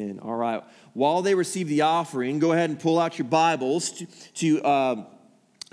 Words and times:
Amen. 0.00 0.18
All 0.20 0.34
right. 0.34 0.62
While 0.94 1.20
they 1.20 1.34
receive 1.34 1.68
the 1.68 1.82
offering, 1.82 2.38
go 2.38 2.52
ahead 2.52 2.70
and 2.70 2.80
pull 2.80 2.98
out 2.98 3.18
your 3.18 3.28
Bibles 3.28 3.90
to, 3.92 4.06
to 4.34 4.62
uh, 4.62 5.04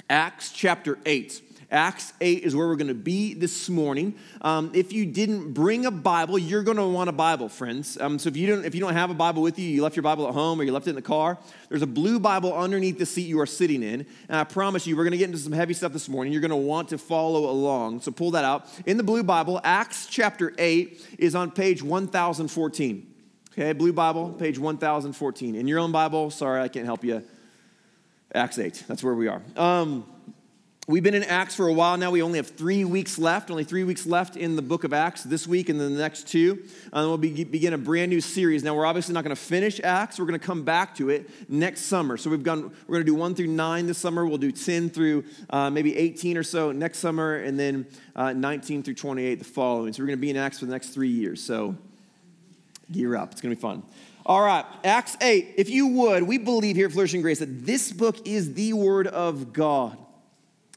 Acts 0.09 0.51
chapter 0.51 0.97
8. 1.05 1.41
Acts 1.71 2.11
8 2.19 2.43
is 2.43 2.53
where 2.53 2.67
we're 2.67 2.75
going 2.75 2.87
to 2.89 2.93
be 2.93 3.33
this 3.33 3.69
morning. 3.69 4.15
Um, 4.41 4.71
if 4.73 4.91
you 4.91 5.05
didn't 5.05 5.53
bring 5.53 5.85
a 5.85 5.91
Bible, 5.91 6.37
you're 6.37 6.63
going 6.63 6.77
to 6.77 6.87
want 6.87 7.09
a 7.09 7.13
Bible, 7.13 7.47
friends. 7.47 7.97
Um, 7.99 8.19
so 8.19 8.27
if 8.27 8.35
you, 8.35 8.47
don't, 8.47 8.65
if 8.65 8.75
you 8.75 8.81
don't 8.81 8.93
have 8.93 9.09
a 9.09 9.13
Bible 9.13 9.41
with 9.41 9.57
you, 9.59 9.67
you 9.69 9.81
left 9.81 9.95
your 9.95 10.03
Bible 10.03 10.27
at 10.27 10.33
home 10.33 10.59
or 10.59 10.63
you 10.63 10.73
left 10.73 10.87
it 10.87 10.91
in 10.91 10.95
the 10.97 11.01
car, 11.01 11.37
there's 11.69 11.81
a 11.81 11.87
blue 11.87 12.19
Bible 12.19 12.53
underneath 12.53 12.97
the 12.97 13.05
seat 13.05 13.27
you 13.27 13.39
are 13.39 13.45
sitting 13.45 13.81
in. 13.81 14.05
And 14.27 14.37
I 14.37 14.43
promise 14.43 14.85
you, 14.85 14.97
we're 14.97 15.03
going 15.03 15.11
to 15.11 15.17
get 15.17 15.29
into 15.29 15.37
some 15.37 15.53
heavy 15.53 15.73
stuff 15.73 15.93
this 15.93 16.09
morning. 16.09 16.33
You're 16.33 16.41
going 16.41 16.51
to 16.51 16.57
want 16.57 16.89
to 16.89 16.97
follow 16.97 17.49
along. 17.49 18.01
So 18.01 18.11
pull 18.11 18.31
that 18.31 18.43
out. 18.43 18.67
In 18.85 18.97
the 18.97 19.03
blue 19.03 19.23
Bible, 19.23 19.61
Acts 19.63 20.05
chapter 20.05 20.53
8 20.57 21.15
is 21.17 21.33
on 21.33 21.51
page 21.51 21.81
1014. 21.81 23.13
Okay, 23.59 23.73
blue 23.73 23.91
Bible, 23.91 24.29
page 24.33 24.59
1014. 24.59 25.55
In 25.55 25.67
your 25.67 25.79
own 25.79 25.91
Bible, 25.91 26.29
sorry, 26.29 26.61
I 26.61 26.67
can't 26.67 26.85
help 26.85 27.03
you. 27.03 27.23
Acts 28.35 28.59
8, 28.59 28.83
that's 28.87 29.03
where 29.03 29.15
we 29.15 29.27
are. 29.27 29.41
Um, 29.55 30.05
We've 30.89 31.03
been 31.03 31.15
in 31.15 31.23
Acts 31.23 31.53
for 31.53 31.67
a 31.67 31.73
while 31.73 31.97
now. 31.97 32.11
We 32.11 32.21
only 32.21 32.37
have 32.37 32.47
three 32.47 32.85
weeks 32.85 33.19
left, 33.19 33.51
only 33.51 33.65
three 33.65 33.83
weeks 33.83 34.05
left 34.05 34.37
in 34.37 34.55
the 34.55 34.61
book 34.61 34.85
of 34.85 34.93
Acts 34.93 35.21
this 35.23 35.45
week 35.45 35.67
and 35.67 35.77
then 35.77 35.93
the 35.93 35.99
next 35.99 36.29
two. 36.29 36.63
And 36.93 37.09
we'll 37.09 37.17
be, 37.17 37.43
begin 37.43 37.73
a 37.73 37.77
brand 37.77 38.09
new 38.09 38.21
series. 38.21 38.63
Now, 38.63 38.73
we're 38.73 38.85
obviously 38.85 39.13
not 39.13 39.25
going 39.25 39.35
to 39.35 39.41
finish 39.41 39.81
Acts. 39.83 40.17
We're 40.17 40.27
going 40.27 40.39
to 40.39 40.45
come 40.45 40.63
back 40.63 40.95
to 40.95 41.09
it 41.09 41.29
next 41.49 41.87
summer. 41.87 42.15
So 42.15 42.29
we've 42.29 42.41
gone, 42.41 42.71
we're 42.87 42.93
going 42.93 43.05
to 43.05 43.11
do 43.11 43.15
one 43.15 43.35
through 43.35 43.47
nine 43.47 43.85
this 43.85 43.97
summer. 43.97 44.25
We'll 44.25 44.37
do 44.37 44.53
10 44.53 44.89
through 44.89 45.25
uh, 45.49 45.69
maybe 45.69 45.97
18 45.97 46.37
or 46.37 46.43
so 46.43 46.71
next 46.71 46.99
summer, 46.99 47.35
and 47.35 47.59
then 47.59 47.85
uh, 48.15 48.31
19 48.31 48.83
through 48.83 48.93
28 48.93 49.39
the 49.39 49.43
following. 49.43 49.91
So 49.91 50.03
we're 50.03 50.07
going 50.07 50.19
to 50.19 50.21
be 50.21 50.29
in 50.29 50.37
Acts 50.37 50.59
for 50.59 50.67
the 50.67 50.71
next 50.71 50.91
three 50.91 51.09
years. 51.09 51.43
So 51.43 51.75
gear 52.91 53.15
up. 53.15 53.31
It's 53.31 53.41
going 53.41 53.55
to 53.55 53.55
be 53.55 53.61
fun. 53.61 53.83
All 54.25 54.41
right, 54.41 54.65
Acts 54.83 55.15
8. 55.21 55.53
If 55.57 55.69
you 55.69 55.87
would, 55.87 56.23
we 56.23 56.37
believe 56.37 56.75
here 56.75 56.87
at 56.87 56.91
Flourishing 56.91 57.21
Grace 57.21 57.39
that 57.39 57.65
this 57.65 57.93
book 57.93 58.27
is 58.27 58.53
the 58.53 58.73
Word 58.73 59.07
of 59.07 59.53
God. 59.53 59.97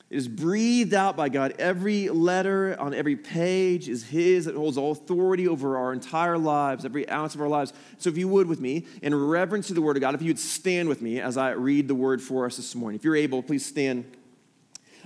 It 0.09 0.17
is 0.17 0.29
breathed 0.29 0.95
out 0.95 1.17
by 1.17 1.29
God. 1.29 1.55
Every 1.59 2.09
letter 2.09 2.77
on 2.79 2.95
every 2.95 3.17
page 3.17 3.89
is 3.89 4.05
His. 4.05 4.47
It 4.47 4.55
holds 4.55 4.77
all 4.77 4.93
authority 4.93 5.49
over 5.49 5.77
our 5.77 5.93
entire 5.93 6.39
lives, 6.39 6.85
every 6.85 7.09
ounce 7.09 7.35
of 7.35 7.41
our 7.41 7.49
lives. 7.49 7.73
So, 7.99 8.09
if 8.09 8.17
you 8.17 8.29
would, 8.29 8.47
with 8.47 8.61
me, 8.61 8.87
in 9.03 9.15
reverence 9.15 9.69
to 9.69 9.75
the 9.75 9.83
Word 9.83 9.97
of 9.97 10.01
God, 10.01 10.15
if 10.15 10.23
you 10.23 10.29
would 10.29 10.39
stand 10.39 10.89
with 10.89 11.03
me 11.03 11.21
as 11.21 11.37
I 11.37 11.51
read 11.51 11.89
the 11.89 11.95
Word 11.95 12.23
for 12.23 12.47
us 12.47 12.57
this 12.57 12.75
morning. 12.75 12.99
If 12.99 13.05
you're 13.05 13.17
able, 13.17 13.43
please 13.43 13.67
stand. 13.67 14.05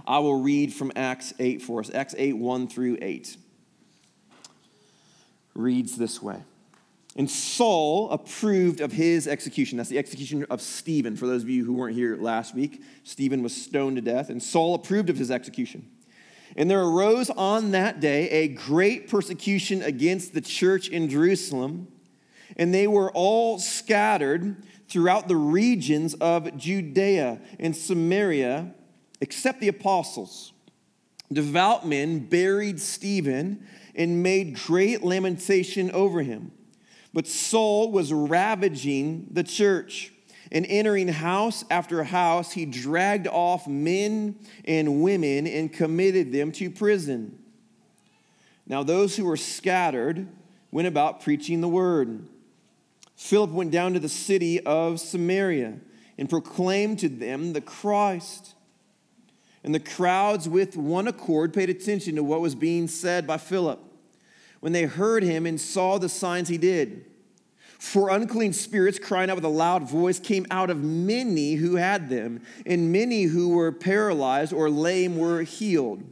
I 0.06 0.18
will 0.18 0.42
read 0.42 0.72
from 0.74 0.92
Acts 0.96 1.32
8 1.38 1.62
for 1.62 1.80
us. 1.80 1.90
Acts 1.94 2.14
8, 2.16 2.34
1 2.34 2.68
through 2.68 2.98
8. 3.00 3.36
Reads 5.54 5.96
this 5.96 6.20
way. 6.20 6.42
And 7.16 7.30
Saul 7.30 8.10
approved 8.10 8.80
of 8.80 8.92
his 8.92 9.28
execution. 9.28 9.78
That's 9.78 9.88
the 9.88 9.98
execution 9.98 10.44
of 10.50 10.60
Stephen. 10.60 11.16
For 11.16 11.26
those 11.26 11.42
of 11.42 11.48
you 11.48 11.64
who 11.64 11.72
weren't 11.72 11.94
here 11.94 12.16
last 12.16 12.54
week, 12.54 12.82
Stephen 13.04 13.42
was 13.42 13.54
stoned 13.54 13.96
to 13.96 14.02
death, 14.02 14.30
and 14.30 14.42
Saul 14.42 14.74
approved 14.74 15.10
of 15.10 15.16
his 15.16 15.30
execution. 15.30 15.88
And 16.56 16.68
there 16.68 16.82
arose 16.82 17.30
on 17.30 17.70
that 17.70 18.00
day 18.00 18.28
a 18.30 18.48
great 18.48 19.08
persecution 19.08 19.82
against 19.82 20.34
the 20.34 20.40
church 20.40 20.88
in 20.88 21.08
Jerusalem, 21.08 21.88
and 22.56 22.74
they 22.74 22.86
were 22.86 23.10
all 23.12 23.58
scattered 23.58 24.56
throughout 24.88 25.28
the 25.28 25.36
regions 25.36 26.14
of 26.14 26.56
Judea 26.56 27.40
and 27.58 27.76
Samaria, 27.76 28.74
except 29.20 29.60
the 29.60 29.68
apostles. 29.68 30.52
Devout 31.32 31.86
men 31.86 32.20
buried 32.20 32.80
Stephen 32.80 33.66
and 33.94 34.22
made 34.22 34.56
great 34.56 35.02
lamentation 35.02 35.90
over 35.92 36.22
him. 36.22 36.52
But 37.14 37.28
Saul 37.28 37.92
was 37.92 38.12
ravaging 38.12 39.28
the 39.30 39.44
church. 39.44 40.10
And 40.52 40.66
entering 40.68 41.08
house 41.08 41.64
after 41.70 42.02
house, 42.04 42.52
he 42.52 42.66
dragged 42.66 43.26
off 43.28 43.66
men 43.66 44.36
and 44.64 45.02
women 45.02 45.46
and 45.46 45.72
committed 45.72 46.32
them 46.32 46.52
to 46.52 46.70
prison. 46.70 47.38
Now, 48.66 48.82
those 48.82 49.16
who 49.16 49.24
were 49.24 49.36
scattered 49.36 50.28
went 50.70 50.88
about 50.88 51.22
preaching 51.22 51.60
the 51.60 51.68
word. 51.68 52.28
Philip 53.16 53.50
went 53.50 53.70
down 53.70 53.94
to 53.94 54.00
the 54.00 54.08
city 54.08 54.60
of 54.60 55.00
Samaria 55.00 55.78
and 56.18 56.28
proclaimed 56.28 56.98
to 57.00 57.08
them 57.08 57.52
the 57.52 57.60
Christ. 57.60 58.54
And 59.62 59.74
the 59.74 59.80
crowds, 59.80 60.48
with 60.48 60.76
one 60.76 61.08
accord, 61.08 61.54
paid 61.54 61.70
attention 61.70 62.16
to 62.16 62.24
what 62.24 62.40
was 62.40 62.54
being 62.54 62.86
said 62.88 63.26
by 63.26 63.38
Philip 63.38 63.80
when 64.64 64.72
they 64.72 64.84
heard 64.84 65.22
him 65.22 65.44
and 65.44 65.60
saw 65.60 65.98
the 65.98 66.08
signs 66.08 66.48
he 66.48 66.56
did. 66.56 67.04
For 67.78 68.08
unclean 68.08 68.54
spirits, 68.54 68.98
crying 68.98 69.28
out 69.28 69.36
with 69.36 69.44
a 69.44 69.48
loud 69.48 69.86
voice, 69.86 70.18
came 70.18 70.46
out 70.50 70.70
of 70.70 70.82
many 70.82 71.56
who 71.56 71.76
had 71.76 72.08
them, 72.08 72.40
and 72.64 72.90
many 72.90 73.24
who 73.24 73.50
were 73.50 73.72
paralyzed 73.72 74.54
or 74.54 74.70
lame 74.70 75.18
were 75.18 75.42
healed. 75.42 76.02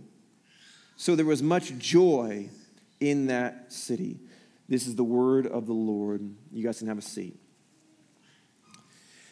So 0.97 1.17
there 1.17 1.25
was 1.25 1.43
much 1.43 1.79
joy 1.79 2.51
in 3.01 3.29
that 3.29 3.73
city. 3.73 4.21
This 4.69 4.87
is 4.87 4.97
the 4.97 5.03
word 5.03 5.47
of 5.47 5.65
the 5.65 5.73
Lord. 5.73 6.35
You 6.53 6.63
guys 6.63 6.79
can 6.79 6.89
have 6.89 6.99
a 6.99 7.01
seat. 7.01 7.41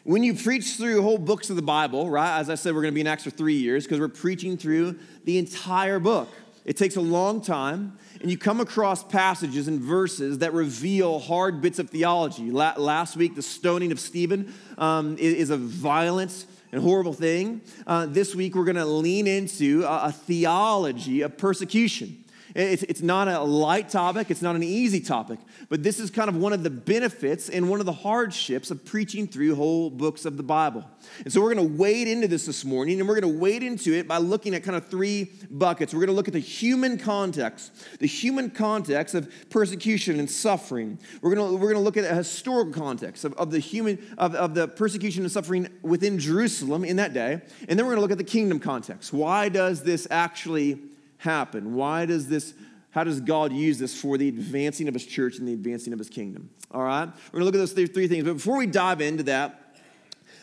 When 0.04 0.22
you 0.22 0.32
preach 0.32 0.76
through 0.76 1.03
whole 1.03 1.19
books 1.19 1.50
of 1.50 1.56
the 1.56 1.62
Bible, 1.62 2.09
right? 2.09 2.38
As 2.38 2.48
I 2.48 2.54
said, 2.54 2.75
we're 2.75 2.80
going 2.80 2.94
to 2.94 2.97
be 2.97 3.03
in 3.03 3.06
Acts 3.06 3.25
for 3.25 3.30
three 3.30 3.59
years 3.59 3.84
because 3.84 4.00
we're 4.00 4.09
preaching 4.09 4.56
through 4.56 4.98
the 5.25 5.36
entire 5.36 5.98
book. 5.98 6.30
It 6.65 6.76
takes 6.76 6.97
a 6.97 7.00
long 7.00 7.41
time, 7.41 7.98
and 8.21 8.31
you 8.31 8.37
come 8.37 8.60
across 8.60 9.03
passages 9.03 9.66
and 9.66 9.81
verses 9.81 10.38
that 10.38 10.53
reveal 10.53 11.19
hard 11.19 11.60
bits 11.62 11.78
of 11.78 11.88
theology. 11.88 12.50
last 12.50 13.16
week, 13.16 13.34
the 13.34 13.43
stoning 13.43 13.93
of 13.93 14.00
Stephen 14.00 14.53
um, 14.76 15.16
is, 15.19 15.50
a 15.50 15.56
violent 15.56 16.44
and 16.71 16.82
horrible 16.82 17.15
thing. 17.15 17.62
Uh, 17.87 18.06
this 18.06 18.34
week, 18.34 18.54
we're 18.54 18.65
going 18.65 18.76
to 18.76 18.84
lean 18.84 19.26
into 19.26 19.84
a, 19.84 20.09
a 20.09 20.12
theology 20.12 21.22
of 21.22 21.38
persecution. 21.38 22.19
It's, 22.54 22.82
it's 22.84 23.02
not 23.02 23.28
a 23.28 23.40
light 23.40 23.88
topic, 23.88 24.30
it's 24.30 24.42
not 24.42 24.56
an 24.56 24.62
easy 24.62 25.00
topic, 25.00 25.38
but 25.68 25.82
this 25.82 26.00
is 26.00 26.10
kind 26.10 26.28
of 26.28 26.36
one 26.36 26.52
of 26.52 26.62
the 26.62 26.70
benefits 26.70 27.48
and 27.48 27.68
one 27.68 27.80
of 27.80 27.86
the 27.86 27.92
hardships 27.92 28.70
of 28.70 28.84
preaching 28.84 29.26
through 29.26 29.54
whole 29.54 29.90
books 29.90 30.24
of 30.24 30.36
the 30.36 30.42
Bible. 30.42 30.84
And 31.24 31.32
so 31.32 31.40
we're 31.40 31.54
going 31.54 31.68
to 31.68 31.76
wade 31.76 32.08
into 32.08 32.28
this 32.28 32.46
this 32.46 32.64
morning, 32.64 33.00
and 33.00 33.08
we're 33.08 33.20
going 33.20 33.32
to 33.32 33.38
wade 33.38 33.62
into 33.62 33.92
it 33.92 34.08
by 34.08 34.18
looking 34.18 34.54
at 34.54 34.62
kind 34.62 34.76
of 34.76 34.88
three 34.88 35.30
buckets. 35.50 35.94
We're 35.94 36.00
going 36.00 36.08
to 36.08 36.14
look 36.14 36.28
at 36.28 36.34
the 36.34 36.40
human 36.40 36.98
context, 36.98 37.72
the 37.98 38.06
human 38.06 38.50
context 38.50 39.14
of 39.14 39.32
persecution 39.50 40.18
and 40.18 40.30
suffering. 40.30 40.98
We're 41.22 41.34
going 41.34 41.48
to, 41.48 41.54
we're 41.54 41.72
going 41.72 41.74
to 41.74 41.80
look 41.80 41.96
at 41.96 42.04
a 42.04 42.14
historical 42.14 42.72
context 42.72 43.24
of, 43.24 43.32
of 43.34 43.50
the 43.50 43.58
human, 43.58 43.98
of, 44.18 44.34
of 44.34 44.54
the 44.54 44.68
persecution 44.68 45.22
and 45.22 45.32
suffering 45.32 45.68
within 45.82 46.18
Jerusalem 46.18 46.84
in 46.84 46.96
that 46.96 47.14
day. 47.14 47.40
And 47.68 47.78
then 47.78 47.86
we're 47.86 47.92
going 47.92 47.96
to 47.96 48.02
look 48.02 48.12
at 48.12 48.18
the 48.18 48.24
kingdom 48.24 48.58
context. 48.58 49.12
Why 49.12 49.48
does 49.48 49.82
this 49.82 50.06
actually 50.10 50.89
happen? 51.20 51.75
Why 51.75 52.06
does 52.06 52.28
this, 52.28 52.54
how 52.91 53.04
does 53.04 53.20
God 53.20 53.53
use 53.53 53.78
this 53.78 53.98
for 53.98 54.19
the 54.19 54.28
advancing 54.28 54.88
of 54.88 54.94
his 54.94 55.06
church 55.06 55.38
and 55.38 55.47
the 55.47 55.53
advancing 55.53 55.92
of 55.92 55.98
his 55.98 56.08
kingdom? 56.08 56.50
All 56.70 56.82
right? 56.82 57.08
We're 57.32 57.38
gonna 57.38 57.44
look 57.44 57.54
at 57.54 57.58
those 57.58 57.72
three 57.72 58.08
things. 58.08 58.25
But 58.25 58.34
before 58.34 58.58
we 58.58 58.66
dive 58.66 59.00
into 59.00 59.22
that, 59.25 59.76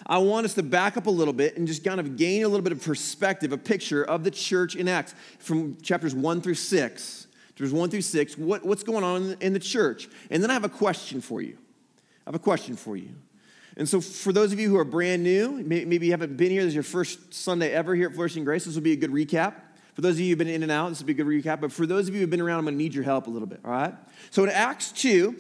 I 0.06 0.20
want 0.20 0.46
us 0.46 0.54
to 0.54 0.64
back 0.64 0.96
up 0.96 1.08
a 1.08 1.12
little 1.12 1.34
bit 1.34 1.58
and 1.58 1.68
just 1.68 1.84
kind 1.84 2.00
of 2.00 2.16
gain 2.16 2.44
a 2.44 2.48
little 2.48 2.64
bit 2.64 2.72
of 2.72 2.82
perspective, 2.82 3.52
a 3.52 3.58
picture 3.58 4.04
of 4.04 4.24
the 4.24 4.32
church 4.32 4.76
in 4.76 4.88
Acts 4.88 5.14
from 5.40 5.78
chapters 5.82 6.16
one 6.16 6.42
through 6.42 6.56
six. 6.56 7.28
Chapters 7.50 7.74
one 7.74 7.90
through 7.90 8.02
six, 8.02 8.38
what, 8.38 8.64
what's 8.64 8.84
going 8.84 9.04
on 9.04 9.36
in 9.42 9.52
the 9.52 9.60
church? 9.60 10.08
And 10.30 10.44
then 10.44 10.52
I 10.52 10.54
have 10.54 10.64
a 10.64 10.70
question 10.70 11.22
for 11.22 11.42
you. 11.42 11.58
I 12.26 12.30
have 12.30 12.36
a 12.36 12.40
question 12.40 12.76
for 12.76 12.96
you. 12.96 13.10
And 13.78 13.88
so, 13.88 14.02
for 14.02 14.34
those 14.34 14.52
of 14.54 14.60
you 14.60 14.70
who 14.70 14.78
are 14.78 14.84
brand 14.84 15.24
new, 15.24 15.64
maybe 15.64 16.08
you 16.08 16.12
haven't 16.12 16.36
been 16.36 16.52
here, 16.52 16.64
this 16.64 16.70
is 16.70 16.74
your 16.74 16.84
first 16.84 17.34
Sunday 17.34 17.72
ever 17.72 17.94
here 17.94 18.10
at 18.10 18.16
Flourishing 18.16 18.44
Grace, 18.44 18.66
this 18.66 18.76
will 18.76 18.82
be 18.82 18.94
a 18.94 18.96
good 18.96 19.12
recap. 19.12 19.54
For 19.98 20.02
those 20.02 20.14
of 20.14 20.20
you 20.20 20.30
who've 20.30 20.38
been 20.38 20.48
in 20.48 20.62
and 20.62 20.72
out, 20.72 20.90
this 20.90 21.00
will 21.00 21.08
be 21.08 21.14
a 21.14 21.16
good 21.16 21.26
recap. 21.26 21.60
But 21.60 21.72
for 21.72 21.88
those 21.88 22.08
of 22.08 22.14
you 22.14 22.22
who've 22.22 22.30
been 22.30 22.40
around, 22.40 22.60
I'm 22.60 22.66
going 22.66 22.76
to 22.76 22.78
need 22.78 22.94
your 22.94 23.04
help 23.04 23.26
a 23.26 23.32
little 23.32 23.48
bit, 23.48 23.62
all 23.66 23.72
right? 23.72 23.96
So 24.30 24.44
in 24.44 24.52
Acts 24.52 24.92
2, 24.92 25.36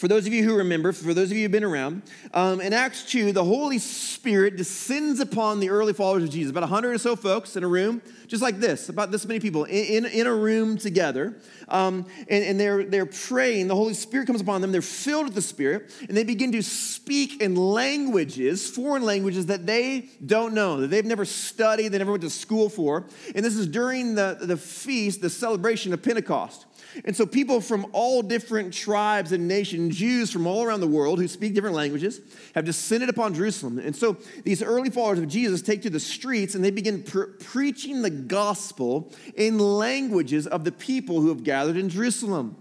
for 0.00 0.08
those 0.08 0.26
of 0.26 0.32
you 0.32 0.42
who 0.42 0.56
remember, 0.56 0.92
for 0.92 1.12
those 1.12 1.30
of 1.30 1.36
you 1.36 1.42
who've 1.42 1.52
been 1.52 1.62
around, 1.62 2.00
um, 2.32 2.58
in 2.62 2.72
Acts 2.72 3.04
2, 3.04 3.32
the 3.32 3.44
Holy 3.44 3.76
Spirit 3.76 4.56
descends 4.56 5.20
upon 5.20 5.60
the 5.60 5.68
early 5.68 5.92
followers 5.92 6.22
of 6.22 6.30
Jesus, 6.30 6.50
about 6.50 6.62
100 6.62 6.94
or 6.94 6.96
so 6.96 7.14
folks 7.14 7.54
in 7.54 7.62
a 7.62 7.68
room, 7.68 8.00
just 8.26 8.42
like 8.42 8.60
this, 8.60 8.88
about 8.88 9.10
this 9.10 9.26
many 9.26 9.40
people 9.40 9.64
in, 9.64 10.06
in, 10.06 10.10
in 10.10 10.26
a 10.26 10.34
room 10.34 10.78
together. 10.78 11.36
Um, 11.68 12.06
and, 12.30 12.44
and 12.44 12.58
they're, 12.58 12.82
they're 12.82 13.04
praying. 13.04 13.68
The 13.68 13.76
Holy 13.76 13.92
Spirit 13.92 14.26
comes 14.26 14.40
upon 14.40 14.62
them. 14.62 14.72
They're 14.72 14.80
filled 14.80 15.26
with 15.26 15.34
the 15.34 15.42
Spirit, 15.42 15.92
and 16.08 16.16
they 16.16 16.24
begin 16.24 16.50
to 16.52 16.62
speak 16.62 17.42
in 17.42 17.54
languages, 17.54 18.70
foreign 18.70 19.02
languages 19.02 19.46
that 19.46 19.66
they 19.66 20.08
don't 20.24 20.54
know, 20.54 20.80
that 20.80 20.86
they've 20.86 21.04
never 21.04 21.26
studied, 21.26 21.88
they 21.88 21.98
never 21.98 22.12
went 22.12 22.22
to 22.22 22.30
school 22.30 22.70
for. 22.70 23.04
And 23.34 23.44
this 23.44 23.54
is 23.54 23.66
during 23.66 24.14
the, 24.14 24.38
the 24.40 24.56
feast, 24.56 25.20
the 25.20 25.28
celebration 25.28 25.92
of 25.92 26.02
Pentecost. 26.02 26.64
And 27.04 27.16
so 27.16 27.26
people 27.26 27.60
from 27.60 27.86
all 27.92 28.22
different 28.22 28.72
tribes 28.72 29.32
and 29.32 29.46
nations, 29.46 29.96
Jews 29.96 30.30
from 30.30 30.46
all 30.46 30.62
around 30.62 30.80
the 30.80 30.86
world 30.86 31.18
who 31.18 31.28
speak 31.28 31.54
different 31.54 31.76
languages, 31.76 32.20
have 32.54 32.64
descended 32.64 33.08
upon 33.08 33.34
Jerusalem. 33.34 33.78
And 33.78 33.94
so 33.94 34.16
these 34.44 34.62
early 34.62 34.90
followers 34.90 35.18
of 35.18 35.28
Jesus 35.28 35.62
take 35.62 35.82
to 35.82 35.90
the 35.90 36.00
streets 36.00 36.54
and 36.54 36.64
they 36.64 36.70
begin 36.70 37.02
pre- 37.02 37.28
preaching 37.40 38.02
the 38.02 38.10
gospel 38.10 39.12
in 39.34 39.58
languages 39.58 40.46
of 40.46 40.64
the 40.64 40.72
people 40.72 41.20
who 41.20 41.28
have 41.28 41.44
gathered 41.44 41.76
in 41.76 41.88
Jerusalem. 41.88 42.56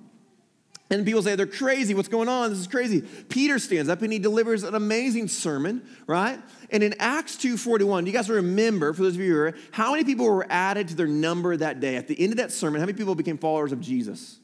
And 0.92 1.06
people 1.06 1.22
say, 1.22 1.36
they're 1.36 1.46
crazy. 1.46 1.94
What's 1.94 2.08
going 2.08 2.28
on? 2.28 2.50
This 2.50 2.60
is 2.60 2.68
crazy. 2.68 3.02
Peter 3.02 3.60
stands 3.60 3.90
up 3.90 4.02
and 4.02 4.12
he 4.12 4.18
delivers 4.18 4.64
an 4.64 4.74
amazing 4.74 5.28
sermon, 5.28 5.88
right? 6.08 6.40
And 6.72 6.82
in 6.82 6.96
Acts 6.98 7.36
2.41, 7.36 8.02
do 8.02 8.08
you 8.08 8.18
guys 8.18 8.28
remember, 8.28 8.94
for 8.94 9.04
those 9.04 9.14
of 9.14 9.22
you 9.22 9.36
who 9.36 9.40
are, 9.40 9.56
how 9.72 9.92
many 9.92 10.04
people 10.04 10.26
were 10.26 10.48
added 10.50 10.88
to 10.88 10.96
their 10.96 11.08
number 11.08 11.56
that 11.56 11.80
day? 11.80 11.96
At 11.96 12.08
the 12.08 12.20
end 12.20 12.34
of 12.34 12.38
that 12.38 12.52
sermon, 12.52 12.80
how 12.80 12.88
many 12.88 12.98
people 12.98 13.14
became 13.14 13.38
followers 13.38 13.72
of 13.72 13.82
Jesus? 13.82 14.40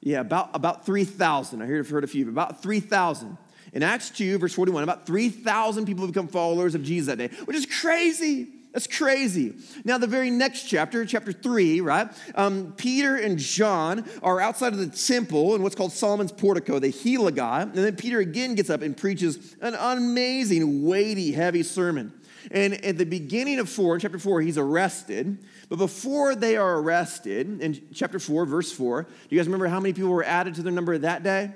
Yeah, 0.00 0.20
about, 0.20 0.50
about 0.52 0.84
3,000. 0.84 1.62
I 1.62 1.66
heard, 1.66 1.80
I've 1.80 1.90
heard 1.90 2.04
a 2.04 2.06
few, 2.06 2.28
about 2.28 2.62
3,000. 2.62 3.38
In 3.72 3.82
Acts 3.82 4.10
2, 4.10 4.38
verse 4.38 4.52
41, 4.52 4.82
about 4.82 5.06
3,000 5.06 5.86
people 5.86 6.06
become 6.06 6.28
followers 6.28 6.74
of 6.74 6.82
Jesus 6.82 7.06
that 7.08 7.16
day, 7.16 7.28
which 7.46 7.56
is 7.56 7.66
crazy. 7.66 8.48
That's 8.76 8.86
crazy. 8.86 9.54
Now, 9.86 9.96
the 9.96 10.06
very 10.06 10.30
next 10.30 10.64
chapter, 10.64 11.06
chapter 11.06 11.32
three, 11.32 11.80
right? 11.80 12.10
Um, 12.34 12.74
Peter 12.76 13.16
and 13.16 13.38
John 13.38 14.04
are 14.22 14.38
outside 14.38 14.74
of 14.74 14.78
the 14.78 14.88
temple 14.88 15.54
in 15.54 15.62
what's 15.62 15.74
called 15.74 15.92
Solomon's 15.92 16.30
portico. 16.30 16.78
the 16.78 17.32
guy, 17.34 17.62
and 17.62 17.72
then 17.72 17.96
Peter 17.96 18.18
again 18.18 18.54
gets 18.54 18.68
up 18.68 18.82
and 18.82 18.94
preaches 18.94 19.56
an 19.62 19.74
amazing, 19.80 20.84
weighty, 20.84 21.32
heavy 21.32 21.62
sermon. 21.62 22.12
And 22.50 22.74
at 22.84 22.98
the 22.98 23.06
beginning 23.06 23.60
of 23.60 23.70
four, 23.70 23.98
chapter 23.98 24.18
four, 24.18 24.42
he's 24.42 24.58
arrested. 24.58 25.38
But 25.70 25.76
before 25.76 26.34
they 26.34 26.58
are 26.58 26.78
arrested, 26.78 27.62
in 27.62 27.80
chapter 27.94 28.18
four, 28.18 28.44
verse 28.44 28.70
four, 28.70 29.04
do 29.04 29.08
you 29.30 29.38
guys 29.38 29.46
remember 29.46 29.68
how 29.68 29.80
many 29.80 29.94
people 29.94 30.10
were 30.10 30.22
added 30.22 30.54
to 30.56 30.62
their 30.62 30.70
number 30.70 30.98
that 30.98 31.22
day? 31.22 31.50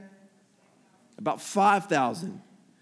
About 1.18 1.42
5,000. 1.42 2.40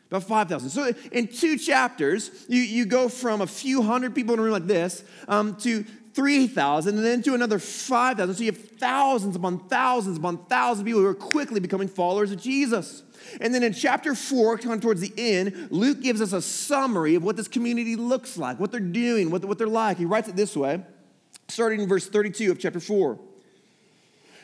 About 0.08 0.24
5,000. 0.24 0.70
So 0.70 0.92
in 1.12 1.28
two 1.28 1.58
chapters, 1.58 2.30
you, 2.48 2.60
you 2.60 2.86
go 2.86 3.08
from 3.08 3.42
a 3.42 3.46
few 3.46 3.82
hundred 3.82 4.14
people 4.14 4.32
in 4.34 4.40
a 4.40 4.42
room 4.42 4.52
like 4.52 4.66
this 4.66 5.04
um, 5.28 5.56
to 5.56 5.84
3,000 6.14 6.96
and 6.96 7.04
then 7.04 7.22
to 7.22 7.34
another 7.34 7.58
5,000. 7.58 8.34
So 8.34 8.42
you 8.42 8.50
have 8.50 8.70
thousands 8.78 9.36
upon 9.36 9.68
thousands 9.68 10.16
upon 10.16 10.46
thousands 10.46 10.80
of 10.80 10.86
people 10.86 11.02
who 11.02 11.06
are 11.06 11.14
quickly 11.14 11.60
becoming 11.60 11.88
followers 11.88 12.32
of 12.32 12.40
Jesus. 12.40 13.02
And 13.40 13.54
then 13.54 13.62
in 13.62 13.74
chapter 13.74 14.14
four, 14.14 14.56
kind 14.56 14.74
of 14.74 14.80
towards 14.80 15.02
the 15.02 15.12
end, 15.16 15.68
Luke 15.70 16.00
gives 16.00 16.22
us 16.22 16.32
a 16.32 16.40
summary 16.40 17.14
of 17.14 17.22
what 17.22 17.36
this 17.36 17.48
community 17.48 17.94
looks 17.94 18.38
like, 18.38 18.58
what 18.58 18.72
they're 18.72 18.80
doing, 18.80 19.30
what, 19.30 19.44
what 19.44 19.58
they're 19.58 19.66
like. 19.66 19.98
He 19.98 20.06
writes 20.06 20.28
it 20.28 20.36
this 20.36 20.56
way, 20.56 20.82
starting 21.48 21.82
in 21.82 21.88
verse 21.88 22.08
32 22.08 22.50
of 22.50 22.58
chapter 22.58 22.80
four. 22.80 23.18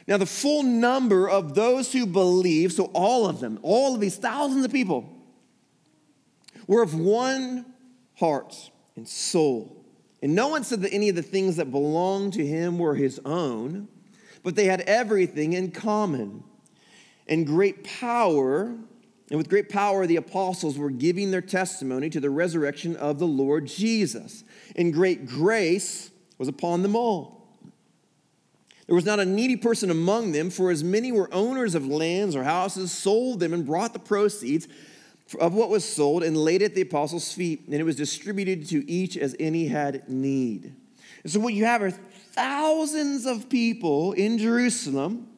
Now, 0.07 0.19
the 0.19 0.27
full 0.27 0.63
number 0.63 1.29
of 1.31 1.55
those 1.55 1.91
who 1.93 2.05
believe, 2.05 2.73
so 2.73 2.91
all 2.93 3.27
of 3.27 3.41
them, 3.41 3.59
all 3.63 3.95
of 3.95 4.01
these 4.03 4.17
thousands 4.17 4.65
of 4.65 4.71
people, 4.71 5.14
were 6.67 6.83
of 6.83 6.95
one 6.95 7.67
heart 8.17 8.71
and 8.97 9.09
soul. 9.09 9.85
And 10.23 10.35
no 10.35 10.49
one 10.49 10.65
said 10.65 10.83
that 10.83 10.93
any 10.93 11.09
of 11.09 11.17
the 11.17 11.23
things 11.23 11.57
that 11.57 11.71
belonged 11.71 12.33
to 12.35 12.47
him 12.47 12.79
were 12.79 12.95
his 12.95 13.21
own, 13.25 13.89
but 14.43 14.57
they 14.57 14.65
had 14.65 14.81
everything 14.83 15.53
in 15.53 15.71
common. 15.71 16.43
And 17.27 17.47
great 17.47 17.85
power, 17.85 18.75
and 19.31 19.39
with 19.39 19.49
great 19.49 19.69
power, 19.69 20.07
the 20.07 20.17
apostles 20.17 20.79
were 20.79 20.91
giving 20.91 21.31
their 21.31 21.41
testimony 21.41 22.11
to 22.11 22.21
the 22.21 22.31
resurrection 22.31 22.97
of 22.97 23.19
the 23.19 23.27
Lord 23.27 23.67
Jesus. 23.67 24.45
And 24.77 24.93
great 24.93 25.27
grace 25.27 26.11
was 26.39 26.49
upon 26.49 26.83
them 26.83 26.95
all. 26.95 27.35
There 28.87 28.95
was 28.95 29.07
not 29.07 29.21
a 29.21 29.25
needy 29.25 29.57
person 29.57 29.91
among 29.91 30.33
them, 30.33 30.51
for 30.51 30.71
as 30.71 30.85
many 30.85 31.11
were 31.11 31.33
owners 31.33 31.75
of 31.75 31.87
lands 31.87 32.37
or 32.37 32.45
houses, 32.45 32.93
sold 32.93 33.41
them 33.41 33.55
and 33.55 33.65
brought 33.65 33.95
the 33.95 33.99
proceeds 33.99 34.69
of 35.41 35.55
what 35.55 35.71
was 35.71 35.85
sold 35.85 36.23
and 36.23 36.37
laid 36.37 36.62
at 36.62 36.75
the 36.75 36.82
apostles' 36.82 37.32
feet, 37.32 37.62
and 37.67 37.75
it 37.75 37.85
was 37.85 37.97
distributed 37.97 38.69
to 38.69 38.88
each 38.91 39.17
as 39.17 39.35
any 39.41 39.67
had 39.67 40.09
need. 40.09 40.75
And 41.23 41.32
so, 41.32 41.41
what 41.41 41.55
you 41.55 41.65
have 41.65 41.82
are 41.82 41.91
thousands 41.91 43.26
of 43.26 43.49
people 43.49 44.12
in 44.12 44.38
Jerusalem 44.38 45.29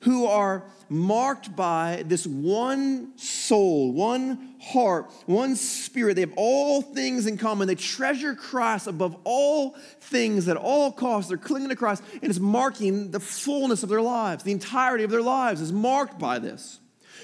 who 0.00 0.26
are 0.26 0.64
marked 0.88 1.54
by 1.54 2.02
this 2.06 2.26
one 2.26 3.16
soul, 3.16 3.92
one 3.92 4.54
heart, 4.60 5.10
one 5.26 5.54
spirit. 5.56 6.14
They 6.14 6.22
have 6.22 6.32
all 6.36 6.82
things 6.82 7.26
in 7.26 7.38
common. 7.38 7.68
They 7.68 7.74
treasure 7.74 8.34
Christ 8.34 8.86
above 8.86 9.16
all 9.24 9.76
things 10.00 10.48
at 10.48 10.56
all 10.56 10.90
costs. 10.90 11.28
They're 11.28 11.38
clinging 11.38 11.68
to 11.68 11.76
Christ, 11.76 12.02
and 12.14 12.24
it's 12.24 12.40
marking 12.40 13.10
the 13.10 13.20
fullness 13.20 13.82
of 13.82 13.88
their 13.88 14.02
lives. 14.02 14.42
The 14.42 14.52
entirety 14.52 15.04
of 15.04 15.10
their 15.10 15.22
lives 15.22 15.60
is 15.60 15.72
marked 15.72 16.18
by 16.18 16.38
this. 16.38 16.80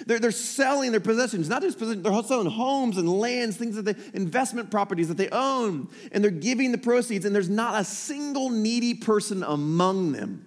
They're, 0.07 0.19
they're 0.19 0.31
selling 0.31 0.91
their 0.91 1.01
possessions, 1.01 1.49
not 1.49 1.63
just 1.63 1.79
possessions, 1.79 2.03
they're 2.03 2.23
selling 2.23 2.51
homes 2.51 2.99
and 2.99 3.09
lands, 3.09 3.57
things 3.57 3.77
that 3.77 3.85
they, 3.85 3.95
investment 4.13 4.71
properties 4.71 5.09
that 5.09 5.17
they 5.17 5.29
own, 5.31 5.89
and 6.13 6.23
they're 6.23 6.31
giving 6.31 6.73
the 6.73 6.79
proceeds, 6.79 7.25
and 7.25 7.35
there's 7.35 7.49
not 7.49 7.81
a 7.81 7.85
single 7.85 8.51
needy 8.51 8.95
person 8.95 9.43
among 9.43 10.13
them. 10.13 10.47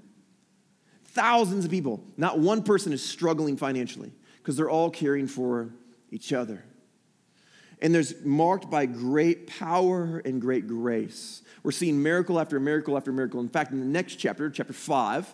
Thousands 1.06 1.66
of 1.66 1.72
people, 1.72 2.04
not 2.18 2.40
one 2.40 2.64
person 2.64 2.94
is 2.94 3.04
struggling 3.04 3.58
financially 3.58 4.12
because 4.38 4.56
they're 4.56 4.70
all 4.70 4.90
caring 4.90 5.28
for 5.28 5.70
each 6.12 6.32
other. 6.32 6.64
And 7.82 7.96
there's 7.96 8.14
marked 8.24 8.70
by 8.70 8.86
great 8.86 9.48
power 9.48 10.22
and 10.26 10.42
great 10.42 10.68
grace. 10.68 11.42
We're 11.64 11.72
seeing 11.72 12.02
miracle 12.04 12.40
after 12.40 12.60
miracle 12.60 12.98
after 12.98 13.12
miracle. 13.12 13.40
In 13.40 13.50
fact, 13.50 13.72
in 13.72 13.80
the 13.80 13.86
next 13.86 14.16
chapter, 14.16 14.50
chapter 14.50 14.74
five, 14.74 15.34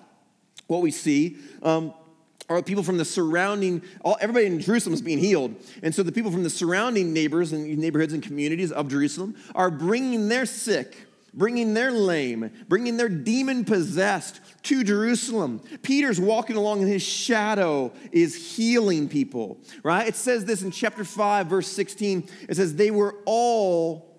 what 0.67 0.81
we 0.81 0.91
see 0.91 1.37
um, 1.61 1.93
are 2.47 2.61
people 2.61 2.83
from 2.83 2.97
the 2.97 3.05
surrounding, 3.05 3.81
all, 4.01 4.17
everybody 4.21 4.45
in 4.45 4.59
Jerusalem 4.59 4.93
is 4.93 5.01
being 5.01 5.17
healed. 5.17 5.55
And 5.81 5.93
so 5.93 6.03
the 6.03 6.11
people 6.11 6.31
from 6.31 6.43
the 6.43 6.49
surrounding 6.49 7.11
neighbors 7.13 7.51
and 7.53 7.77
neighborhoods 7.77 8.13
and 8.13 8.21
communities 8.21 8.71
of 8.71 8.87
Jerusalem 8.87 9.35
are 9.55 9.71
bringing 9.71 10.27
their 10.27 10.45
sick, 10.45 10.95
bringing 11.33 11.73
their 11.73 11.91
lame, 11.91 12.51
bringing 12.67 12.97
their 12.97 13.09
demon 13.09 13.65
possessed 13.65 14.41
to 14.63 14.83
Jerusalem. 14.83 15.59
Peter's 15.81 16.19
walking 16.19 16.55
along 16.55 16.81
and 16.81 16.87
his 16.87 17.01
shadow 17.01 17.91
is 18.11 18.55
healing 18.55 19.09
people, 19.09 19.57
right? 19.81 20.07
It 20.07 20.15
says 20.15 20.45
this 20.45 20.61
in 20.61 20.69
chapter 20.69 21.03
5, 21.03 21.47
verse 21.47 21.67
16. 21.67 22.29
It 22.47 22.55
says, 22.55 22.75
They 22.75 22.91
were 22.91 23.15
all 23.25 24.15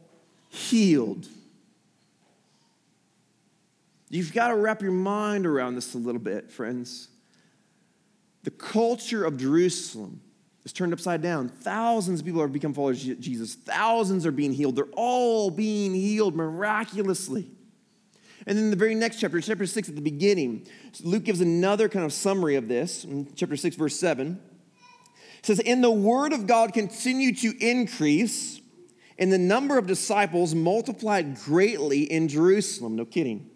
healed. 0.49 1.29
You've 4.09 4.33
got 4.33 4.49
to 4.49 4.57
wrap 4.57 4.83
your 4.83 4.93
mind 4.93 5.47
around 5.47 5.75
this 5.75 5.95
a 5.95 5.99
little 5.99 6.21
bit, 6.21 6.51
friends. 6.51 7.09
The 8.47 8.53
culture 8.53 9.25
of 9.25 9.39
Jerusalem 9.39 10.21
is 10.65 10.73
turned 10.73 10.93
upside 10.93 11.21
down. 11.21 11.49
Thousands 11.49 12.21
of 12.21 12.27
people 12.27 12.41
are 12.41 12.47
become 12.47 12.73
followers 12.73 13.05
of 13.09 13.19
Jesus. 13.19 13.57
Thousands 13.57 14.25
are 14.25 14.31
being 14.31 14.53
healed. 14.53 14.77
They're 14.77 14.85
all 14.93 15.51
being 15.51 15.93
healed 15.95 16.37
miraculously. 16.37 17.51
And 18.47 18.57
then 18.57 18.71
the 18.71 18.77
very 18.77 18.95
next 18.95 19.19
chapter, 19.19 19.41
chapter 19.41 19.67
6 19.67 19.89
at 19.89 19.97
the 19.97 20.01
beginning, 20.01 20.65
Luke 21.03 21.25
gives 21.25 21.41
another 21.41 21.89
kind 21.89 22.05
of 22.05 22.13
summary 22.13 22.55
of 22.55 22.69
this 22.69 23.03
in 23.03 23.35
chapter 23.35 23.57
6, 23.57 23.75
verse 23.75 23.99
7. 23.99 24.41
It 25.41 25.47
says, 25.47 25.59
And 25.67 25.83
the 25.83 25.91
word 25.91 26.33
of 26.33 26.47
God 26.47 26.73
continued 26.73 27.39
to 27.39 27.53
increase, 27.59 28.61
and 29.19 29.33
the 29.33 29.39
number 29.39 29.77
of 29.77 29.89
disciples 29.89 30.55
multiplied 30.55 31.35
greatly 31.41 32.05
in 32.05 32.29
Jerusalem. 32.29 32.95
No 32.95 33.07
kidding 33.07 33.51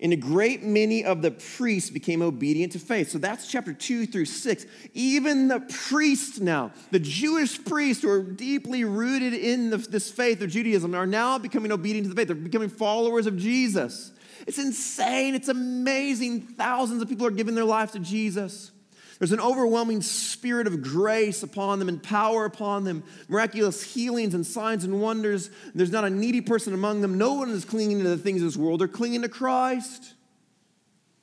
and 0.00 0.12
a 0.12 0.16
great 0.16 0.62
many 0.62 1.04
of 1.04 1.22
the 1.22 1.30
priests 1.30 1.90
became 1.90 2.22
obedient 2.22 2.72
to 2.72 2.78
faith. 2.78 3.10
So 3.10 3.18
that's 3.18 3.50
chapter 3.50 3.72
two 3.72 4.06
through 4.06 4.26
six. 4.26 4.64
Even 4.94 5.48
the 5.48 5.60
priests 5.60 6.38
now, 6.38 6.72
the 6.90 7.00
Jewish 7.00 7.62
priests 7.64 8.02
who 8.02 8.10
are 8.10 8.22
deeply 8.22 8.84
rooted 8.84 9.34
in 9.34 9.70
the, 9.70 9.78
this 9.78 10.10
faith 10.10 10.40
of 10.40 10.50
Judaism, 10.50 10.94
are 10.94 11.06
now 11.06 11.38
becoming 11.38 11.72
obedient 11.72 12.04
to 12.04 12.10
the 12.10 12.14
faith. 12.14 12.28
They're 12.28 12.36
becoming 12.36 12.68
followers 12.68 13.26
of 13.26 13.36
Jesus. 13.36 14.12
It's 14.46 14.58
insane. 14.58 15.34
It's 15.34 15.48
amazing. 15.48 16.42
Thousands 16.42 17.02
of 17.02 17.08
people 17.08 17.26
are 17.26 17.32
giving 17.32 17.54
their 17.56 17.64
lives 17.64 17.92
to 17.92 17.98
Jesus. 17.98 18.70
There's 19.18 19.32
an 19.32 19.40
overwhelming 19.40 20.00
spirit 20.02 20.66
of 20.68 20.80
grace 20.80 21.42
upon 21.42 21.80
them 21.80 21.88
and 21.88 22.00
power 22.00 22.44
upon 22.44 22.84
them, 22.84 23.02
miraculous 23.28 23.82
healings 23.82 24.32
and 24.32 24.46
signs 24.46 24.84
and 24.84 25.00
wonders. 25.00 25.50
There's 25.74 25.90
not 25.90 26.04
a 26.04 26.10
needy 26.10 26.40
person 26.40 26.72
among 26.72 27.00
them. 27.00 27.18
No 27.18 27.34
one 27.34 27.50
is 27.50 27.64
clinging 27.64 27.98
to 27.98 28.08
the 28.08 28.16
things 28.16 28.42
of 28.42 28.48
this 28.48 28.56
world, 28.56 28.80
they're 28.80 28.88
clinging 28.88 29.22
to 29.22 29.28
Christ. 29.28 30.14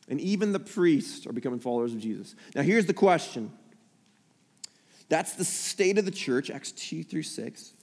And 0.07 0.21
even 0.21 0.51
the 0.51 0.59
priests 0.59 1.25
are 1.25 1.33
becoming 1.33 1.59
followers 1.59 1.93
of 1.93 1.99
Jesus. 1.99 2.35
Now, 2.53 2.61
here's 2.61 2.85
the 2.85 2.93
question 2.93 3.51
that's 5.07 5.33
the 5.33 5.45
state 5.45 5.97
of 5.97 6.05
the 6.05 6.11
church, 6.11 6.49
Acts 6.49 6.71
2 6.71 7.03
through 7.03 7.23
6. 7.23 7.73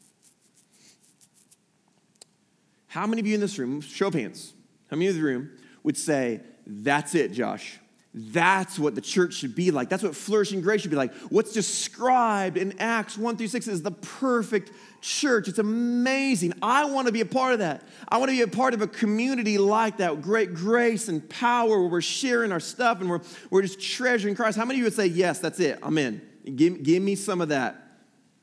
How 2.88 3.06
many 3.06 3.20
of 3.20 3.26
you 3.26 3.34
in 3.34 3.40
this 3.40 3.58
room, 3.58 3.80
show 3.80 4.08
of 4.08 4.14
hands, 4.14 4.52
how 4.90 4.96
many 4.96 5.08
of 5.08 5.14
the 5.14 5.22
room 5.22 5.50
would 5.82 5.96
say, 5.96 6.40
That's 6.66 7.14
it, 7.14 7.32
Josh? 7.32 7.78
That's 8.14 8.78
what 8.78 8.94
the 8.94 9.00
church 9.00 9.34
should 9.34 9.54
be 9.54 9.70
like. 9.70 9.88
That's 9.88 10.02
what 10.02 10.14
flourishing 10.14 10.60
grace 10.60 10.82
should 10.82 10.90
be 10.90 10.98
like. 10.98 11.14
What's 11.30 11.52
described 11.52 12.58
in 12.58 12.78
Acts 12.78 13.16
1 13.16 13.38
through 13.38 13.48
6 13.48 13.68
is 13.68 13.82
the 13.82 13.90
perfect 13.90 14.70
church. 15.00 15.48
It's 15.48 15.58
amazing. 15.58 16.52
I 16.60 16.84
want 16.84 17.06
to 17.06 17.12
be 17.12 17.22
a 17.22 17.26
part 17.26 17.54
of 17.54 17.60
that. 17.60 17.82
I 18.06 18.18
want 18.18 18.30
to 18.30 18.36
be 18.36 18.42
a 18.42 18.48
part 18.48 18.74
of 18.74 18.82
a 18.82 18.86
community 18.86 19.56
like 19.56 19.96
that, 19.96 20.20
great 20.20 20.52
grace 20.52 21.08
and 21.08 21.26
power 21.30 21.80
where 21.80 21.88
we're 21.88 22.02
sharing 22.02 22.52
our 22.52 22.60
stuff 22.60 23.00
and 23.00 23.08
we're, 23.08 23.22
we're 23.48 23.62
just 23.62 23.80
treasuring 23.80 24.34
Christ. 24.34 24.58
How 24.58 24.66
many 24.66 24.76
of 24.76 24.78
you 24.78 24.84
would 24.84 24.94
say, 24.94 25.06
Yes, 25.06 25.38
that's 25.38 25.58
it, 25.58 25.78
I'm 25.82 25.96
in? 25.96 26.20
Give, 26.54 26.82
give 26.82 27.02
me 27.02 27.14
some 27.14 27.40
of 27.40 27.48
that. 27.48 27.82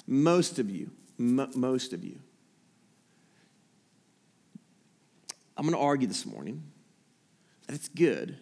Most 0.07 0.57
of 0.57 0.71
you. 0.71 0.89
M- 1.19 1.51
most 1.53 1.93
of 1.93 2.03
you. 2.03 2.17
I'm 5.55 5.63
going 5.65 5.75
to 5.75 5.79
argue 5.79 6.07
this 6.07 6.25
morning 6.25 6.63
that 7.67 7.75
it's 7.75 7.89
good 7.89 8.37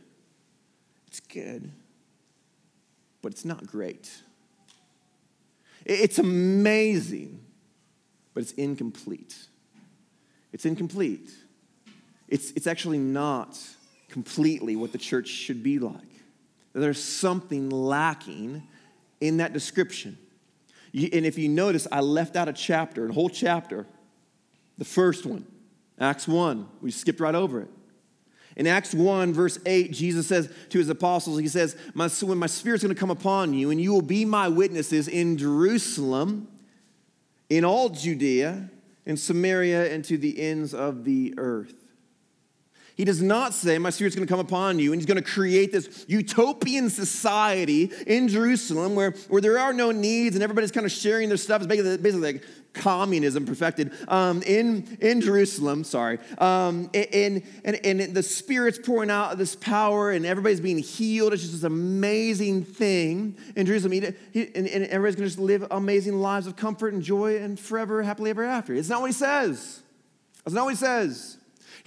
It's 1.18 1.34
good, 1.34 1.72
but 3.24 3.32
it's 3.32 3.44
not 3.44 3.66
great. 3.66 4.12
It's 5.84 6.20
amazing, 6.20 7.44
but 8.36 8.44
it's 8.44 8.52
incomplete. 8.52 9.36
It's 10.54 10.66
incomplete. 10.66 11.32
It's, 12.28 12.52
it's 12.52 12.68
actually 12.68 13.00
not 13.00 13.58
completely 14.10 14.76
what 14.76 14.92
the 14.92 15.00
church 15.00 15.28
should 15.28 15.64
be 15.64 15.80
like. 15.80 15.96
There's 16.74 17.04
something 17.04 17.72
lacking 17.72 18.62
in 19.20 19.38
that 19.38 19.54
description. 19.54 20.20
And 20.94 21.26
if 21.26 21.40
you 21.40 21.50
notice, 21.50 21.88
I 21.92 22.02
left 22.02 22.36
out 22.36 22.48
a 22.48 22.54
chapter, 22.54 23.10
a 23.10 23.14
whole 23.14 23.30
chapter, 23.30 23.88
the 24.78 24.86
first 24.86 25.26
one, 25.26 25.48
Acts 26.00 26.28
1. 26.28 26.68
We 26.82 26.92
skipped 26.92 27.20
right 27.20 27.34
over 27.34 27.62
it. 27.62 27.70
In 28.58 28.66
Acts 28.66 28.94
1, 28.94 29.34
verse 29.34 29.60
8, 29.68 29.92
Jesus 29.92 30.28
says 30.28 30.52
to 30.70 30.80
his 30.80 30.90
apostles, 30.90 31.40
He 31.40 31.48
says, 31.48 31.78
my, 31.94 32.08
When 32.08 32.40
my 32.40 32.48
spirit's 32.48 32.84
going 32.84 32.94
to 32.94 33.00
come 33.00 33.12
upon 33.12 33.54
you, 33.54 33.70
and 33.70 33.80
you 33.80 33.94
will 33.94 34.02
be 34.02 34.26
my 34.26 34.48
witnesses 34.48 35.08
in 35.08 35.38
Jerusalem, 35.38 36.48
in 37.52 37.64
all 37.64 37.90
Judea, 37.90 38.70
in 39.06 39.16
Samaria, 39.16 39.94
and 39.94 40.04
to 40.06 40.18
the 40.18 40.42
ends 40.42 40.74
of 40.74 41.06
the 41.06 41.36
earth. 41.38 41.87
He 42.98 43.06
does 43.06 43.22
not 43.22 43.54
say, 43.54 43.78
My 43.78 43.92
spirit's 43.92 44.16
going 44.16 44.28
to 44.28 44.32
come 44.32 44.40
upon 44.40 44.80
you, 44.80 44.92
and 44.92 45.00
he's 45.00 45.06
going 45.06 45.24
to 45.24 45.30
create 45.30 45.72
this 45.72 46.04
utopian 46.08 46.90
society 46.90 47.92
in 48.08 48.28
Jerusalem 48.28 48.96
where, 48.96 49.12
where 49.30 49.40
there 49.40 49.60
are 49.60 49.72
no 49.72 49.92
needs 49.92 50.36
and 50.36 50.44
everybody's 50.44 50.72
kind 50.72 50.86
of 50.86 50.92
sharing 50.92 51.30
their 51.30 51.38
stuff. 51.38 51.62
It's 51.62 51.68
basically, 51.68 51.98
basically 51.98 52.34
like 52.34 52.44
communism 52.74 53.46
perfected 53.46 53.92
um, 54.08 54.42
in, 54.44 54.98
in 55.00 55.22
Jerusalem, 55.22 55.84
sorry. 55.84 56.18
Um, 56.40 56.90
and, 56.96 57.44
and, 57.64 57.86
and 57.86 58.16
the 58.16 58.24
Spirit's 58.24 58.80
pouring 58.80 59.12
out 59.12 59.38
this 59.38 59.56
power, 59.56 60.10
and 60.10 60.26
everybody's 60.26 60.62
being 60.62 60.80
healed. 60.80 61.34
It's 61.34 61.44
just 61.44 61.54
this 61.54 61.64
amazing 61.64 62.64
thing 62.64 63.38
in 63.56 63.68
Jerusalem. 63.68 63.92
He, 63.92 64.00
he, 64.32 64.56
and, 64.56 64.68
and 64.68 64.86
everybody's 64.86 65.16
going 65.16 65.30
to 65.30 65.36
just 65.36 65.40
live 65.40 65.68
amazing 65.70 66.20
lives 66.20 66.48
of 66.48 66.56
comfort 66.56 66.94
and 66.94 67.04
joy 67.04 67.38
and 67.38 67.60
forever, 67.60 68.02
happily 68.02 68.32
ever 68.32 68.44
after. 68.44 68.74
It's 68.74 68.90
not 68.90 69.02
what 69.02 69.08
he 69.08 69.14
says. 69.14 69.84
That's 70.44 70.56
not 70.56 70.64
what 70.64 70.72
he 70.72 70.78
says. 70.78 71.38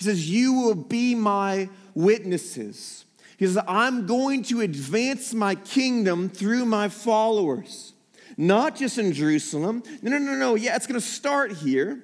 He 0.00 0.04
says, 0.04 0.30
You 0.30 0.54
will 0.54 0.74
be 0.74 1.14
my 1.14 1.68
witnesses. 1.94 3.04
He 3.36 3.46
says, 3.46 3.58
I'm 3.68 4.06
going 4.06 4.42
to 4.44 4.62
advance 4.62 5.34
my 5.34 5.54
kingdom 5.54 6.30
through 6.30 6.64
my 6.64 6.88
followers, 6.88 7.92
not 8.38 8.76
just 8.76 8.96
in 8.96 9.12
Jerusalem. 9.12 9.82
No, 10.00 10.10
no, 10.10 10.18
no, 10.18 10.34
no. 10.34 10.54
Yeah, 10.54 10.74
it's 10.74 10.86
going 10.86 10.98
to 10.98 11.06
start 11.06 11.52
here. 11.52 12.02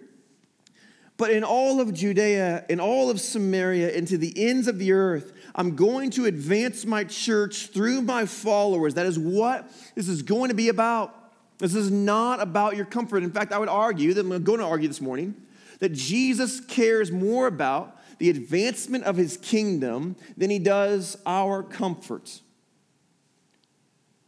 But 1.16 1.30
in 1.30 1.42
all 1.42 1.80
of 1.80 1.94
Judea, 1.94 2.66
in 2.68 2.80
all 2.80 3.08
of 3.08 3.18
Samaria, 3.18 3.96
and 3.96 4.06
to 4.08 4.18
the 4.18 4.46
ends 4.46 4.68
of 4.68 4.78
the 4.78 4.92
earth, 4.92 5.32
I'm 5.54 5.74
going 5.74 6.10
to 6.10 6.26
advance 6.26 6.84
my 6.84 7.04
church 7.04 7.68
through 7.68 8.02
my 8.02 8.26
followers. 8.26 8.92
That 8.92 9.06
is 9.06 9.18
what 9.18 9.72
this 9.94 10.06
is 10.06 10.20
going 10.20 10.50
to 10.50 10.54
be 10.54 10.68
about. 10.68 11.14
This 11.56 11.74
is 11.74 11.90
not 11.90 12.42
about 12.42 12.76
your 12.76 12.84
comfort. 12.84 13.22
In 13.22 13.30
fact, 13.30 13.52
I 13.52 13.58
would 13.58 13.70
argue 13.70 14.12
that 14.12 14.20
I'm 14.20 14.42
going 14.44 14.58
to 14.60 14.66
argue 14.66 14.88
this 14.88 15.00
morning 15.00 15.34
that 15.80 15.92
Jesus 15.92 16.60
cares 16.60 17.12
more 17.12 17.46
about 17.46 17.96
the 18.18 18.30
advancement 18.30 19.04
of 19.04 19.16
his 19.16 19.36
kingdom 19.36 20.16
than 20.36 20.50
he 20.50 20.58
does 20.58 21.16
our 21.26 21.62
comfort. 21.62 22.40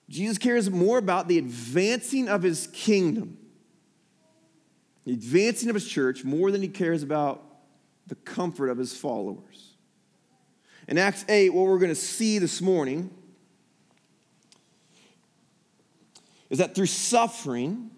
Jesus 0.09 0.39
cares 0.39 0.71
more 0.71 0.99
about 0.99 1.29
the 1.29 1.39
advancing 1.39 2.29
of 2.29 2.43
his 2.43 2.67
kingdom, 2.69 3.39
the 5.05 5.13
advancing 5.13 5.69
of 5.69 5.75
his 5.75 5.87
church, 5.87 6.25
more 6.25 6.51
than 6.51 6.63
he 6.63 6.69
cares 6.69 7.03
about 7.03 7.45
the 8.07 8.15
comfort 8.15 8.69
of 8.69 8.79
his 8.79 8.97
followers. 8.97 9.75
In 10.87 10.97
Acts 10.97 11.25
8, 11.29 11.53
what 11.53 11.67
we're 11.67 11.79
going 11.79 11.91
to 11.91 11.95
see 11.95 12.39
this 12.39 12.63
morning 12.63 13.11
is 16.49 16.59
that 16.59 16.75
through 16.75 16.87
suffering, 16.87 17.91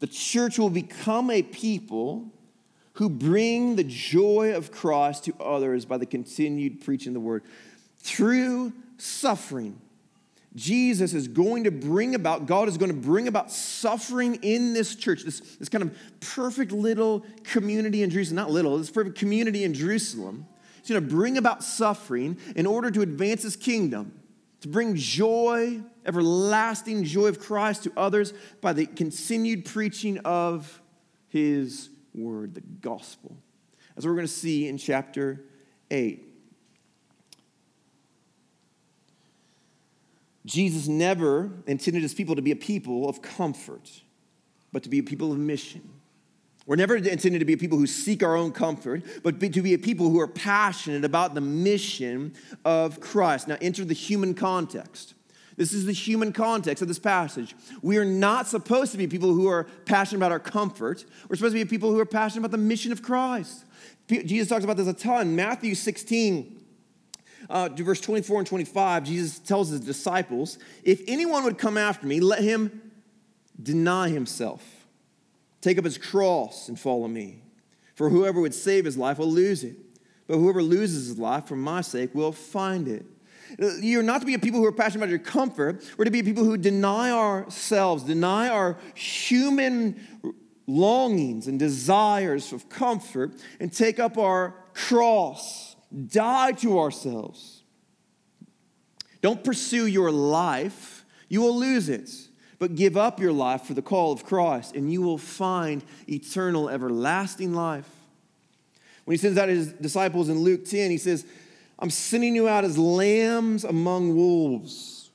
the 0.00 0.08
church 0.08 0.58
will 0.58 0.70
become 0.70 1.30
a 1.30 1.42
people 1.42 2.33
who 2.94 3.08
bring 3.08 3.76
the 3.76 3.84
joy 3.84 4.54
of 4.54 4.70
Christ 4.70 5.24
to 5.24 5.34
others 5.40 5.84
by 5.84 5.98
the 5.98 6.06
continued 6.06 6.80
preaching 6.84 7.10
of 7.10 7.14
the 7.14 7.20
word. 7.20 7.42
Through 7.98 8.72
suffering, 8.98 9.80
Jesus 10.54 11.12
is 11.12 11.26
going 11.26 11.64
to 11.64 11.72
bring 11.72 12.14
about, 12.14 12.46
God 12.46 12.68
is 12.68 12.78
going 12.78 12.92
to 12.92 12.96
bring 12.96 13.26
about 13.26 13.50
suffering 13.50 14.36
in 14.42 14.72
this 14.72 14.94
church, 14.94 15.24
this, 15.24 15.40
this 15.56 15.68
kind 15.68 15.82
of 15.82 15.96
perfect 16.20 16.70
little 16.70 17.24
community 17.42 18.04
in 18.04 18.10
Jerusalem, 18.10 18.36
not 18.36 18.50
little, 18.50 18.78
this 18.78 18.90
perfect 18.90 19.18
community 19.18 19.64
in 19.64 19.74
Jerusalem. 19.74 20.46
He's 20.80 20.90
going 20.90 21.02
to 21.02 21.14
bring 21.14 21.36
about 21.36 21.64
suffering 21.64 22.38
in 22.54 22.66
order 22.66 22.90
to 22.92 23.00
advance 23.00 23.42
his 23.42 23.56
kingdom, 23.56 24.12
to 24.60 24.68
bring 24.68 24.94
joy, 24.94 25.80
everlasting 26.06 27.02
joy 27.02 27.26
of 27.26 27.40
Christ 27.40 27.82
to 27.84 27.92
others 27.96 28.32
by 28.60 28.72
the 28.72 28.86
continued 28.86 29.64
preaching 29.64 30.18
of 30.18 30.80
his 31.26 31.88
word, 32.14 32.54
the 32.54 32.60
gospel. 32.60 33.36
As 33.96 34.06
we're 34.06 34.14
going 34.14 34.26
to 34.26 34.32
see 34.32 34.68
in 34.68 34.78
chapter 34.78 35.44
8. 35.90 36.22
Jesus 40.46 40.88
never 40.88 41.50
intended 41.66 42.02
his 42.02 42.14
people 42.14 42.36
to 42.36 42.42
be 42.42 42.50
a 42.50 42.56
people 42.56 43.08
of 43.08 43.22
comfort, 43.22 43.90
but 44.72 44.82
to 44.82 44.88
be 44.90 44.98
a 44.98 45.02
people 45.02 45.32
of 45.32 45.38
mission. 45.38 45.88
We're 46.66 46.76
never 46.76 46.96
intended 46.96 47.38
to 47.40 47.44
be 47.44 47.52
a 47.52 47.58
people 47.58 47.78
who 47.78 47.86
seek 47.86 48.22
our 48.22 48.36
own 48.36 48.52
comfort, 48.52 49.02
but 49.22 49.38
to 49.40 49.62
be 49.62 49.74
a 49.74 49.78
people 49.78 50.08
who 50.08 50.20
are 50.20 50.28
passionate 50.28 51.04
about 51.04 51.34
the 51.34 51.40
mission 51.40 52.34
of 52.64 53.00
Christ. 53.00 53.48
Now, 53.48 53.58
enter 53.60 53.84
the 53.84 53.94
human 53.94 54.34
context. 54.34 55.14
This 55.56 55.72
is 55.72 55.86
the 55.86 55.92
human 55.92 56.32
context 56.32 56.82
of 56.82 56.88
this 56.88 56.98
passage. 56.98 57.54
We 57.80 57.96
are 57.98 58.04
not 58.04 58.48
supposed 58.48 58.92
to 58.92 58.98
be 58.98 59.06
people 59.06 59.32
who 59.32 59.46
are 59.48 59.64
passionate 59.84 60.18
about 60.18 60.32
our 60.32 60.40
comfort. 60.40 61.04
We're 61.28 61.36
supposed 61.36 61.54
to 61.54 61.64
be 61.64 61.68
people 61.68 61.92
who 61.92 62.00
are 62.00 62.06
passionate 62.06 62.40
about 62.40 62.50
the 62.50 62.58
mission 62.58 62.90
of 62.90 63.02
Christ. 63.02 63.64
Jesus 64.08 64.48
talks 64.48 64.64
about 64.64 64.76
this 64.76 64.88
a 64.88 64.92
ton. 64.92 65.36
Matthew 65.36 65.74
16, 65.74 66.60
uh, 67.48 67.68
verse 67.68 68.00
24 68.00 68.40
and 68.40 68.46
25, 68.46 69.04
Jesus 69.04 69.38
tells 69.38 69.68
his 69.68 69.80
disciples, 69.80 70.58
If 70.82 71.02
anyone 71.06 71.44
would 71.44 71.58
come 71.58 71.78
after 71.78 72.06
me, 72.06 72.20
let 72.20 72.42
him 72.42 72.92
deny 73.62 74.08
himself, 74.08 74.86
take 75.60 75.78
up 75.78 75.84
his 75.84 75.98
cross, 75.98 76.68
and 76.68 76.78
follow 76.78 77.06
me. 77.06 77.42
For 77.94 78.10
whoever 78.10 78.40
would 78.40 78.54
save 78.54 78.84
his 78.84 78.98
life 78.98 79.18
will 79.18 79.30
lose 79.30 79.62
it, 79.62 79.76
but 80.26 80.38
whoever 80.38 80.62
loses 80.62 81.06
his 81.06 81.18
life 81.18 81.46
for 81.46 81.56
my 81.56 81.80
sake 81.80 82.12
will 82.12 82.32
find 82.32 82.88
it. 82.88 83.06
You're 83.58 84.02
not 84.02 84.20
to 84.20 84.26
be 84.26 84.34
a 84.34 84.38
people 84.38 84.60
who 84.60 84.66
are 84.66 84.72
passionate 84.72 85.04
about 85.04 85.10
your 85.10 85.18
comfort. 85.18 85.84
We're 85.96 86.04
to 86.04 86.10
be 86.10 86.22
people 86.22 86.44
who 86.44 86.56
deny 86.56 87.10
ourselves, 87.10 88.02
deny 88.02 88.48
our 88.48 88.78
human 88.94 90.00
longings 90.66 91.46
and 91.46 91.58
desires 91.58 92.52
of 92.52 92.68
comfort, 92.68 93.32
and 93.60 93.72
take 93.72 93.98
up 93.98 94.18
our 94.18 94.54
cross, 94.72 95.76
die 96.08 96.52
to 96.52 96.78
ourselves. 96.78 97.62
Don't 99.20 99.42
pursue 99.42 99.86
your 99.86 100.10
life, 100.10 101.04
you 101.28 101.40
will 101.40 101.56
lose 101.58 101.88
it. 101.88 102.10
But 102.58 102.76
give 102.76 102.96
up 102.96 103.20
your 103.20 103.32
life 103.32 103.62
for 103.62 103.74
the 103.74 103.82
call 103.82 104.12
of 104.12 104.24
Christ, 104.24 104.74
and 104.74 104.90
you 104.90 105.02
will 105.02 105.18
find 105.18 105.84
eternal, 106.08 106.70
everlasting 106.70 107.52
life. 107.52 107.88
When 109.04 109.14
he 109.14 109.18
sends 109.18 109.36
out 109.38 109.48
his 109.48 109.72
disciples 109.72 110.28
in 110.28 110.38
Luke 110.38 110.64
10, 110.64 110.90
he 110.90 110.96
says, 110.96 111.26
I'm 111.78 111.90
sending 111.90 112.34
you 112.34 112.48
out 112.48 112.64
as 112.64 112.78
lambs 112.78 113.64
among 113.64 114.14
wolves. 114.16 115.10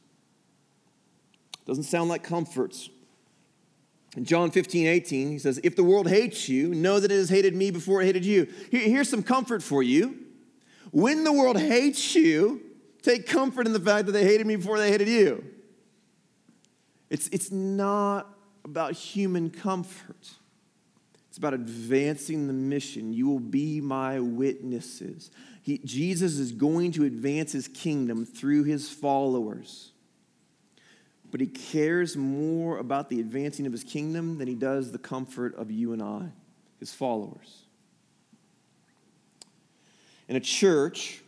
Doesn't 1.66 1.84
sound 1.84 2.10
like 2.10 2.24
comforts. 2.24 2.90
In 4.18 4.26
John 4.26 4.50
15, 4.52 4.88
18, 4.88 5.30
he 5.30 5.40
says, 5.40 5.60
If 5.64 5.76
the 5.76 5.84
world 5.84 6.10
hates 6.10 6.50
you, 6.50 6.74
know 6.74 7.00
that 7.00 7.12
it 7.12 7.16
has 7.16 7.30
hated 7.30 7.56
me 7.56 7.72
before 7.72 8.02
it 8.02 8.06
hated 8.06 8.26
you. 8.26 8.48
Here's 8.72 9.08
some 9.08 9.24
comfort 9.24 9.62
for 9.62 9.84
you. 9.84 10.18
When 10.92 11.24
the 11.24 11.32
world 11.32 11.60
hates 11.60 12.16
you, 12.16 12.62
take 13.04 13.28
comfort 13.28 13.68
in 13.68 13.74
the 13.74 13.80
fact 13.80 14.08
that 14.08 14.12
they 14.14 14.26
hated 14.26 14.48
me 14.48 14.56
before 14.56 14.80
they 14.80 14.92
hated 14.92 15.08
you. 15.08 15.46
It's, 17.10 17.28
it's 17.30 17.52
not 17.52 18.28
about 18.64 18.94
human 18.94 19.50
comfort. 19.50 20.32
It's 21.30 21.38
about 21.38 21.54
advancing 21.54 22.48
the 22.48 22.54
mission. 22.54 23.14
You 23.14 23.28
will 23.30 23.40
be 23.40 23.80
my 23.80 24.20
witnesses. 24.20 25.30
He, 25.62 25.78
Jesus 25.80 26.40
is 26.40 26.52
going 26.52 26.92
to 26.94 27.06
advance 27.06 27.52
his 27.52 27.68
kingdom 27.68 28.26
through 28.26 28.64
his 28.64 28.90
followers. 28.90 29.92
But 31.32 31.40
he 31.40 31.48
cares 31.48 32.18
more 32.18 32.80
about 32.80 33.10
the 33.10 33.20
advancing 33.20 33.68
of 33.68 33.72
his 33.72 33.84
kingdom 33.84 34.40
than 34.40 34.48
he 34.48 34.56
does 34.56 34.92
the 34.92 34.98
comfort 34.98 35.56
of 35.56 35.70
you 35.70 35.94
and 35.94 36.02
I, 36.02 36.30
his 36.80 36.92
followers. 36.92 37.66
In 40.28 40.36
a 40.36 40.40
church 40.40 41.22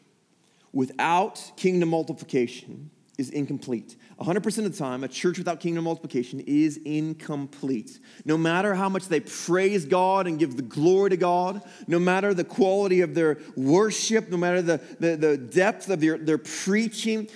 without 0.73 1.51
kingdom 1.57 1.89
multiplication 1.89 2.89
is 3.19 3.29
incomplete. 3.29 3.95
100% 4.21 4.45
of 4.59 4.71
the 4.71 4.77
time, 4.77 5.03
a 5.03 5.07
church 5.07 5.39
without 5.39 5.59
kingdom 5.59 5.85
multiplication 5.85 6.41
is 6.41 6.77
incomplete. 6.85 7.99
No 8.23 8.37
matter 8.37 8.75
how 8.75 8.87
much 8.87 9.07
they 9.07 9.19
praise 9.19 9.85
God 9.85 10.27
and 10.27 10.37
give 10.37 10.55
the 10.55 10.61
glory 10.61 11.09
to 11.09 11.17
God, 11.17 11.61
no 11.87 11.97
matter 11.97 12.33
the 12.33 12.43
quality 12.43 13.01
of 13.01 13.15
their 13.15 13.39
worship, 13.55 14.29
no 14.29 14.37
matter 14.37 14.61
the, 14.61 14.79
the, 14.99 15.15
the 15.15 15.37
depth 15.37 15.89
of 15.89 15.99
their, 16.01 16.19
their 16.19 16.37
preaching, 16.37 17.27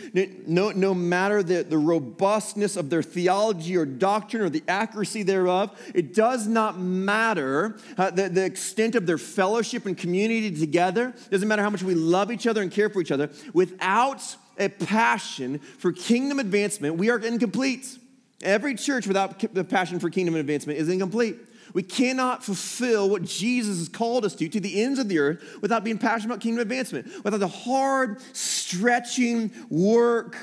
no, 0.46 0.72
no 0.72 0.94
matter 0.94 1.42
the, 1.42 1.64
the 1.64 1.78
robustness 1.78 2.76
of 2.76 2.92
their 2.92 3.02
theology 3.02 3.76
or 3.76 3.86
doctrine 3.86 4.44
or 4.44 4.50
the 4.50 4.64
accuracy 4.68 5.24
thereof, 5.24 5.76
it 5.96 6.14
does 6.14 6.46
not 6.46 6.80
matter 6.80 7.78
the, 7.98 8.30
the 8.32 8.46
extent 8.46 8.94
of 8.94 9.08
their 9.08 9.18
fellowship 9.18 9.88
and 9.88 9.98
community 9.98 10.56
together. 10.56 11.10
It 11.10 11.32
doesn't 11.32 11.48
matter 11.48 11.64
how 11.64 11.72
much 11.72 11.82
we 11.82 11.96
love 11.96 12.32
each 12.32 12.46
other 12.46 12.62
and 12.62 12.72
care 12.72 12.90
for 12.90 13.02
each 13.02 13.12
other. 13.12 13.32
Without 13.54 14.36
a 14.58 14.70
passion 14.70 15.60
for 15.60 15.92
kingdom 15.92 16.40
advancement, 16.40 16.96
we 16.98 17.10
are 17.10 17.20
incomplete. 17.20 17.98
Every 18.42 18.76
church 18.76 19.08
without 19.08 19.40
the 19.54 19.64
passion 19.64 20.00
for 20.00 20.10
kingdom 20.10 20.36
advancement 20.36 20.80
is 20.80 20.90
incomplete. 20.90 21.38
We 21.74 21.84
cannot 21.84 22.44
fulfill 22.44 23.10
what 23.10 23.24
Jesus 23.24 23.80
has 23.80 23.90
called 23.90 24.24
us 24.24 24.34
to, 24.36 24.48
to 24.48 24.60
the 24.60 24.82
ends 24.82 24.98
of 24.98 25.10
the 25.10 25.20
earth, 25.20 25.58
without 25.62 25.84
being 25.84 25.98
passionate 25.98 26.34
about 26.34 26.42
kingdom 26.42 26.62
advancement, 26.62 27.08
without 27.24 27.40
the 27.40 27.48
hard, 27.48 28.22
stretching 28.34 29.52
work 29.70 30.38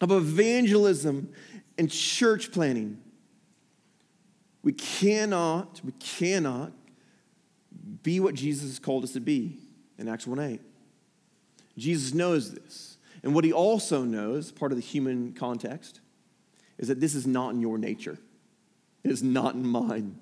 of 0.00 0.12
evangelism 0.12 1.32
and 1.78 1.90
church 1.90 2.52
planning. 2.52 3.00
We 4.62 4.72
cannot, 4.72 5.80
we 5.82 5.92
cannot 5.92 6.72
be 8.02 8.20
what 8.20 8.34
Jesus 8.34 8.68
has 8.68 8.78
called 8.78 9.04
us 9.04 9.12
to 9.14 9.20
be 9.20 9.58
in 9.98 10.08
Acts 10.08 10.26
1 10.26 10.38
8. 10.38 10.60
Jesus 11.76 12.14
knows 12.14 12.52
this. 12.52 12.89
And 13.22 13.34
what 13.34 13.44
he 13.44 13.52
also 13.52 14.02
knows, 14.02 14.50
part 14.50 14.72
of 14.72 14.78
the 14.78 14.84
human 14.84 15.32
context, 15.32 16.00
is 16.78 16.88
that 16.88 17.00
this 17.00 17.14
is 17.14 17.26
not 17.26 17.54
in 17.54 17.60
your 17.60 17.78
nature. 17.78 18.18
It 19.04 19.10
is 19.10 19.22
not 19.22 19.54
in 19.54 19.66
mine. 19.66 20.18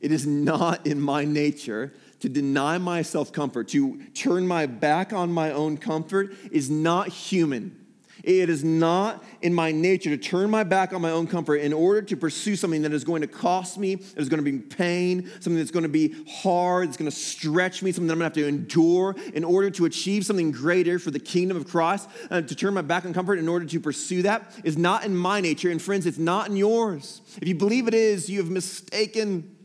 It 0.00 0.12
is 0.12 0.26
not 0.26 0.86
in 0.86 1.00
my 1.00 1.24
nature 1.24 1.92
to 2.20 2.28
deny 2.28 2.78
myself 2.78 3.32
comfort, 3.32 3.68
to 3.68 4.02
turn 4.14 4.46
my 4.46 4.66
back 4.66 5.12
on 5.12 5.32
my 5.32 5.52
own 5.52 5.76
comfort 5.76 6.34
is 6.50 6.68
not 6.70 7.08
human. 7.08 7.77
It 8.24 8.50
is 8.50 8.64
not 8.64 9.22
in 9.42 9.54
my 9.54 9.70
nature 9.70 10.10
to 10.10 10.16
turn 10.16 10.50
my 10.50 10.64
back 10.64 10.92
on 10.92 11.00
my 11.00 11.10
own 11.10 11.26
comfort 11.26 11.56
in 11.56 11.72
order 11.72 12.02
to 12.02 12.16
pursue 12.16 12.56
something 12.56 12.82
that 12.82 12.92
is 12.92 13.04
going 13.04 13.22
to 13.22 13.28
cost 13.28 13.78
me, 13.78 13.96
that 13.96 14.20
is 14.20 14.28
going 14.28 14.44
to 14.44 14.50
be 14.50 14.58
pain, 14.58 15.30
something 15.40 15.56
that's 15.56 15.70
going 15.70 15.84
to 15.84 15.88
be 15.88 16.14
hard, 16.28 16.88
that's 16.88 16.96
going 16.96 17.10
to 17.10 17.16
stretch 17.16 17.82
me, 17.82 17.92
something 17.92 18.08
that 18.08 18.14
I'm 18.14 18.18
going 18.18 18.32
to 18.32 18.40
have 18.40 18.46
to 18.46 18.48
endure 18.48 19.14
in 19.34 19.44
order 19.44 19.70
to 19.70 19.84
achieve 19.84 20.26
something 20.26 20.50
greater 20.50 20.98
for 20.98 21.10
the 21.10 21.20
kingdom 21.20 21.56
of 21.56 21.68
Christ. 21.68 22.08
And 22.30 22.48
to 22.48 22.54
turn 22.54 22.74
my 22.74 22.82
back 22.82 23.04
on 23.04 23.12
comfort 23.12 23.38
in 23.38 23.48
order 23.48 23.66
to 23.66 23.80
pursue 23.80 24.22
that 24.22 24.52
is 24.64 24.76
not 24.76 25.04
in 25.04 25.16
my 25.16 25.40
nature. 25.40 25.70
And 25.70 25.80
friends, 25.80 26.06
it's 26.06 26.18
not 26.18 26.48
in 26.48 26.56
yours. 26.56 27.20
If 27.40 27.46
you 27.46 27.54
believe 27.54 27.88
it 27.88 27.94
is, 27.94 28.28
you 28.28 28.38
have 28.38 28.50
mistaken 28.50 29.56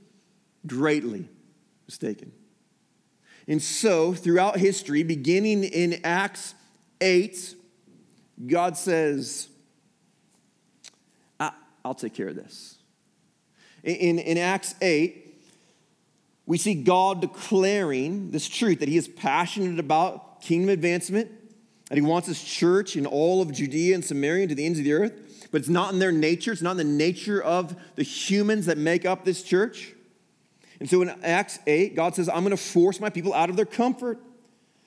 greatly. 0.68 1.30
Mistaken. 1.88 2.32
And 3.48 3.62
so, 3.62 4.14
throughout 4.14 4.58
history, 4.58 5.04
beginning 5.04 5.64
in 5.66 6.00
Acts 6.04 6.56
8, 7.02 7.56
God 8.46 8.78
says, 8.78 9.48
ah, 11.40 11.56
I'll 11.86 11.94
take 11.94 12.14
care 12.14 12.28
of 12.28 12.36
this. 12.36 12.78
In, 13.84 14.20
in 14.20 14.38
Acts 14.38 14.76
8, 14.82 15.24
we 16.46 16.58
see 16.58 16.74
God 16.74 17.22
declaring 17.22 18.32
this 18.32 18.48
truth 18.48 18.80
that 18.80 18.90
He 18.90 18.98
is 18.98 19.08
passionate 19.08 19.80
about 19.80 20.42
kingdom 20.42 20.70
advancement, 20.70 21.32
that 21.90 21.96
He 21.96 22.02
wants 22.02 22.28
His 22.28 22.42
church 22.42 22.96
in 22.96 23.06
all 23.06 23.42
of 23.42 23.52
Judea 23.52 23.96
and 23.96 24.04
Samaria 24.04 24.44
and 24.44 24.50
to 24.50 24.56
the 24.56 24.66
ends 24.66 24.80
of 24.80 24.86
the 24.86 24.94
earth, 24.94 25.48
but 25.52 25.60
it's 25.60 25.70
not 25.70 25.94
in 25.94 26.00
their 26.00 26.12
nature, 26.12 26.52
it's 26.52 26.62
not 26.62 26.72
in 26.72 26.78
the 26.78 26.84
nature 26.84 27.42
of 27.42 27.76
the 27.96 28.04
humans 28.04 28.66
that 28.66 28.78
make 28.78 29.06
up 29.06 29.24
this 29.24 29.44
church. 29.44 29.94
And 30.80 30.90
so 30.90 31.02
in 31.02 31.10
Acts 31.24 31.60
8, 31.68 31.96
God 31.96 32.16
says, 32.16 32.28
I'm 32.28 32.44
going 32.44 32.52
to 32.52 32.58
force 32.58 33.00
my 33.00 33.10
people 33.10 33.34
out 33.34 33.50
of 33.50 33.56
their 33.56 33.66
comfort 33.66 34.20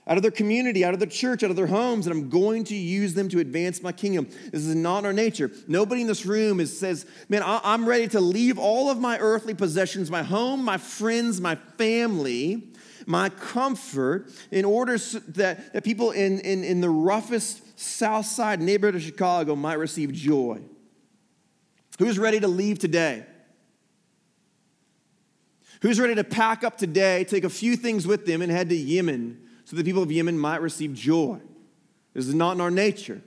out 0.09 0.17
of 0.17 0.23
their 0.23 0.31
community, 0.31 0.85
out 0.85 0.95
of 0.95 1.01
their 1.01 1.09
church, 1.09 1.43
out 1.43 1.51
of 1.51 1.57
their 1.57 1.67
homes, 1.67 2.07
and 2.07 2.15
I'm 2.15 2.29
going 2.29 2.65
to 2.65 2.77
use 2.77 3.15
them 3.15 3.29
to 3.31 3.41
advance 3.41 3.83
my 3.83 3.91
kingdom. 3.91 4.29
This 4.53 4.65
is 4.65 4.75
not 4.75 5.05
our 5.05 5.13
nature. 5.13 5.51
Nobody 5.67 6.03
in 6.03 6.07
this 6.07 6.25
room 6.25 6.61
is, 6.61 6.79
says, 6.79 7.07
Man, 7.29 7.43
I'm 7.45 7.89
ready 7.89 8.07
to 8.09 8.21
leave 8.21 8.59
all 8.59 8.89
of 8.89 9.01
my 9.01 9.19
earthly 9.19 9.55
possessions, 9.55 10.11
my 10.11 10.23
home, 10.23 10.63
my 10.65 10.79
friends, 10.79 11.41
my 11.41 11.57
family, 11.77 12.69
my 13.05 13.31
comfort, 13.31 14.31
in 14.53 14.65
order 14.65 14.97
so 14.97 15.19
that, 15.19 15.73
that 15.73 15.83
people 15.83 16.13
in, 16.13 16.39
in, 16.41 16.63
in 16.63 16.81
the 16.81 16.91
roughest 16.91 17.79
south 17.79 18.27
side 18.27 18.61
neighborhood 18.61 18.95
of 18.95 19.03
Chicago 19.03 19.57
might 19.57 19.75
receive 19.75 20.13
joy. 20.13 20.61
Who's 21.99 22.19
ready 22.19 22.39
to 22.41 22.49
leave 22.49 22.79
today? 22.79 23.27
Who's 25.83 25.99
ready 25.99 26.15
to 26.15 26.25
pack 26.25 26.63
up 26.63 26.79
today, 26.79 27.25
take 27.25 27.45
a 27.45 27.51
few 27.51 27.77
things 27.77 28.07
with 28.07 28.25
them, 28.25 28.41
and 28.41 28.53
head 28.53 28.69
to 28.69 28.77
Yemen? 28.77 29.46
So 29.67 29.75
the 29.75 29.83
people 29.83 30.01
of 30.01 30.13
Yemen 30.13 30.39
might 30.39 30.63
receive 30.63 30.95
joy. 30.95 31.41
This 32.15 32.29
is 32.29 32.35
not 32.35 32.53
in 32.53 32.61
our 32.61 32.71
nature. 32.71 33.21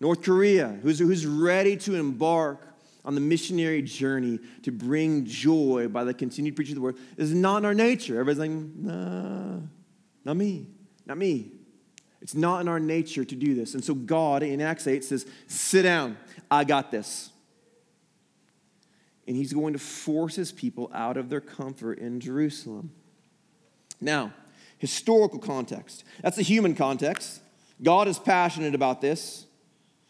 North 0.00 0.20
Korea, 0.20 0.78
who's, 0.82 0.98
who's 0.98 1.24
ready 1.24 1.76
to 1.76 1.94
embark 1.94 2.66
on 3.04 3.14
the 3.14 3.20
missionary 3.20 3.82
journey 3.82 4.40
to 4.64 4.72
bring 4.72 5.24
joy 5.24 5.86
by 5.86 6.02
the 6.02 6.12
continued 6.12 6.56
preaching 6.56 6.72
of 6.72 6.78
the 6.78 6.82
word, 6.82 6.96
is 7.16 7.32
not 7.32 7.58
in 7.58 7.64
our 7.64 7.72
nature. 7.72 8.18
Everybody's 8.18 8.40
like, 8.40 8.50
nah, 8.50 9.60
not 10.24 10.36
me, 10.36 10.66
not 11.06 11.16
me. 11.16 11.52
It's 12.20 12.34
not 12.34 12.60
in 12.60 12.66
our 12.66 12.80
nature 12.80 13.24
to 13.24 13.34
do 13.36 13.54
this. 13.54 13.74
And 13.74 13.84
so 13.84 13.94
God 13.94 14.42
in 14.42 14.60
Acts 14.60 14.88
8 14.88 15.04
says, 15.04 15.24
sit 15.46 15.82
down, 15.82 16.16
I 16.50 16.64
got 16.64 16.90
this. 16.90 17.30
And 19.28 19.36
he's 19.36 19.52
going 19.52 19.72
to 19.74 19.78
force 19.78 20.34
his 20.34 20.50
people 20.50 20.90
out 20.92 21.16
of 21.16 21.28
their 21.28 21.40
comfort 21.40 22.00
in 22.00 22.18
Jerusalem. 22.18 22.90
Now, 24.00 24.32
historical 24.78 25.38
context. 25.38 26.04
That's 26.22 26.36
the 26.36 26.42
human 26.42 26.74
context. 26.74 27.40
God 27.82 28.08
is 28.08 28.18
passionate 28.18 28.74
about 28.74 29.00
this. 29.00 29.46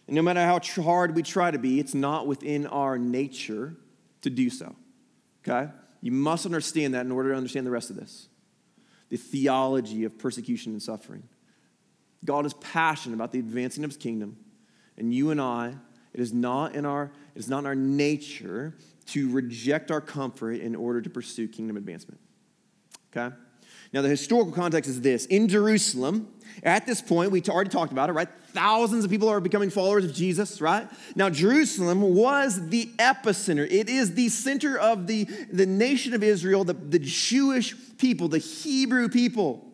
And 0.07 0.15
no 0.15 0.23
matter 0.23 0.41
how 0.41 0.61
hard 0.83 1.15
we 1.15 1.23
try 1.23 1.51
to 1.51 1.59
be, 1.59 1.81
it's 1.81 1.95
not 1.95 2.27
within 2.27 2.67
our 2.67 2.99
nature 2.99 3.75
to 4.23 4.31
do 4.31 4.51
so. 4.51 4.75
Okay? 5.47 5.71
You 6.01 6.13
must 6.13 6.47
understand 6.47 6.95
that 6.95 7.07
in 7.07 7.13
order 7.13 7.31
to 7.31 7.37
understand 7.37 7.67
the 7.67 7.71
rest 7.71 7.91
of 7.91 7.97
this 7.97 8.29
the 9.09 9.17
theology 9.17 10.03
of 10.03 10.19
persecution 10.19 10.73
and 10.73 10.83
suffering. 10.83 11.23
God 12.25 12.45
is 12.45 12.55
passionate 12.55 13.15
about 13.15 13.31
the 13.31 13.39
advancing 13.39 13.85
of 13.85 13.91
his 13.91 13.97
kingdom. 13.97 14.37
And 14.99 15.15
you 15.15 15.31
and 15.31 15.41
I, 15.41 15.75
it 16.13 16.21
is 16.21 16.33
not 16.33 16.75
in 16.75 16.85
our, 16.85 17.13
it 17.35 17.39
is 17.39 17.49
not 17.49 17.61
in 17.61 17.67
our 17.67 17.77
nature 17.77 18.75
to 19.07 19.31
reject 19.31 19.93
our 19.93 20.01
comfort 20.01 20.55
in 20.55 20.75
order 20.75 21.01
to 21.01 21.09
pursue 21.09 21.47
kingdom 21.47 21.77
advancement. 21.77 22.19
Okay? 23.17 23.35
Now, 23.93 24.03
the 24.03 24.09
historical 24.09 24.53
context 24.53 24.91
is 24.91 25.01
this 25.01 25.27
in 25.27 25.49
Jerusalem, 25.49 26.29
at 26.63 26.87
this 26.87 27.03
point, 27.03 27.31
we 27.31 27.43
already 27.43 27.71
talked 27.71 27.93
about 27.93 28.09
it, 28.09 28.13
right? 28.15 28.29
Thousands 28.53 29.05
of 29.05 29.11
people 29.11 29.29
are 29.29 29.41
becoming 29.41 29.71
followers 29.71 30.05
of 30.05 30.15
Jesus, 30.15 30.61
right? 30.61 30.89
Now, 31.15 31.29
Jerusalem 31.29 32.01
was 32.01 32.69
the 32.69 32.87
epicenter. 32.99 33.71
It 33.71 33.89
is 33.89 34.15
the 34.15 34.29
center 34.31 34.79
of 34.79 35.07
the, 35.07 35.25
the 35.53 35.67
nation 35.67 36.15
of 36.15 36.23
Israel, 36.23 36.65
the, 36.65 36.73
the 36.73 36.99
Jewish 36.99 37.75
people, 37.99 38.29
the 38.29 38.39
Hebrew 38.39 39.09
people 39.09 39.66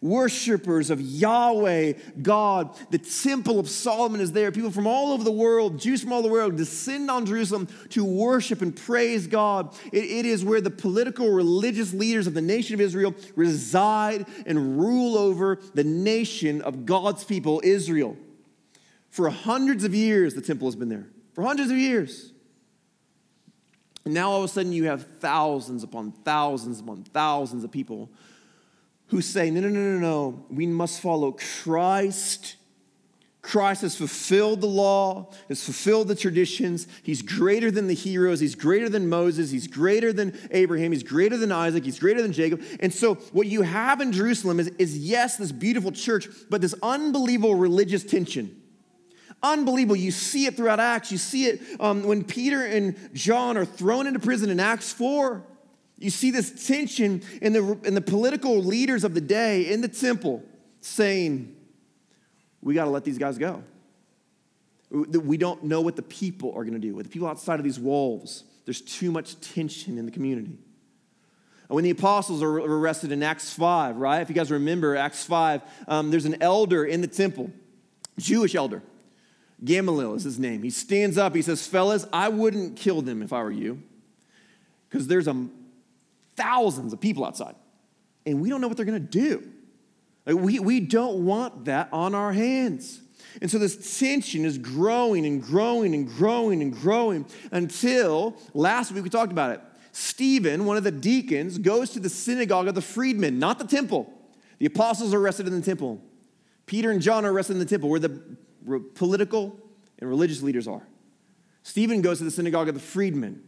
worshipers 0.00 0.90
of 0.90 1.00
Yahweh, 1.00 1.94
God. 2.22 2.76
The 2.90 2.98
temple 2.98 3.58
of 3.58 3.68
Solomon 3.68 4.20
is 4.20 4.32
there. 4.32 4.52
People 4.52 4.70
from 4.70 4.86
all 4.86 5.12
over 5.12 5.24
the 5.24 5.32
world, 5.32 5.78
Jews 5.78 6.02
from 6.02 6.12
all 6.12 6.22
the 6.22 6.28
world, 6.28 6.56
descend 6.56 7.10
on 7.10 7.26
Jerusalem 7.26 7.68
to 7.90 8.04
worship 8.04 8.62
and 8.62 8.74
praise 8.74 9.26
God. 9.26 9.74
it, 9.92 10.04
it 10.04 10.26
is 10.26 10.44
where 10.44 10.60
the 10.60 10.70
political, 10.70 11.30
religious 11.30 11.92
leaders 11.92 12.26
of 12.26 12.34
the 12.34 12.42
nation 12.42 12.74
of 12.74 12.80
Israel 12.80 13.14
reside 13.34 14.26
and 14.46 14.78
rule 14.78 15.16
over 15.16 15.58
the 15.74 15.84
nation 15.84 16.62
of 16.62 16.86
God's 16.86 17.24
people, 17.24 17.60
Israel. 17.64 18.16
For 19.10 19.30
hundreds 19.30 19.84
of 19.84 19.94
years, 19.94 20.34
the 20.34 20.42
temple 20.42 20.68
has 20.68 20.76
been 20.76 20.88
there. 20.88 21.06
For 21.34 21.42
hundreds 21.42 21.70
of 21.70 21.76
years. 21.76 22.32
And 24.04 24.14
now 24.14 24.30
all 24.30 24.38
of 24.38 24.44
a 24.44 24.48
sudden, 24.48 24.72
you 24.72 24.84
have 24.84 25.06
thousands 25.20 25.82
upon 25.82 26.12
thousands 26.12 26.80
upon 26.80 27.04
thousands 27.04 27.64
of 27.64 27.70
people 27.70 28.10
who 29.08 29.20
say, 29.20 29.50
no, 29.50 29.60
no, 29.60 29.68
no, 29.68 29.80
no, 29.80 29.98
no, 29.98 30.44
we 30.50 30.66
must 30.66 31.00
follow 31.00 31.32
Christ. 31.62 32.56
Christ 33.40 33.80
has 33.80 33.96
fulfilled 33.96 34.60
the 34.60 34.66
law, 34.66 35.30
has 35.48 35.64
fulfilled 35.64 36.08
the 36.08 36.14
traditions. 36.14 36.86
He's 37.02 37.22
greater 37.22 37.70
than 37.70 37.86
the 37.86 37.94
heroes. 37.94 38.40
He's 38.40 38.54
greater 38.54 38.90
than 38.90 39.08
Moses. 39.08 39.50
He's 39.50 39.66
greater 39.66 40.12
than 40.12 40.38
Abraham. 40.50 40.92
He's 40.92 41.02
greater 41.02 41.38
than 41.38 41.50
Isaac. 41.50 41.84
He's 41.84 41.98
greater 41.98 42.20
than 42.20 42.32
Jacob. 42.32 42.62
And 42.80 42.92
so, 42.92 43.14
what 43.32 43.46
you 43.46 43.62
have 43.62 44.02
in 44.02 44.12
Jerusalem 44.12 44.60
is, 44.60 44.68
is 44.78 44.98
yes, 44.98 45.36
this 45.36 45.52
beautiful 45.52 45.92
church, 45.92 46.28
but 46.50 46.60
this 46.60 46.74
unbelievable 46.82 47.54
religious 47.54 48.04
tension. 48.04 48.60
Unbelievable. 49.42 49.96
You 49.96 50.10
see 50.10 50.46
it 50.46 50.56
throughout 50.56 50.80
Acts. 50.80 51.12
You 51.12 51.18
see 51.18 51.46
it 51.46 51.62
um, 51.80 52.02
when 52.02 52.24
Peter 52.24 52.62
and 52.62 52.96
John 53.14 53.56
are 53.56 53.64
thrown 53.64 54.06
into 54.06 54.18
prison 54.18 54.50
in 54.50 54.60
Acts 54.60 54.92
4. 54.92 55.42
You 55.98 56.10
see 56.10 56.30
this 56.30 56.66
tension 56.66 57.22
in 57.42 57.52
the, 57.52 57.78
in 57.84 57.94
the 57.94 58.00
political 58.00 58.58
leaders 58.62 59.04
of 59.04 59.14
the 59.14 59.20
day 59.20 59.72
in 59.72 59.80
the 59.80 59.88
temple 59.88 60.44
saying, 60.80 61.56
we 62.62 62.74
got 62.74 62.84
to 62.84 62.90
let 62.90 63.04
these 63.04 63.18
guys 63.18 63.38
go. 63.38 63.62
We 64.90 65.36
don't 65.36 65.64
know 65.64 65.80
what 65.80 65.96
the 65.96 66.02
people 66.02 66.50
are 66.50 66.64
going 66.64 66.74
to 66.74 66.78
do. 66.78 66.94
With 66.94 67.06
the 67.06 67.12
people 67.12 67.28
outside 67.28 67.58
of 67.60 67.64
these 67.64 67.78
walls, 67.78 68.44
there's 68.64 68.80
too 68.80 69.10
much 69.10 69.40
tension 69.40 69.98
in 69.98 70.06
the 70.06 70.12
community. 70.12 70.56
When 71.68 71.84
the 71.84 71.90
apostles 71.90 72.42
are 72.42 72.58
arrested 72.58 73.12
in 73.12 73.22
Acts 73.22 73.52
5, 73.52 73.96
right? 73.96 74.22
If 74.22 74.30
you 74.30 74.34
guys 74.34 74.50
remember 74.50 74.96
Acts 74.96 75.24
5, 75.24 75.62
um, 75.86 76.10
there's 76.10 76.24
an 76.24 76.40
elder 76.40 76.84
in 76.84 77.02
the 77.02 77.06
temple, 77.06 77.50
Jewish 78.18 78.54
elder. 78.54 78.82
Gamaliel 79.62 80.14
is 80.14 80.24
his 80.24 80.38
name. 80.38 80.62
He 80.62 80.70
stands 80.70 81.18
up, 81.18 81.34
he 81.34 81.42
says, 81.42 81.66
Fellas, 81.66 82.06
I 82.10 82.28
wouldn't 82.28 82.76
kill 82.76 83.02
them 83.02 83.22
if 83.22 83.34
I 83.34 83.42
were 83.42 83.50
you, 83.50 83.82
because 84.88 85.08
there's 85.08 85.28
a, 85.28 85.46
thousands 86.38 86.92
of 86.92 87.00
people 87.00 87.24
outside, 87.24 87.56
and 88.24 88.40
we 88.40 88.48
don't 88.48 88.60
know 88.60 88.68
what 88.68 88.76
they're 88.76 88.86
to 88.86 88.98
do. 89.00 89.46
Like, 90.24 90.36
we, 90.36 90.58
we 90.60 90.80
don't 90.80 91.24
want 91.24 91.66
that 91.66 91.88
on 91.92 92.14
our 92.14 92.32
hands. 92.32 93.00
And 93.40 93.50
so 93.50 93.58
this 93.58 93.98
tension 93.98 94.44
is 94.44 94.58
growing 94.58 95.26
and 95.26 95.42
growing 95.42 95.94
and 95.94 96.06
growing 96.06 96.62
and 96.62 96.72
growing 96.72 97.26
until 97.50 98.36
last 98.54 98.92
week 98.92 99.04
we 99.04 99.10
talked 99.10 99.32
about 99.32 99.52
it. 99.52 99.60
Stephen, 99.92 100.64
one 100.64 100.76
of 100.76 100.84
the 100.84 100.90
deacons, 100.90 101.58
goes 101.58 101.90
to 101.90 102.00
the 102.00 102.08
synagogue 102.08 102.68
of 102.68 102.74
the 102.74 102.82
freedmen, 102.82 103.38
not 103.38 103.58
the 103.58 103.66
temple. 103.66 104.12
The 104.58 104.66
apostles 104.66 105.14
are 105.14 105.18
arrested 105.18 105.46
in 105.46 105.54
the 105.54 105.64
temple. 105.64 106.00
Peter 106.66 106.90
and 106.90 107.00
John 107.00 107.24
are 107.24 107.32
arrested 107.32 107.54
in 107.54 107.58
the 107.58 107.64
temple 107.64 107.88
where 107.88 108.00
the 108.00 108.20
political 108.94 109.58
and 109.98 110.08
religious 110.08 110.42
leaders 110.42 110.68
are. 110.68 110.86
Stephen 111.62 112.02
goes 112.02 112.18
to 112.18 112.24
the 112.24 112.30
synagogue 112.30 112.68
of 112.68 112.74
the 112.74 112.80
freedmen. 112.80 113.42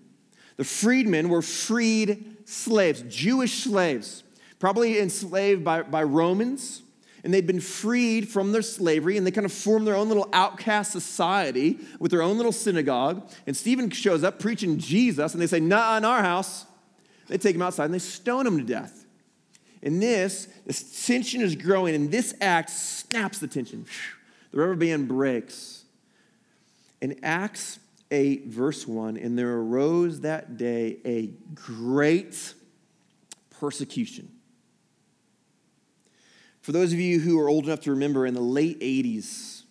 The 0.56 0.64
freedmen 0.64 1.28
were 1.28 1.42
freed 1.42 2.39
slaves, 2.50 3.02
Jewish 3.08 3.64
slaves, 3.64 4.22
probably 4.58 5.00
enslaved 5.00 5.64
by, 5.64 5.82
by 5.82 6.02
Romans 6.02 6.82
and 7.22 7.34
they'd 7.34 7.46
been 7.46 7.60
freed 7.60 8.28
from 8.28 8.52
their 8.52 8.62
slavery 8.62 9.16
and 9.16 9.26
they 9.26 9.30
kind 9.30 9.44
of 9.44 9.52
formed 9.52 9.86
their 9.86 9.94
own 9.94 10.08
little 10.08 10.28
outcast 10.32 10.92
society 10.92 11.78
with 11.98 12.10
their 12.10 12.22
own 12.22 12.36
little 12.36 12.52
synagogue. 12.52 13.28
And 13.46 13.56
Stephen 13.56 13.90
shows 13.90 14.24
up 14.24 14.38
preaching 14.38 14.78
Jesus 14.78 15.32
and 15.32 15.42
they 15.42 15.46
say, 15.46 15.60
Nah, 15.60 15.98
in 15.98 16.04
our 16.04 16.22
house. 16.22 16.66
They 17.28 17.38
take 17.38 17.54
him 17.54 17.62
outside 17.62 17.86
and 17.86 17.94
they 17.94 17.98
stone 17.98 18.46
him 18.46 18.58
to 18.58 18.64
death. 18.64 19.04
And 19.82 20.02
this, 20.02 20.48
this 20.66 21.06
tension 21.06 21.40
is 21.40 21.56
growing, 21.56 21.94
and 21.94 22.10
this 22.10 22.34
act 22.42 22.68
snaps 22.68 23.38
the 23.38 23.48
tension. 23.48 23.86
The 24.50 24.58
rubber 24.58 24.74
band 24.74 25.08
breaks. 25.08 25.84
In 27.00 27.18
Acts 27.22 27.78
8, 28.10 28.46
verse 28.46 28.86
1, 28.86 29.16
and 29.16 29.38
there 29.38 29.56
arose 29.56 30.20
that 30.20 30.56
day 30.56 30.98
a 31.04 31.30
great 31.54 32.54
persecution 33.50 34.30
for 36.60 36.72
those 36.72 36.92
of 36.92 37.00
you 37.00 37.20
who 37.20 37.40
are 37.40 37.48
old 37.48 37.64
enough 37.64 37.80
to 37.80 37.90
remember, 37.90 38.26
in 38.26 38.34
the 38.34 38.40
late 38.40 38.78
80s, 38.80 39.62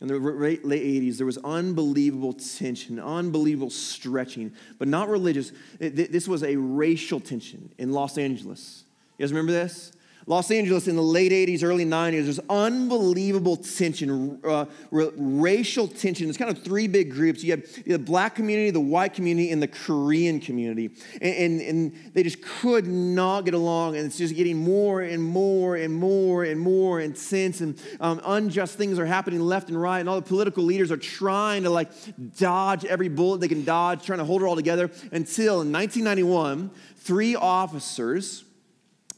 in 0.00 0.08
the 0.08 0.18
late 0.18 0.62
80s, 0.64 1.16
there 1.16 1.26
was 1.26 1.38
unbelievable 1.38 2.32
tension, 2.32 2.98
unbelievable 2.98 3.70
stretching, 3.70 4.52
but 4.78 4.88
not 4.88 5.08
religious. 5.08 5.52
This 5.78 6.26
was 6.26 6.42
a 6.42 6.56
racial 6.56 7.20
tension 7.20 7.72
in 7.78 7.92
Los 7.92 8.16
Angeles. 8.16 8.84
You 9.18 9.24
guys 9.24 9.32
remember 9.32 9.52
this? 9.52 9.92
Los 10.28 10.50
Angeles 10.50 10.88
in 10.88 10.94
the 10.94 11.02
late 11.02 11.32
80s, 11.32 11.64
early 11.64 11.86
90s, 11.86 12.24
there's 12.24 12.40
unbelievable 12.50 13.56
tension, 13.56 14.38
uh, 14.44 14.66
racial 14.90 15.88
tension. 15.88 16.26
There's 16.26 16.36
kind 16.36 16.50
of 16.50 16.62
three 16.62 16.86
big 16.86 17.10
groups. 17.10 17.42
You 17.42 17.52
have 17.52 17.84
the 17.86 17.98
black 17.98 18.34
community, 18.34 18.70
the 18.70 18.78
white 18.78 19.14
community, 19.14 19.50
and 19.50 19.62
the 19.62 19.68
Korean 19.68 20.38
community. 20.38 20.90
And, 21.22 21.34
and, 21.34 21.60
and 21.62 22.12
they 22.12 22.22
just 22.22 22.42
could 22.42 22.86
not 22.86 23.46
get 23.46 23.54
along, 23.54 23.96
and 23.96 24.04
it's 24.04 24.18
just 24.18 24.36
getting 24.36 24.58
more 24.58 25.00
and 25.00 25.22
more 25.22 25.76
and 25.76 25.94
more 25.94 26.44
and 26.44 26.60
more 26.60 27.00
intense, 27.00 27.62
and 27.62 27.80
um, 27.98 28.20
unjust 28.26 28.76
things 28.76 28.98
are 28.98 29.06
happening 29.06 29.40
left 29.40 29.70
and 29.70 29.80
right, 29.80 30.00
and 30.00 30.10
all 30.10 30.16
the 30.16 30.28
political 30.28 30.62
leaders 30.62 30.92
are 30.92 30.98
trying 30.98 31.62
to 31.62 31.70
like 31.70 31.90
dodge 32.36 32.84
every 32.84 33.08
bullet 33.08 33.40
they 33.40 33.48
can 33.48 33.64
dodge, 33.64 34.04
trying 34.04 34.18
to 34.18 34.26
hold 34.26 34.42
it 34.42 34.44
all 34.44 34.56
together 34.56 34.90
until 35.10 35.62
in 35.62 35.72
1991, 35.72 36.70
three 36.98 37.34
officers 37.34 38.44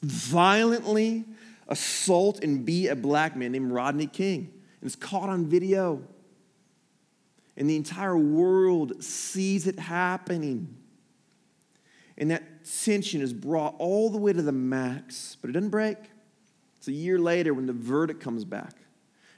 violently 0.03 1.25
assault 1.69 2.43
and 2.43 2.65
beat 2.65 2.89
a 2.89 2.97
black 2.97 3.37
man 3.37 3.53
named 3.53 3.73
Rodney 3.73 4.07
King. 4.07 4.53
And 4.81 4.89
it's 4.89 4.97
caught 4.97 5.29
on 5.29 5.47
video. 5.47 6.03
And 7.57 7.69
the 7.69 7.77
entire 7.77 8.17
world 8.17 9.03
sees 9.03 9.67
it 9.67 9.79
happening. 9.79 10.77
And 12.17 12.31
that 12.31 12.43
tension 12.85 13.21
is 13.21 13.33
brought 13.33 13.75
all 13.79 14.11
the 14.11 14.19
way 14.19 14.33
to 14.33 14.43
the 14.43 14.53
max, 14.53 15.37
but 15.41 15.51
it 15.51 15.53
doesn't 15.55 15.71
break. 15.71 15.97
It's 16.77 16.89
a 16.89 16.93
year 16.93 17.19
later 17.19 17.53
when 17.55 17.67
the 17.67 17.73
verdict 17.73 18.21
comes 18.21 18.45
back. 18.45 18.75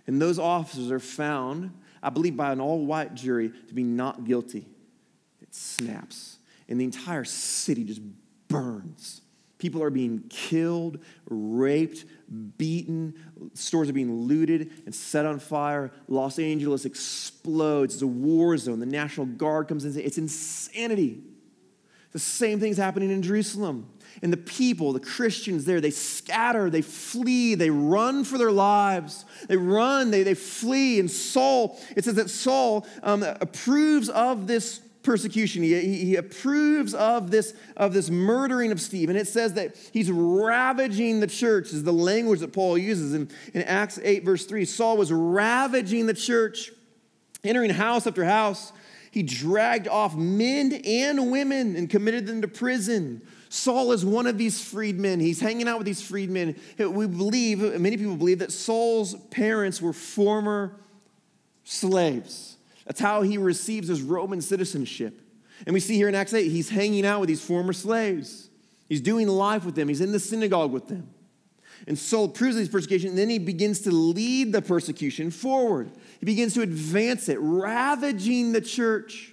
And 0.07 0.21
those 0.21 0.39
officers 0.39 0.91
are 0.91 1.01
found, 1.01 1.73
I 2.03 2.11
believe, 2.11 2.37
by 2.37 2.53
an 2.53 2.61
all 2.61 2.85
white 2.85 3.15
jury 3.15 3.53
to 3.69 3.75
be 3.75 3.83
not 3.83 4.25
guilty. 4.25 4.67
It 5.41 5.55
snaps. 5.55 6.39
And 6.69 6.81
the 6.81 6.85
entire 6.85 7.25
city 7.25 7.85
just 7.85 8.01
burns. 8.49 9.21
People 9.63 9.81
are 9.85 9.91
being 9.91 10.25
killed, 10.29 10.99
raped, 11.31 12.05
beaten. 12.59 13.15
Stores 13.55 13.89
are 13.89 13.93
being 13.93 14.13
looted 14.23 14.73
and 14.87 14.93
set 14.93 15.25
on 15.25 15.39
fire. 15.39 15.93
Los 16.09 16.41
Angeles 16.41 16.85
explodes. 16.85 17.95
It's 17.95 18.03
a 18.03 18.09
war 18.09 18.57
zone. 18.57 18.81
The 18.81 18.87
National 18.87 19.25
Guard 19.25 19.69
comes 19.69 19.85
in. 19.85 19.97
It's 20.01 20.19
insanity. 20.19 21.23
The 22.11 22.19
same 22.19 22.59
thing's 22.59 22.77
happening 22.77 23.13
in 23.13 23.23
Jerusalem. 23.23 23.89
And 24.21 24.33
the 24.33 24.37
people, 24.37 24.93
the 24.93 24.99
Christians 24.99 25.65
there, 25.65 25.81
they 25.81 25.93
scatter, 25.93 26.69
they 26.69 26.83
flee, 26.83 27.55
they 27.55 27.71
run 27.71 28.25
for 28.25 28.39
their 28.39 28.51
lives. 28.51 29.25
They 29.47 29.57
run, 29.57 30.11
they, 30.11 30.25
they 30.25 30.35
flee. 30.35 30.99
And 30.99 31.09
Saul, 31.09 31.79
it 31.95 32.05
says 32.05 32.17
that 32.17 32.31
Saul 32.31 32.85
um, 33.05 33.23
approves 33.23 34.09
of 34.09 34.49
this 34.49 34.81
persecution. 35.03 35.63
He, 35.63 36.05
he 36.05 36.17
approves 36.17 36.95
of 36.95 37.31
this, 37.31 37.55
of 37.77 37.93
this 37.93 38.11
murdering 38.11 38.73
of 38.73 38.81
Stephen. 38.81 39.17
It 39.17 39.29
says 39.29 39.55
that 39.55 39.77
he's 39.93 40.11
ravaging 40.11 41.21
the 41.21 41.27
church, 41.27 41.73
is 41.73 41.83
the 41.83 41.93
language 41.93 42.41
that 42.41 42.53
Paul 42.53 42.79
uses 42.79 43.15
in, 43.15 43.31
in 43.55 43.63
Acts 43.63 43.99
8, 44.03 44.25
verse 44.25 44.47
3. 44.47 44.65
Saul 44.65 44.97
was 44.97 45.13
ravaging 45.13 46.07
the 46.07 46.15
church, 46.15 46.71
entering 47.45 47.71
house 47.71 48.07
after 48.07 48.25
house. 48.25 48.73
He 49.11 49.23
dragged 49.23 49.89
off 49.89 50.15
men 50.15 50.73
and 50.87 51.31
women 51.31 51.77
and 51.77 51.91
committed 51.91 52.27
them 52.27 52.41
to 52.43 52.49
prison. 52.49 53.23
Saul 53.51 53.93
is 53.93 54.03
one 54.03 54.27
of 54.27 54.39
these 54.39 54.65
freedmen. 54.65 55.21
He's 55.21 55.39
hanging 55.39 55.69
out 55.69 55.77
with 55.77 55.85
these 55.85 56.01
freedmen. 56.01 56.59
We 56.79 57.07
believe, 57.07 57.59
many 57.79 57.99
people 57.99 58.17
believe, 58.17 58.39
that 58.39 58.53
Saul's 58.53 59.15
parents 59.31 59.83
were 59.83 59.93
former 59.93 60.77
slaves. 61.65 62.52
That's 62.87 63.01
how 63.01 63.23
he 63.23 63.39
receives 63.39 63.89
his 63.89 64.03
Roman 64.03 64.41
citizenship. 64.41 65.21
And 65.67 65.75
we 65.75 65.81
see 65.81 65.95
here 65.95 66.09
in 66.09 66.15
Acts 66.15 66.35
8, 66.35 66.51
he's 66.51 66.69
hanging 66.69 67.07
out 67.07 67.21
with 67.21 67.29
these 67.29 67.45
former 67.45 67.73
slaves. 67.73 68.49
He's 68.89 69.01
doing 69.01 69.29
life 69.29 69.65
with 69.65 69.75
them, 69.75 69.89
he's 69.89 70.01
in 70.01 70.13
the 70.13 70.21
synagogue 70.21 70.73
with 70.73 70.89
them. 70.89 71.09
And 71.87 71.99
Saul 71.99 72.29
proves 72.29 72.57
these 72.57 72.69
persecution, 72.69 73.11
and 73.11 73.19
then 73.19 73.29
he 73.29 73.39
begins 73.39 73.81
to 73.81 73.91
lead 73.91 74.53
the 74.53 74.63
persecution 74.63 75.31
forward. 75.31 75.91
He 76.21 76.27
begins 76.27 76.55
to 76.55 76.63
advance 76.63 77.29
it, 77.29 77.39
ravaging 77.41 78.53
the 78.53 78.61
church. 78.61 79.33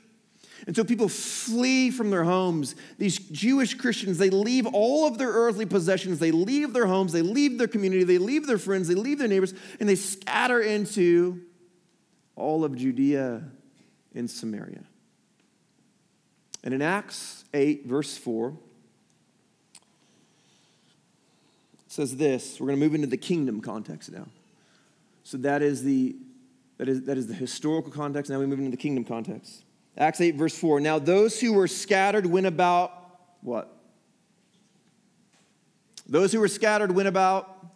And 0.66 0.76
so 0.76 0.84
people 0.84 1.10
flee 1.10 1.92
from 1.92 2.10
their 2.10 2.24
homes. 2.24 2.76
These 2.98 3.20
Jewish 3.20 3.76
Christians, 3.76 4.18
they 4.18 4.30
leave 4.30 4.66
all 4.66 5.08
of 5.08 5.18
their 5.18 5.30
earthly 5.30 5.66
possessions, 5.66 6.20
they 6.20 6.32
leave 6.32 6.74
their 6.74 6.88
homes, 6.88 7.12
they 7.12 7.22
leave 7.22 7.58
their 7.58 7.68
community, 7.68 8.04
they 8.04 8.18
leave 8.18 8.48
their 8.48 8.58
friends, 8.58 8.88
they 8.88 8.96
leave 8.96 9.20
their 9.20 9.28
neighbors, 9.28 9.54
and 9.80 9.88
they 9.88 9.96
scatter 9.96 10.60
into 10.60 11.42
all 12.40 12.64
of 12.64 12.76
Judea 12.76 13.44
and 14.16 14.30
Samaria. 14.30 14.84
And 16.64 16.74
in 16.74 16.82
Acts 16.82 17.46
8, 17.54 17.86
verse 17.86 18.18
4, 18.18 18.50
it 18.50 18.56
says 21.88 22.18
this. 22.18 22.60
We're 22.60 22.68
going 22.68 22.80
to 22.80 22.86
move 22.86 22.96
into 22.96 23.08
the 23.08 23.18
kingdom 23.18 23.62
context 23.62 24.12
now. 24.12 24.28
So 25.24 25.38
that 25.38 25.62
is 25.62 25.84
the 25.84 26.16
that 26.80 26.88
is, 26.88 27.04
that 27.04 27.18
is 27.18 27.28
the 27.28 27.34
historical 27.34 27.92
context. 27.92 28.32
Now 28.32 28.40
we 28.40 28.46
move 28.46 28.60
into 28.60 28.72
the 28.72 28.78
kingdom 28.78 29.04
context. 29.04 29.64
Acts 29.98 30.22
8, 30.22 30.36
verse 30.36 30.58
4. 30.58 30.80
Now 30.80 30.98
those 30.98 31.40
who 31.40 31.52
were 31.52 31.68
scattered 31.68 32.26
went 32.26 32.48
about 32.48 32.94
what? 33.42 33.76
Those 36.08 36.32
who 36.32 36.40
were 36.40 36.48
scattered 36.48 36.92
went 36.92 37.10
about 37.10 37.69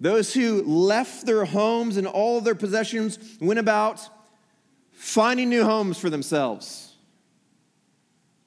Those 0.00 0.32
who 0.32 0.62
left 0.62 1.26
their 1.26 1.44
homes 1.44 1.98
and 1.98 2.06
all 2.06 2.38
of 2.38 2.44
their 2.44 2.54
possessions 2.54 3.18
went 3.40 3.58
about 3.58 4.00
finding 4.92 5.50
new 5.50 5.64
homes 5.64 5.98
for 5.98 6.08
themselves. 6.08 6.94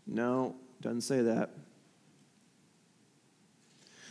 No, 0.07 0.55
doesn't 0.81 1.01
say 1.01 1.21
that. 1.21 1.51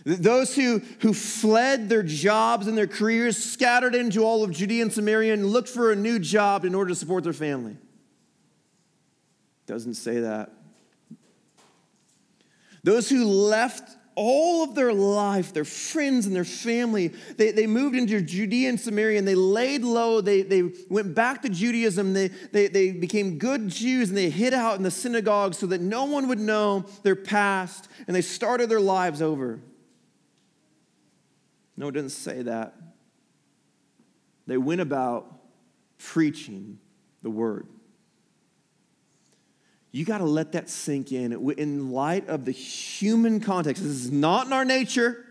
Those 0.05 0.55
who, 0.57 0.81
who 1.01 1.13
fled 1.13 1.89
their 1.89 2.03
jobs 2.03 2.67
and 2.67 2.77
their 2.77 2.89
careers, 2.89 3.37
scattered 3.37 3.95
into 3.95 4.25
all 4.25 4.43
of 4.43 4.51
Judea 4.51 4.83
and 4.83 4.93
Samaria, 4.93 5.33
and 5.33 5.47
looked 5.47 5.69
for 5.69 5.93
a 5.93 5.97
new 5.97 6.19
job 6.19 6.65
in 6.65 6.75
order 6.75 6.89
to 6.89 6.95
support 6.95 7.23
their 7.23 7.33
family. 7.33 7.77
Doesn't 9.67 9.95
say 9.95 10.21
that. 10.21 10.51
Those 12.83 13.09
who 13.09 13.25
left 13.25 13.97
all 14.15 14.63
of 14.63 14.75
their 14.75 14.93
life, 14.93 15.53
their 15.53 15.65
friends 15.65 16.27
and 16.27 16.35
their 16.35 16.45
family, 16.45 17.09
they, 17.37 17.51
they 17.51 17.67
moved 17.67 17.97
into 17.97 18.21
Judea 18.21 18.69
and 18.69 18.81
Samaria 18.81 19.19
and 19.19 19.27
they 19.27 19.35
laid 19.35 19.83
low. 19.83 20.21
They, 20.21 20.43
they 20.43 20.71
went 20.91 21.15
back 21.15 21.43
to 21.43 21.49
Judaism. 21.49 22.13
They, 22.13 22.29
they, 22.29 22.69
they 22.69 22.93
became 22.93 23.39
good 23.39 23.69
Jews 23.69 24.09
and 24.09 24.17
they 24.17 24.31
hid 24.31 24.55
out 24.55 24.77
in 24.77 24.83
the 24.83 24.91
synagogue 24.91 25.55
so 25.55 25.67
that 25.67 25.81
no 25.81 26.05
one 26.05 26.29
would 26.29 26.41
know 26.41 26.85
their 27.03 27.17
past 27.17 27.89
and 28.07 28.15
they 28.15 28.23
started 28.23 28.69
their 28.69 28.81
lives 28.81 29.23
over. 29.23 29.61
No, 31.77 31.89
it 31.89 31.93
doesn't 31.93 32.11
say 32.11 32.43
that. 32.43 32.75
They 34.47 34.59
went 34.59 34.81
about 34.81 35.33
preaching 35.99 36.79
the 37.23 37.31
word. 37.31 37.67
You 39.93 40.07
got 40.07 40.19
to 40.19 40.25
let 40.25 40.53
that 40.53 40.71
sink 40.71 41.13
in. 41.13 41.33
In 41.59 41.91
light 41.93 42.27
of 42.29 42.47
the 42.47 42.51
human 42.51 43.41
context, 43.41 43.83
this 43.83 43.93
is 43.93 44.11
not 44.11 44.47
in 44.47 44.53
our 44.55 44.65
nature. 44.65 45.27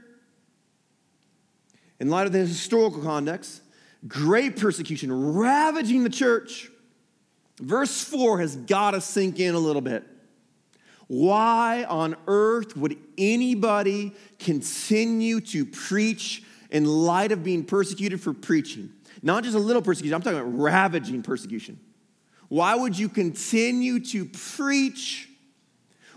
In 2.00 2.10
light 2.10 2.28
of 2.28 2.32
the 2.32 2.40
historical 2.40 3.02
context, 3.02 3.64
great 4.08 4.58
persecution 4.58 5.36
ravaging 5.36 6.04
the 6.04 6.10
church. 6.10 6.70
Verse 7.60 8.04
4 8.04 8.40
has 8.40 8.56
got 8.56 8.92
to 8.92 9.02
sink 9.02 9.40
in 9.40 9.56
a 9.56 9.60
little 9.60 9.82
bit. 9.82 10.04
Why 11.08 11.84
on 11.84 12.16
earth 12.28 12.78
would 12.78 12.98
anybody 13.18 14.16
continue 14.40 15.42
to 15.42 15.66
preach 15.66 16.44
in 16.70 16.86
light 16.86 17.32
of 17.32 17.44
being 17.44 17.66
persecuted 17.66 18.22
for 18.22 18.34
preaching? 18.34 18.92
Not 19.22 19.44
just 19.44 19.56
a 19.56 19.60
little 19.60 19.82
persecution, 19.82 20.14
I'm 20.14 20.22
talking 20.22 20.40
about 20.40 20.58
ravaging 20.58 21.24
persecution. 21.24 21.80
Why 22.52 22.76
would 22.76 23.00
you 23.00 23.08
continue 23.08 24.02
to 24.08 24.26
preach? 24.26 25.30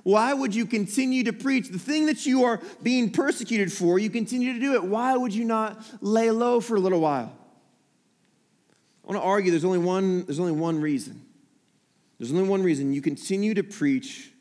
Why 0.03 0.35
would 0.35 0.53
you 0.53 0.66
continue 0.66 1.23
to 1.23 1.33
preach? 1.33 1.68
The 1.68 1.79
thing 1.79 2.07
that 2.07 2.27
you 2.27 2.42
are 2.42 2.61
being 2.83 3.12
persecuted 3.12 3.73
for, 3.73 4.01
you 4.01 4.11
continue 4.11 4.53
to 4.53 4.59
do 4.59 4.75
it. 4.75 4.83
Why 4.83 5.16
would 5.16 5.33
you 5.33 5.44
not 5.44 5.81
lay 6.01 6.33
low 6.33 6.59
for 6.59 6.75
a 6.75 6.81
little 6.81 6.99
while? 6.99 7.33
I 9.05 9.12
want 9.12 9.23
to 9.23 9.25
argue 9.25 9.53
there's 9.53 9.64
only 9.64 9.79
one, 9.79 10.25
there's 10.25 10.40
only 10.40 10.51
one 10.51 10.81
reason. 10.81 11.25
There's 12.18 12.33
only 12.33 12.49
one 12.49 12.64
reason 12.64 12.92
you 12.92 13.01
continue 13.01 13.55
to 13.55 13.62
preach 13.62 14.33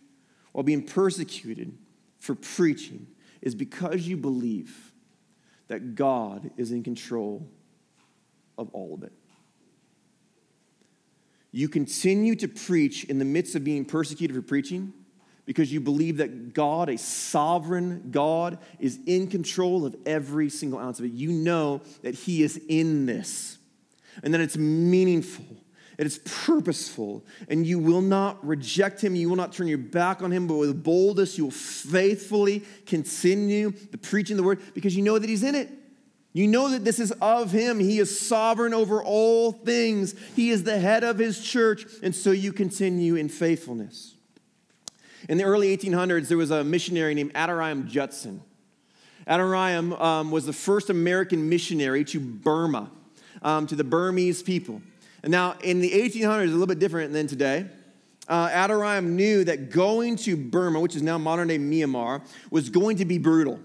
while 0.52 0.64
being 0.64 0.82
persecuted 0.82 1.78
for 2.18 2.34
preaching 2.34 3.06
is 3.40 3.54
because 3.54 4.08
you 4.08 4.18
believe 4.18 4.92
that 5.68 5.94
God 5.94 6.50
is 6.58 6.72
in 6.72 6.82
control 6.82 7.48
of 8.58 8.72
all 8.74 8.96
of 8.96 9.04
it. 9.04 9.14
You 11.54 11.70
continue 11.70 12.36
to 12.36 12.50
preach 12.50 13.06
in 13.06 13.20
the 13.20 13.26
midst 13.26 13.56
of 13.56 13.64
being 13.64 13.86
persecuted 13.86 14.36
for 14.36 14.42
preaching 14.42 14.92
because 15.46 15.72
you 15.72 15.80
believe 15.80 16.18
that 16.18 16.54
God, 16.54 16.90
a 16.90 16.98
sovereign 16.98 18.10
God, 18.12 18.58
is 18.80 19.00
in 19.06 19.28
control 19.28 19.86
of 19.86 19.96
every 20.06 20.50
single 20.50 20.80
ounce 20.80 21.00
of 21.00 21.06
it. 21.06 21.14
You 21.14 21.32
know 21.32 21.82
that 22.02 22.16
He 22.16 22.44
is 22.44 22.60
in 22.68 23.06
this 23.06 23.58
and 24.22 24.34
that 24.34 24.42
it's 24.42 24.58
meaningful 24.58 25.46
it 25.98 26.08
is 26.08 26.20
purposeful, 26.26 27.24
and 27.48 27.66
you 27.68 27.78
will 27.78 28.02
not 28.02 28.46
reject 28.46 29.02
him. 29.02 29.16
You 29.16 29.30
will 29.30 29.36
not 29.36 29.54
turn 29.54 29.68
your 29.68 29.78
back 29.78 30.22
on 30.22 30.32
him, 30.32 30.48
but 30.48 30.56
with 30.56 30.84
boldness, 30.84 31.38
you 31.38 31.46
will 31.46 31.52
faithfully 31.52 32.64
continue 32.86 33.72
the 33.92 33.98
preaching 33.98 34.36
of 34.36 34.38
the 34.38 34.44
word 34.44 34.62
because 34.74 34.96
you 34.96 35.04
know 35.04 35.20
that 35.20 35.30
he's 35.30 35.44
in 35.44 35.56
it. 35.56 35.70
You 36.34 36.48
know 36.48 36.70
that 36.70 36.84
this 36.84 37.00
is 37.00 37.12
of 37.22 37.52
him. 37.52 37.80
He 37.80 38.00
is 38.00 38.20
sovereign 38.20 38.74
over 38.74 39.04
all 39.04 39.52
things, 39.52 40.16
he 40.36 40.50
is 40.50 40.64
the 40.64 40.80
head 40.80 41.04
of 41.04 41.20
his 41.20 41.40
church, 41.44 41.86
and 42.02 42.14
so 42.14 42.32
you 42.32 42.52
continue 42.52 43.16
in 43.16 43.30
faithfulness. 43.30 44.16
In 45.30 45.38
the 45.38 45.46
early 45.46 45.76
1800s, 45.76 46.28
there 46.28 46.38
was 46.38 46.52
a 46.52 46.64
missionary 46.64 47.14
named 47.14 47.34
Adoniram 47.34 47.88
Judson. 47.88 48.42
Adoniram 49.28 49.98
um, 50.02 50.32
was 50.32 50.46
the 50.46 50.54
first 50.54 50.90
American 50.90 51.48
missionary 51.48 52.04
to 52.06 52.20
Burma, 52.20 52.92
um, 53.42 53.68
to 53.68 53.76
the 53.76 53.86
Burmese 53.86 54.44
people. 54.44 54.82
And 55.22 55.32
now, 55.32 55.56
in 55.64 55.80
the 55.80 55.92
1800s, 55.92 56.44
a 56.44 56.48
little 56.48 56.68
bit 56.68 56.80
different 56.80 57.14
than 57.14 57.28
today. 57.28 57.68
Uh, 58.28 58.50
Adoniram 58.50 59.16
knew 59.16 59.44
that 59.44 59.70
going 59.70 60.16
to 60.16 60.36
Burma, 60.36 60.80
which 60.80 60.96
is 60.96 61.02
now 61.02 61.18
modern 61.18 61.48
day 61.48 61.58
Myanmar, 61.58 62.22
was 62.50 62.70
going 62.70 62.98
to 62.98 63.06
be 63.06 63.18
brutal. 63.18 63.60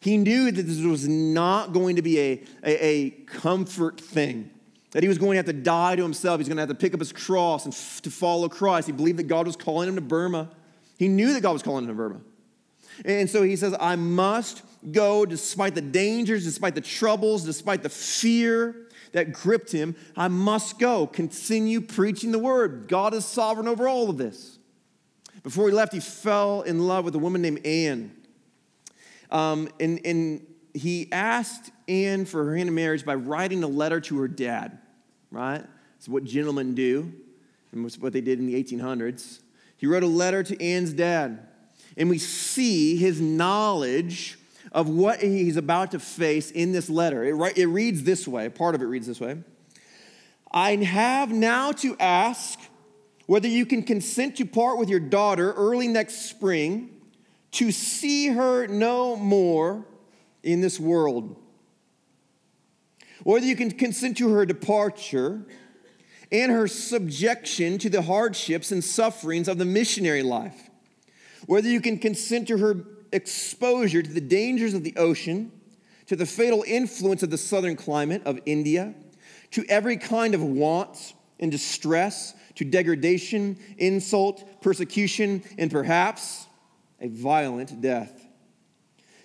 He 0.00 0.16
knew 0.16 0.50
that 0.50 0.62
this 0.62 0.80
was 0.80 1.06
not 1.06 1.72
going 1.72 1.96
to 1.96 2.02
be 2.02 2.18
a, 2.18 2.42
a, 2.64 2.86
a 2.86 3.10
comfort 3.26 4.00
thing, 4.00 4.50
that 4.92 5.02
he 5.02 5.08
was 5.08 5.18
going 5.18 5.32
to 5.32 5.36
have 5.36 5.46
to 5.46 5.52
die 5.52 5.96
to 5.96 6.02
himself. 6.02 6.40
He's 6.40 6.48
going 6.48 6.56
to 6.56 6.62
have 6.62 6.70
to 6.70 6.74
pick 6.74 6.94
up 6.94 7.00
his 7.00 7.12
cross 7.12 7.66
and 7.66 7.74
f- 7.74 8.00
to 8.02 8.10
follow 8.10 8.48
Christ. 8.48 8.86
He 8.86 8.92
believed 8.92 9.18
that 9.18 9.24
God 9.24 9.46
was 9.46 9.56
calling 9.56 9.88
him 9.88 9.96
to 9.96 10.00
Burma. 10.00 10.48
He 10.98 11.08
knew 11.08 11.34
that 11.34 11.42
God 11.42 11.52
was 11.52 11.62
calling 11.62 11.84
him 11.84 11.88
to 11.88 11.94
Burma. 11.94 12.20
And 13.04 13.28
so 13.28 13.42
he 13.42 13.56
says, 13.56 13.74
I 13.78 13.96
must 13.96 14.62
go 14.90 15.26
despite 15.26 15.74
the 15.74 15.82
dangers, 15.82 16.44
despite 16.44 16.74
the 16.74 16.80
troubles, 16.80 17.44
despite 17.44 17.82
the 17.82 17.88
fear 17.88 18.88
that 19.12 19.32
gripped 19.32 19.72
him. 19.72 19.96
I 20.16 20.28
must 20.28 20.78
go, 20.78 21.06
continue 21.06 21.80
preaching 21.80 22.32
the 22.32 22.38
word. 22.38 22.88
God 22.88 23.12
is 23.12 23.24
sovereign 23.24 23.68
over 23.68 23.86
all 23.88 24.08
of 24.08 24.16
this. 24.16 24.58
Before 25.42 25.68
he 25.68 25.74
left, 25.74 25.92
he 25.92 26.00
fell 26.00 26.62
in 26.62 26.86
love 26.86 27.04
with 27.04 27.14
a 27.14 27.18
woman 27.18 27.42
named 27.42 27.66
Anne. 27.66 28.12
Um, 29.30 29.68
and, 29.78 30.00
and 30.04 30.46
he 30.74 31.08
asked 31.12 31.70
Anne 31.88 32.24
for 32.24 32.44
her 32.44 32.56
hand 32.56 32.68
in 32.68 32.74
marriage 32.74 33.04
by 33.04 33.14
writing 33.14 33.62
a 33.62 33.68
letter 33.68 34.00
to 34.00 34.18
her 34.20 34.28
dad, 34.28 34.78
right? 35.30 35.64
It's 35.96 36.08
what 36.08 36.24
gentlemen 36.24 36.74
do, 36.74 37.12
and 37.72 37.84
it's 37.84 37.98
what 37.98 38.12
they 38.12 38.20
did 38.20 38.38
in 38.38 38.46
the 38.46 38.62
1800s. 38.62 39.40
He 39.76 39.86
wrote 39.86 40.02
a 40.02 40.08
letter 40.08 40.42
to 40.42 40.62
Anne's 40.62 40.92
dad, 40.92 41.46
and 41.96 42.08
we 42.08 42.18
see 42.18 42.96
his 42.96 43.20
knowledge 43.20 44.38
of 44.72 44.88
what 44.88 45.20
he's 45.20 45.56
about 45.56 45.90
to 45.92 45.98
face 45.98 46.50
in 46.50 46.72
this 46.72 46.88
letter. 46.88 47.24
It, 47.24 47.58
it 47.58 47.66
reads 47.66 48.02
this 48.02 48.28
way, 48.28 48.48
part 48.48 48.74
of 48.74 48.82
it 48.82 48.86
reads 48.86 49.06
this 49.06 49.20
way 49.20 49.38
I 50.52 50.76
have 50.76 51.30
now 51.30 51.72
to 51.72 51.96
ask 51.98 52.58
whether 53.26 53.48
you 53.48 53.64
can 53.64 53.82
consent 53.82 54.36
to 54.36 54.44
part 54.44 54.78
with 54.78 54.88
your 54.88 55.00
daughter 55.00 55.52
early 55.52 55.86
next 55.86 56.28
spring 56.28 56.99
to 57.52 57.72
see 57.72 58.28
her 58.28 58.66
no 58.66 59.16
more 59.16 59.84
in 60.42 60.60
this 60.60 60.78
world. 60.78 61.36
Whether 63.22 63.46
you 63.46 63.56
can 63.56 63.70
consent 63.70 64.16
to 64.18 64.32
her 64.32 64.46
departure 64.46 65.42
and 66.32 66.52
her 66.52 66.66
subjection 66.68 67.78
to 67.78 67.90
the 67.90 68.02
hardships 68.02 68.72
and 68.72 68.82
sufferings 68.82 69.48
of 69.48 69.58
the 69.58 69.64
missionary 69.64 70.22
life. 70.22 70.70
Whether 71.46 71.68
you 71.68 71.80
can 71.80 71.98
consent 71.98 72.48
to 72.48 72.58
her 72.58 72.84
exposure 73.12 74.02
to 74.02 74.10
the 74.10 74.20
dangers 74.20 74.74
of 74.74 74.84
the 74.84 74.94
ocean, 74.96 75.50
to 76.06 76.16
the 76.16 76.26
fatal 76.26 76.64
influence 76.66 77.22
of 77.22 77.30
the 77.30 77.38
southern 77.38 77.76
climate 77.76 78.22
of 78.24 78.38
India, 78.46 78.94
to 79.50 79.64
every 79.68 79.96
kind 79.96 80.34
of 80.34 80.42
want 80.42 81.14
and 81.40 81.50
distress, 81.50 82.34
to 82.54 82.64
degradation, 82.64 83.58
insult, 83.78 84.62
persecution, 84.62 85.42
and 85.58 85.70
perhaps 85.70 86.46
a 87.00 87.08
violent 87.08 87.80
death. 87.80 88.26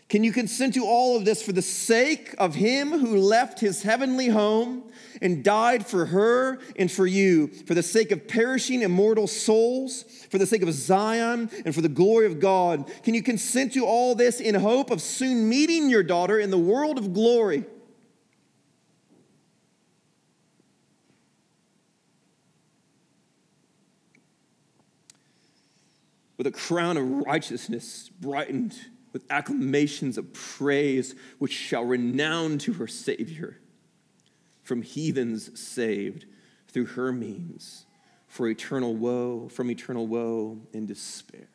Can 0.08 0.24
you 0.24 0.32
consent 0.32 0.76
to 0.76 0.86
all 0.86 1.18
of 1.18 1.26
this 1.26 1.42
for 1.42 1.52
the 1.52 1.64
sake 1.64 2.36
of 2.38 2.54
him 2.54 2.92
who 2.92 3.18
left 3.18 3.60
his 3.60 3.82
heavenly 3.82 4.28
home 4.28 4.84
and 5.20 5.44
died 5.44 5.86
for 5.86 6.06
her 6.06 6.60
and 6.76 6.92
for 6.92 7.08
you, 7.08 7.48
for 7.48 7.74
the 7.74 7.82
sake 7.82 8.12
of 8.12 8.28
perishing 8.28 8.84
immortal 8.84 9.26
souls, 9.26 10.04
for 10.30 10.38
the 10.38 10.46
sake 10.46 10.62
of 10.62 10.72
Zion 10.72 11.50
and 11.66 11.74
for 11.74 11.82
the 11.82 11.90
glory 11.90 12.28
of 12.28 12.40
God? 12.40 12.90
Can 13.02 13.16
you 13.16 13.24
consent 13.24 13.74
to 13.74 13.86
all 13.86 14.14
this 14.14 14.40
in 14.40 14.54
hope 14.54 14.92
of 14.92 15.02
soon 15.02 15.50
meeting 15.50 15.90
your 15.90 16.04
daughter 16.04 16.40
in 16.40 16.52
the 16.52 16.58
world 16.58 17.00
of 17.00 17.12
glory? 17.12 17.66
With 26.38 26.48
a 26.48 26.52
crown 26.52 26.98
of 26.98 27.10
righteousness 27.10 28.10
brightened 28.20 28.76
with 29.14 29.24
acclamations 29.30 30.18
of 30.18 30.34
praise, 30.34 31.16
which 31.40 31.54
shall 31.54 31.86
renown 31.86 32.58
to 32.60 32.74
her 32.74 32.88
Savior, 32.88 33.58
from 34.62 34.82
heathens 34.82 35.58
saved 35.58 36.26
through 36.68 36.88
her 36.88 37.14
means, 37.14 37.86
for 38.28 38.50
eternal 38.50 38.94
woe, 38.94 39.48
from 39.48 39.72
eternal 39.72 40.06
woe 40.08 40.60
and 40.74 40.88
despair. 40.88 41.48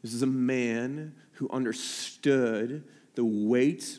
This 0.00 0.14
is 0.14 0.22
a 0.22 0.26
man 0.26 1.14
who 1.32 1.50
understood 1.50 2.84
the 3.14 3.24
weight 3.24 3.98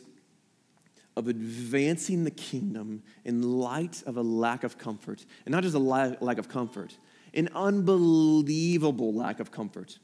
of 1.16 1.28
advancing 1.28 2.24
the 2.24 2.30
kingdom 2.30 3.02
in 3.24 3.42
light 3.42 4.02
of 4.04 4.16
a 4.16 4.22
lack 4.22 4.64
of 4.64 4.76
comfort. 4.76 5.24
And 5.46 5.52
not 5.52 5.62
just 5.62 5.76
a 5.76 5.78
lack 5.78 6.38
of 6.38 6.48
comfort, 6.48 6.98
an 7.34 7.48
unbelievable 7.54 9.12
lack 9.12 9.40
of 9.40 9.50
comfort. 9.50 9.98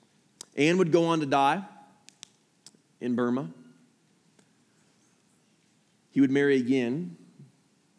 Anne 0.56 0.78
would 0.78 0.92
go 0.92 1.06
on 1.06 1.20
to 1.20 1.26
die 1.26 1.64
in 3.00 3.14
Burma. 3.14 3.50
He 6.10 6.20
would 6.20 6.30
marry 6.30 6.56
again. 6.56 7.16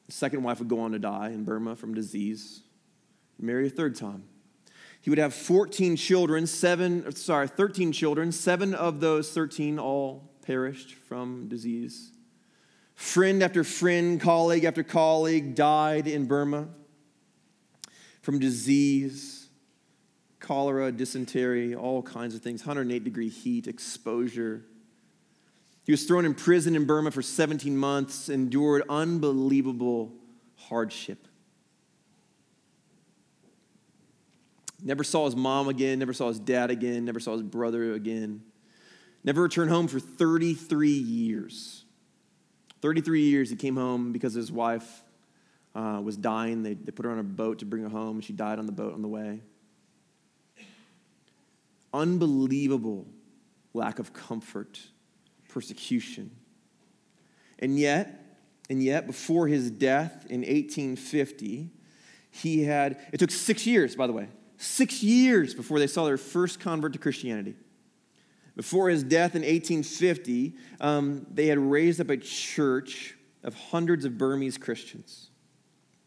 The 0.07 0.13
second 0.13 0.43
wife 0.43 0.59
would 0.59 0.67
go 0.67 0.81
on 0.81 0.91
to 0.91 0.99
die 0.99 1.29
in 1.29 1.45
Burma 1.45 1.75
from 1.75 1.93
disease. 1.93 2.61
Marry 3.39 3.67
a 3.67 3.69
third 3.69 3.95
time. 3.95 4.23
He 4.99 5.09
would 5.09 5.17
have 5.17 5.33
14 5.33 5.95
children, 5.95 6.45
seven, 6.45 7.15
sorry, 7.15 7.47
13 7.47 7.91
children. 7.91 8.31
Seven 8.31 8.75
of 8.75 8.99
those 8.99 9.31
13 9.31 9.79
all 9.79 10.29
perished 10.45 10.93
from 10.93 11.47
disease. 11.47 12.11
Friend 12.93 13.41
after 13.41 13.63
friend, 13.63 14.21
colleague 14.21 14.63
after 14.63 14.83
colleague 14.83 15.55
died 15.55 16.05
in 16.05 16.27
Burma 16.27 16.67
from 18.21 18.39
disease, 18.39 19.47
cholera, 20.39 20.91
dysentery, 20.91 21.75
all 21.75 22.01
kinds 22.01 22.35
of 22.35 22.41
things, 22.41 22.61
108 22.61 23.03
degree 23.03 23.29
heat, 23.29 23.67
exposure. 23.67 24.65
He 25.83 25.91
was 25.91 26.03
thrown 26.03 26.25
in 26.25 26.33
prison 26.33 26.75
in 26.75 26.85
Burma 26.85 27.11
for 27.11 27.21
17 27.21 27.75
months, 27.75 28.29
endured 28.29 28.83
unbelievable 28.89 30.13
hardship. 30.55 31.27
Never 34.83 35.03
saw 35.03 35.25
his 35.25 35.35
mom 35.35 35.67
again, 35.67 35.99
never 35.99 36.13
saw 36.13 36.27
his 36.27 36.39
dad 36.39 36.71
again, 36.71 37.05
never 37.05 37.19
saw 37.19 37.33
his 37.33 37.43
brother 37.43 37.93
again. 37.93 38.41
Never 39.23 39.43
returned 39.43 39.69
home 39.69 39.87
for 39.87 39.99
33 39.99 40.89
years. 40.89 41.85
33 42.81 43.21
years 43.21 43.49
he 43.51 43.55
came 43.55 43.75
home 43.75 44.11
because 44.11 44.33
his 44.33 44.51
wife 44.51 45.03
uh, 45.75 46.01
was 46.03 46.17
dying. 46.17 46.63
They, 46.63 46.73
they 46.73 46.91
put 46.91 47.05
her 47.05 47.11
on 47.11 47.19
a 47.19 47.23
boat 47.23 47.59
to 47.59 47.65
bring 47.65 47.83
her 47.83 47.89
home, 47.89 48.17
and 48.17 48.23
she 48.23 48.33
died 48.33 48.59
on 48.59 48.65
the 48.65 48.71
boat 48.71 48.93
on 48.93 49.01
the 49.01 49.07
way. 49.07 49.41
Unbelievable 51.93 53.07
lack 53.73 53.99
of 53.99 54.13
comfort, 54.13 54.79
persecution. 55.49 56.31
And 57.59 57.79
yet, 57.79 58.37
and 58.69 58.81
yet, 58.81 59.07
before 59.07 59.47
his 59.47 59.69
death 59.69 60.25
in 60.29 60.41
1850, 60.41 61.69
he 62.31 62.63
had, 62.63 62.99
it 63.11 63.17
took 63.17 63.31
six 63.31 63.65
years, 63.65 63.95
by 63.95 64.07
the 64.07 64.13
way, 64.13 64.27
six 64.57 65.03
years 65.03 65.53
before 65.53 65.79
they 65.79 65.87
saw 65.87 66.05
their 66.05 66.17
first 66.17 66.59
convert 66.59 66.93
to 66.93 66.99
Christianity. 66.99 67.55
Before 68.55 68.89
his 68.89 69.03
death 69.03 69.35
in 69.35 69.41
1850, 69.41 70.55
um, 70.79 71.25
they 71.31 71.47
had 71.47 71.57
raised 71.57 71.99
up 72.01 72.09
a 72.09 72.17
church 72.17 73.15
of 73.43 73.53
hundreds 73.55 74.05
of 74.05 74.17
Burmese 74.17 74.57
Christians. 74.57 75.30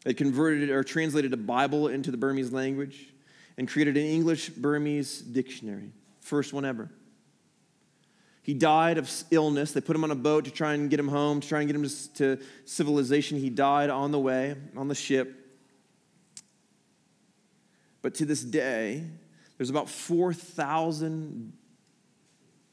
They 0.04 0.14
converted 0.14 0.70
or 0.70 0.84
translated 0.84 1.32
a 1.32 1.36
Bible 1.36 1.88
into 1.88 2.10
the 2.10 2.16
Burmese 2.16 2.52
language 2.52 3.08
and 3.56 3.66
created 3.66 3.96
an 3.96 4.04
English 4.04 4.50
Burmese 4.50 5.20
dictionary, 5.20 5.92
first 6.20 6.52
one 6.52 6.64
ever. 6.64 6.90
He 8.42 8.52
died 8.52 8.98
of 8.98 9.10
illness. 9.30 9.72
They 9.72 9.80
put 9.80 9.96
him 9.96 10.04
on 10.04 10.10
a 10.10 10.16
boat 10.16 10.44
to 10.44 10.50
try 10.50 10.74
and 10.74 10.90
get 10.90 11.00
him 11.00 11.08
home, 11.08 11.40
to 11.40 11.48
try 11.48 11.60
and 11.60 11.66
get 11.66 11.74
him 11.74 11.88
to, 12.16 12.38
civilization. 12.66 13.38
He 13.38 13.48
died 13.48 13.88
on 13.88 14.12
the 14.12 14.18
way, 14.18 14.54
on 14.76 14.88
the 14.88 14.94
ship. 14.94 15.34
But 18.02 18.14
to 18.16 18.26
this 18.26 18.42
day, 18.42 19.04
there's 19.56 19.70
about 19.70 19.88
4,000 19.88 21.54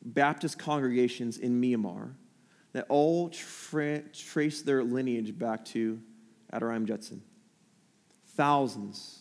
Baptist 0.03 0.59
congregations 0.59 1.37
in 1.37 1.61
Myanmar 1.61 2.15
that 2.73 2.85
all 2.89 3.29
tra- 3.29 4.01
trace 4.09 4.61
their 4.63 4.83
lineage 4.83 5.37
back 5.37 5.63
to 5.65 6.01
Adoniram 6.53 6.85
Judson. 6.85 7.21
Thousands, 8.35 9.19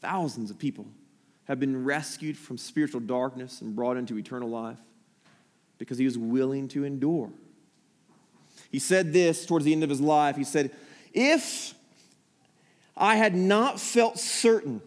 thousands 0.00 0.50
of 0.50 0.58
people 0.58 0.86
have 1.44 1.60
been 1.60 1.84
rescued 1.84 2.36
from 2.36 2.58
spiritual 2.58 3.00
darkness 3.00 3.60
and 3.60 3.74
brought 3.74 3.96
into 3.96 4.18
eternal 4.18 4.48
life 4.48 4.78
because 5.78 5.98
he 5.98 6.04
was 6.04 6.18
willing 6.18 6.68
to 6.68 6.84
endure. 6.84 7.30
He 8.70 8.78
said 8.78 9.12
this 9.12 9.46
towards 9.46 9.64
the 9.64 9.72
end 9.72 9.84
of 9.84 9.90
his 9.90 10.00
life. 10.00 10.36
He 10.36 10.44
said, 10.44 10.72
If 11.12 11.74
I 12.96 13.16
had 13.16 13.34
not 13.34 13.78
felt 13.78 14.18
certain 14.18 14.80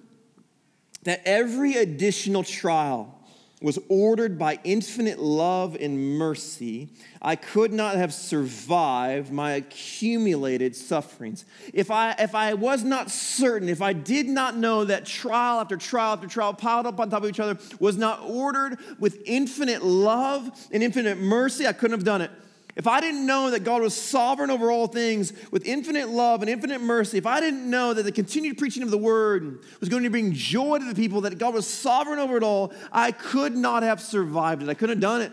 that 1.03 1.21
every 1.25 1.75
additional 1.75 2.43
trial 2.43 3.18
was 3.61 3.77
ordered 3.89 4.39
by 4.39 4.57
infinite 4.63 5.19
love 5.19 5.75
and 5.75 6.17
mercy, 6.17 6.89
I 7.21 7.35
could 7.35 7.73
not 7.73 7.95
have 7.95 8.13
survived 8.13 9.31
my 9.31 9.51
accumulated 9.51 10.75
sufferings. 10.75 11.43
If 11.73 11.91
I, 11.91 12.15
if 12.19 12.35
I 12.35 12.53
was 12.53 12.83
not 12.83 13.11
certain, 13.11 13.67
if 13.67 13.81
I 13.81 13.91
did 13.91 14.27
not 14.27 14.55
know 14.55 14.85
that 14.85 15.05
trial 15.05 15.59
after 15.59 15.75
trial 15.75 16.13
after 16.13 16.27
trial 16.27 16.53
piled 16.53 16.85
up 16.85 16.99
on 16.99 17.09
top 17.09 17.23
of 17.23 17.29
each 17.29 17.39
other 17.39 17.59
was 17.79 17.97
not 17.97 18.21
ordered 18.23 18.79
with 18.97 19.21
infinite 19.25 19.83
love 19.83 20.49
and 20.71 20.81
infinite 20.81 21.17
mercy, 21.17 21.67
I 21.67 21.73
couldn't 21.73 21.97
have 21.97 22.05
done 22.05 22.21
it. 22.21 22.31
If 22.75 22.88
I 22.88 23.01
didn't 23.01 23.25
know 23.25 23.51
that 23.51 23.63
God 23.63 23.82
was 23.82 23.93
sovereign 23.93 24.49
over 24.49 24.71
all 24.71 24.88
things 24.88 25.34
with 25.51 25.65
infinite 25.65 26.10
love 26.10 26.41
and 26.41 26.49
infinite 26.49 26.82
mercy, 26.82 27.17
if 27.17 27.25
I 27.25 27.39
didn't 27.39 27.69
know 27.69 27.93
that 27.93 28.03
the 28.03 28.12
continued 28.12 28.58
preaching 28.58 28.84
of 28.84 28.91
the 28.91 28.97
word 28.97 29.63
was 29.79 29.89
going 29.89 30.03
to 30.03 30.10
bring 30.10 30.32
joy 30.34 30.77
to 30.77 30.86
the 30.86 30.95
people, 30.95 31.21
that 31.21 31.38
God 31.38 31.53
was 31.53 31.67
sovereign 31.67 32.19
over 32.19 32.38
it 32.38 32.43
all, 32.43 32.71
I 32.91 33.12
could 33.12 33.55
not 33.55 33.84
have 33.84 33.99
survived 33.99 34.63
it. 34.63 34.69
I 34.69 34.75
couldn't 34.75 34.97
have 34.97 35.01
done 35.01 35.21
it. 35.21 35.32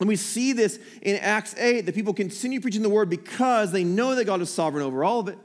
And 0.00 0.08
we 0.08 0.16
see 0.16 0.52
this 0.52 0.80
in 1.02 1.16
Acts 1.16 1.54
8 1.56 1.86
that 1.86 1.94
people 1.94 2.14
continue 2.14 2.60
preaching 2.60 2.82
the 2.82 2.88
word 2.88 3.08
because 3.08 3.70
they 3.70 3.84
know 3.84 4.16
that 4.16 4.24
God 4.24 4.40
is 4.40 4.50
sovereign 4.50 4.84
over 4.84 5.04
all 5.04 5.20
of 5.20 5.28
it. 5.28 5.38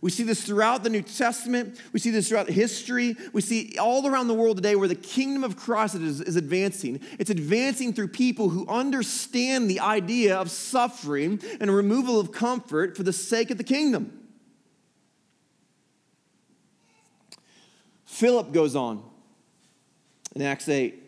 We 0.00 0.10
see 0.10 0.22
this 0.22 0.44
throughout 0.44 0.84
the 0.84 0.90
New 0.90 1.02
Testament. 1.02 1.80
We 1.92 1.98
see 1.98 2.10
this 2.10 2.28
throughout 2.28 2.48
history. 2.48 3.16
We 3.32 3.40
see 3.40 3.76
all 3.78 4.06
around 4.06 4.28
the 4.28 4.34
world 4.34 4.56
today 4.56 4.76
where 4.76 4.86
the 4.86 4.94
kingdom 4.94 5.42
of 5.42 5.56
Christ 5.56 5.96
is, 5.96 6.20
is, 6.20 6.36
advancing. 6.36 7.00
It's 7.18 7.30
advancing 7.30 7.92
through 7.92 8.08
people 8.08 8.48
who 8.50 8.66
understand 8.68 9.68
the 9.68 9.80
idea 9.80 10.36
of 10.36 10.50
suffering 10.50 11.40
and 11.60 11.74
removal 11.74 12.20
of 12.20 12.30
comfort 12.30 12.96
for 12.96 13.02
the 13.02 13.12
sake 13.12 13.50
of 13.50 13.58
the 13.58 13.64
kingdom. 13.64 14.28
Philip 18.04 18.52
goes 18.52 18.76
on 18.76 19.02
in 20.34 20.42
Acts 20.42 20.68
8, 20.68 21.02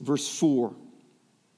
verse 0.00 0.28
4. 0.38 0.74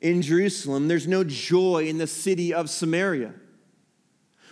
in 0.00 0.22
Jerusalem, 0.22 0.88
there's 0.88 1.06
no 1.06 1.24
joy 1.24 1.86
in 1.86 1.98
the 1.98 2.06
city 2.06 2.54
of 2.54 2.70
Samaria. 2.70 3.34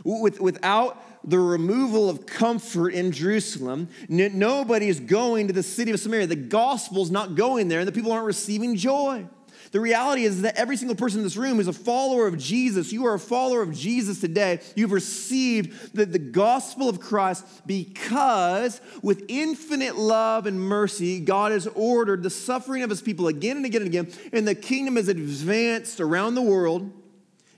With, 0.05 0.41
without 0.41 1.03
the 1.29 1.39
removal 1.39 2.09
of 2.09 2.27
comfort 2.27 2.91
in 2.91 3.11
Jerusalem, 3.13 3.89
nobody 4.09 4.89
is 4.89 5.01
going 5.01 5.49
to 5.49 5.53
the 5.53 5.63
city 5.63 5.91
of 5.91 6.01
Samaria. 6.01 6.27
The 6.27 6.37
gospel's 6.37 7.11
not 7.11 7.35
going 7.35 7.69
there, 7.69 7.81
and 7.81 7.89
the 7.89 7.93
people 7.93 8.13
aren't 8.13 8.27
receiving 8.27 8.77
joy. 8.77 9.27
The 9.70 9.81
reality 9.81 10.24
is 10.24 10.42
that 10.42 10.57
every 10.57 10.76
single 10.76 10.96
person 10.96 11.18
in 11.18 11.24
this 11.24 11.37
room 11.37 11.61
is 11.61 11.68
a 11.68 11.72
follower 11.72 12.26
of 12.26 12.38
Jesus. 12.38 12.92
You 12.92 13.07
are 13.07 13.14
a 13.14 13.18
follower 13.18 13.61
of 13.61 13.74
Jesus 13.74 14.20
today. 14.20 14.61
You've 14.74 14.92
received 14.92 15.94
the, 15.94 16.07
the 16.07 16.18
gospel 16.18 16.88
of 16.88 17.00
Christ 17.00 17.44
because, 17.66 18.81
with 19.02 19.24
infinite 19.28 19.96
love 19.96 20.46
and 20.46 20.61
mercy, 20.61 21.20
God 21.20 21.52
has 21.52 21.66
ordered 21.66 22.22
the 22.22 22.31
suffering 22.31 22.83
of 22.83 22.90
his 22.90 23.02
people 23.02 23.28
again 23.28 23.57
and 23.57 23.66
again 23.66 23.83
and 23.83 23.88
again, 23.88 24.12
and 24.33 24.48
the 24.48 24.54
kingdom 24.54 24.96
has 24.96 25.09
advanced 25.09 26.00
around 26.00 26.35
the 26.35 26.42
world 26.42 26.90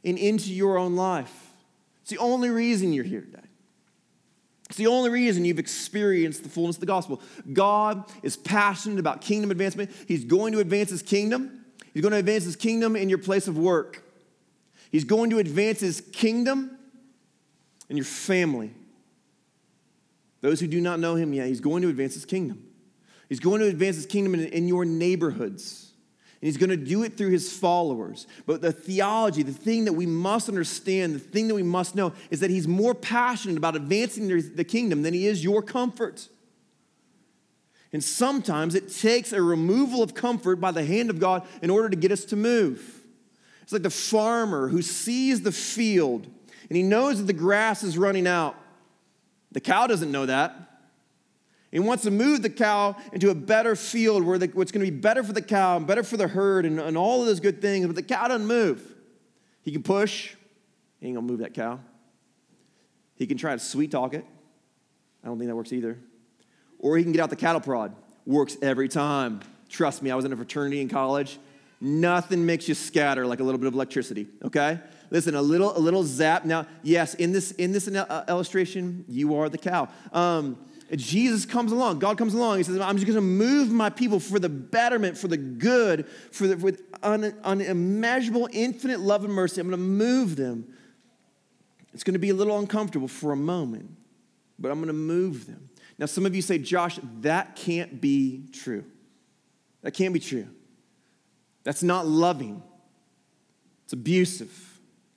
and 0.05 0.19
into 0.19 0.53
your 0.53 0.79
own 0.79 0.97
life. 0.97 1.53
It's 2.03 2.11
the 2.11 2.19
only 2.19 2.51
reason 2.51 2.93
you're 2.93 3.05
here 3.05 3.21
today. 3.21 3.39
It's 4.69 4.79
the 4.79 4.87
only 4.87 5.11
reason 5.11 5.45
you've 5.45 5.59
experienced 5.59 6.45
the 6.45 6.49
fullness 6.49 6.77
of 6.77 6.81
the 6.81 6.87
gospel. 6.87 7.21
God 7.53 8.05
is 8.23 8.37
passionate 8.37 9.01
about 9.01 9.21
kingdom 9.21 9.51
advancement. 9.51 9.91
He's 10.07 10.25
going 10.25 10.53
to 10.53 10.61
advance 10.61 10.91
his 10.91 11.03
kingdom. 11.03 11.60
He's 11.93 12.03
going 12.03 12.13
to 12.13 12.19
advance 12.19 12.45
his 12.45 12.57
kingdom 12.57 12.97
in 12.97 13.09
your 13.09 13.19
place 13.19 13.49
of 13.49 13.59
work. 13.59 14.03
He's 14.91 15.05
going 15.05 15.31
to 15.31 15.39
advance 15.39 15.81
his 15.81 16.01
kingdom 16.01 16.79
in 17.89 17.97
your 17.97 18.07
family. 18.07 18.73
Those 20.41 20.61
who 20.61 20.67
do 20.67 20.81
not 20.81 21.01
know 21.01 21.17
him 21.17 21.33
yet, 21.33 21.49
he's 21.49 21.61
going 21.61 21.83
to 21.83 21.89
advance 21.89 22.15
his 22.15 22.25
kingdom. 22.25 22.67
He's 23.29 23.41
going 23.41 23.61
to 23.61 23.67
advance 23.67 23.97
his 23.97 24.07
kingdom 24.07 24.35
in, 24.35 24.47
in 24.47 24.69
your 24.69 24.85
neighborhoods. 24.85 25.93
And 26.41 26.47
he's 26.47 26.57
going 26.57 26.71
to 26.71 26.77
do 26.77 27.03
it 27.03 27.19
through 27.19 27.31
his 27.31 27.53
followers. 27.53 28.27
But 28.47 28.63
the 28.63 28.73
theology, 28.73 29.43
the 29.43 29.53
thing 29.53 29.85
that 29.85 29.93
we 29.93 30.07
must 30.07 30.49
understand, 30.49 31.15
the 31.15 31.19
thing 31.19 31.49
that 31.49 31.55
we 31.55 31.63
must 31.63 31.95
know 31.95 32.15
is 32.31 32.41
that 32.41 32.51
he's 32.51 32.67
more 32.67 32.95
passionate 32.95 33.59
about 33.59 33.77
advancing 33.77 34.29
the 34.29 34.65
kingdom 34.65 35.03
than 35.03 35.13
he 35.13 35.27
is 35.27 35.45
your 35.45 35.63
comfort. 35.63 36.29
And 37.93 38.03
sometimes 38.03 38.75
it 38.75 38.93
takes 38.93 39.33
a 39.33 39.43
removal 39.43 40.03
of 40.03 40.15
comfort 40.15 40.57
by 40.57 40.71
the 40.71 40.85
hand 40.85 41.11
of 41.11 41.19
God 41.19 41.47
in 41.61 41.71
order 41.71 41.89
to 41.89 41.97
get 41.97 42.13
us 42.13 42.25
to 42.27 42.37
move. 42.37 43.03
It's 43.63 43.73
like 43.73 43.83
the 43.83 43.91
farmer 43.91 44.69
who 44.69 44.83
sees 44.83 45.43
the 45.43 45.53
field 45.53 46.27
and 46.69 46.77
he 46.77 46.83
knows 46.83 47.19
that 47.19 47.25
the 47.25 47.33
grass 47.33 47.83
is 47.83 47.99
running 47.99 48.27
out. 48.27 48.55
The 49.53 49.61
cow 49.61 49.89
doesn't 49.89 50.13
know 50.13 50.27
that. 50.27 50.55
He 51.73 51.79
wants 51.79 52.05
to 52.05 52.11
move 52.11 52.43
the 52.43 52.51
cow 52.51 52.97
into 53.13 53.31
a 53.31 53.35
better 53.35 53.77
field 53.77 54.25
where 54.25 54.39
the, 54.39 54.47
what's 54.49 54.73
going 54.73 54.85
to 54.85 54.91
be 54.91 54.97
better 54.97 55.23
for 55.23 55.33
the 55.33 55.43
cow 55.43 55.77
and 55.77 55.87
better 55.87 56.03
for 56.03 56.17
the 56.17 56.27
herd 56.29 56.67
and, 56.67 56.81
and 56.81 56.97
all 56.97 57.21
of 57.21 57.27
those 57.27 57.41
good 57.41 57.61
things, 57.61 57.87
but 57.87 57.95
the 57.95 58.03
cow 58.03 58.29
doesn't 58.29 58.47
move. 58.47 58.83
He 59.63 59.73
can 59.73 59.83
push, 59.83 60.35
he 61.01 61.07
ain't 61.07 61.17
gonna 61.17 61.27
move 61.27 61.41
that 61.41 61.55
cow. 61.55 61.81
He 63.15 63.27
can 63.27 63.37
try 63.37 63.53
to 63.53 63.59
sweet 63.59 63.91
talk 63.91 64.15
it. 64.15 64.25
I 65.23 65.27
don't 65.29 65.39
think 65.39 65.49
that 65.49 65.57
works 65.57 65.73
either. 65.73 65.99
Or 66.81 66.97
he 66.97 67.05
can 67.05 67.13
get 67.13 67.23
out 67.23 67.31
the 67.31 67.37
cattle 67.37 67.61
prod. 67.61 67.95
Works 68.27 68.57
every 68.61 68.89
time. 68.89 69.41
Trust 69.69 70.03
me, 70.03 70.11
I 70.11 70.17
was 70.17 70.25
in 70.25 70.33
a 70.33 70.37
fraternity 70.37 70.81
in 70.81 70.89
college. 70.89 71.39
Nothing 71.81 72.45
makes 72.45 72.69
you 72.69 72.75
scatter 72.75 73.25
like 73.25 73.41
a 73.41 73.43
little 73.43 73.59
bit 73.59 73.69
of 73.69 73.75
electricity, 73.75 74.27
okay? 74.45 74.81
Listen, 75.11 75.35
a 75.35 75.41
little, 75.41 75.77
a 75.77 75.79
little 75.79 76.05
zap. 76.05 76.45
Now, 76.45 76.67
yes, 76.83 77.15
in 77.15 77.33
this, 77.33 77.53
in 77.53 77.73
this 77.73 77.89
uh, 77.89 78.25
illustration, 78.29 79.05
you 79.09 79.35
are 79.37 79.49
the 79.49 79.57
cow. 79.57 79.89
Um, 80.13 80.59
Jesus 80.95 81.47
comes 81.47 81.73
along, 81.73 82.01
God 82.01 82.19
comes 82.19 82.35
along. 82.35 82.59
He 82.59 82.65
says, 82.65 82.79
I'm 82.81 82.97
just 82.97 83.07
going 83.07 83.17
to 83.17 83.23
move 83.23 83.71
my 83.71 83.89
people 83.89 84.21
for 84.21 84.39
the 84.39 84.49
betterment, 84.49 85.17
for 85.17 85.29
the 85.29 85.37
good, 85.37 86.07
for 86.33 86.49
the, 86.49 86.57
with 86.57 86.83
un, 87.03 87.35
unimaginable, 87.45 88.49
infinite 88.53 89.01
love 89.01 89.25
and 89.25 89.33
mercy. 89.33 89.61
I'm 89.61 89.69
going 89.69 89.81
to 89.81 89.87
move 89.87 90.37
them. 90.37 90.75
It's 91.95 92.05
going 92.05 92.15
to 92.15 92.21
be 92.21 92.31
a 92.31 92.35
little 92.35 92.59
uncomfortable 92.59 93.09
for 93.09 93.33
a 93.33 93.37
moment, 93.37 93.91
but 94.59 94.71
I'm 94.71 94.79
going 94.79 94.89
to 94.89 94.93
move 94.93 95.47
them. 95.47 95.70
Now, 96.01 96.07
some 96.07 96.25
of 96.25 96.35
you 96.35 96.41
say, 96.41 96.57
Josh, 96.57 96.99
that 97.21 97.55
can't 97.57 98.01
be 98.01 98.47
true. 98.53 98.87
That 99.83 99.91
can't 99.91 100.15
be 100.15 100.19
true. 100.19 100.49
That's 101.63 101.83
not 101.83 102.07
loving, 102.07 102.63
it's 103.85 103.93
abusive. 103.93 104.51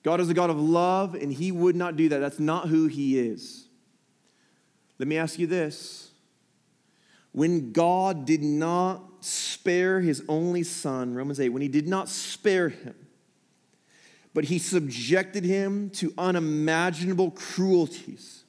God 0.04 0.20
is 0.20 0.30
a 0.30 0.34
God 0.34 0.50
of 0.50 0.60
love, 0.60 1.16
and 1.16 1.32
He 1.32 1.54
would 1.54 1.78
not 1.78 1.96
do 1.96 2.10
that. 2.10 2.20
That's 2.20 2.40
not 2.40 2.68
who 2.68 2.88
He 2.88 3.18
is. 3.18 3.70
Let 5.00 5.08
me 5.08 5.18
ask 5.18 5.40
you 5.40 5.48
this. 5.48 6.12
When 7.32 7.72
God 7.72 8.26
did 8.26 8.44
not 8.44 9.02
spare 9.22 10.02
His 10.02 10.22
only 10.28 10.64
Son, 10.64 11.14
Romans 11.14 11.40
8, 11.40 11.48
when 11.50 11.62
He 11.62 11.70
did 11.70 11.88
not 11.88 12.10
spare 12.10 12.68
Him, 12.68 12.96
but 14.34 14.44
He 14.44 14.60
subjected 14.60 15.46
Him 15.46 15.90
to 15.92 16.14
unimaginable 16.18 17.32
cruelties 17.32 18.43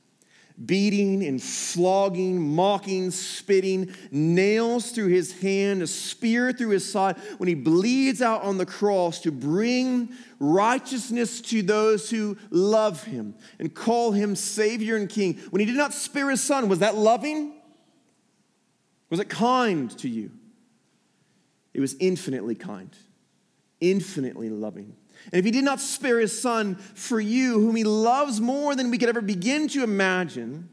beating 0.66 1.24
and 1.24 1.42
flogging, 1.42 2.40
mocking, 2.40 3.10
spitting, 3.10 3.94
nails 4.10 4.92
through 4.92 5.08
his 5.08 5.40
hand, 5.40 5.82
a 5.82 5.86
spear 5.86 6.52
through 6.52 6.70
his 6.70 6.90
side, 6.90 7.16
when 7.38 7.48
he 7.48 7.54
bleeds 7.54 8.22
out 8.22 8.42
on 8.42 8.56
the 8.56 8.66
cross 8.66 9.20
to 9.20 9.32
bring 9.32 10.12
righteousness 10.38 11.40
to 11.40 11.62
those 11.62 12.08
who 12.08 12.36
love 12.50 13.02
him 13.04 13.34
and 13.58 13.74
call 13.74 14.12
him 14.12 14.36
Savior 14.36 14.96
and 14.96 15.08
King. 15.08 15.34
When 15.50 15.60
he 15.60 15.66
did 15.66 15.76
not 15.76 15.92
spare 15.92 16.30
his 16.30 16.42
son, 16.42 16.68
was 16.68 16.78
that 16.78 16.94
loving? 16.94 17.52
Was 19.10 19.20
it 19.20 19.28
kind 19.28 19.90
to 19.98 20.08
you? 20.08 20.30
It 21.72 21.80
was 21.80 21.96
infinitely 21.98 22.54
kind, 22.54 22.90
infinitely 23.80 24.50
loving. 24.50 24.94
And 25.32 25.34
if 25.34 25.44
he 25.44 25.50
did 25.50 25.64
not 25.64 25.80
spare 25.80 26.20
his 26.20 26.38
son 26.38 26.74
for 26.74 27.20
you, 27.20 27.60
whom 27.60 27.76
he 27.76 27.84
loves 27.84 28.40
more 28.40 28.74
than 28.74 28.90
we 28.90 28.98
could 28.98 29.08
ever 29.08 29.22
begin 29.22 29.68
to 29.68 29.82
imagine, 29.82 30.68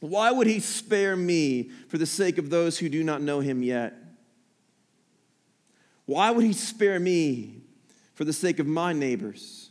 why 0.00 0.30
would 0.30 0.46
he 0.46 0.60
spare 0.60 1.16
me 1.16 1.70
for 1.88 1.98
the 1.98 2.06
sake 2.06 2.38
of 2.38 2.50
those 2.50 2.78
who 2.78 2.88
do 2.88 3.04
not 3.04 3.20
know 3.20 3.40
him 3.40 3.62
yet? 3.62 3.94
Why 6.06 6.30
would 6.30 6.44
he 6.44 6.54
spare 6.54 6.98
me 6.98 7.62
for 8.14 8.24
the 8.24 8.32
sake 8.32 8.58
of 8.58 8.66
my 8.66 8.92
neighbors 8.92 9.70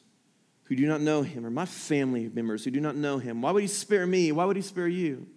who 0.66 0.76
do 0.76 0.86
not 0.86 1.02
know 1.02 1.24
him 1.24 1.46
or 1.46 1.50
my 1.50 1.66
family 1.66 2.30
members 2.34 2.64
who 2.64 2.72
do 2.72 2.80
not 2.80 2.96
know 2.96 3.18
him? 3.18 3.42
Why 3.42 3.52
would 3.52 3.64
he 3.64 3.68
spare 3.68 4.06
me? 4.06 4.32
Why 4.32 4.46
would 4.46 4.56
he 4.56 4.62
spare 4.62 4.88
you? 4.88 5.28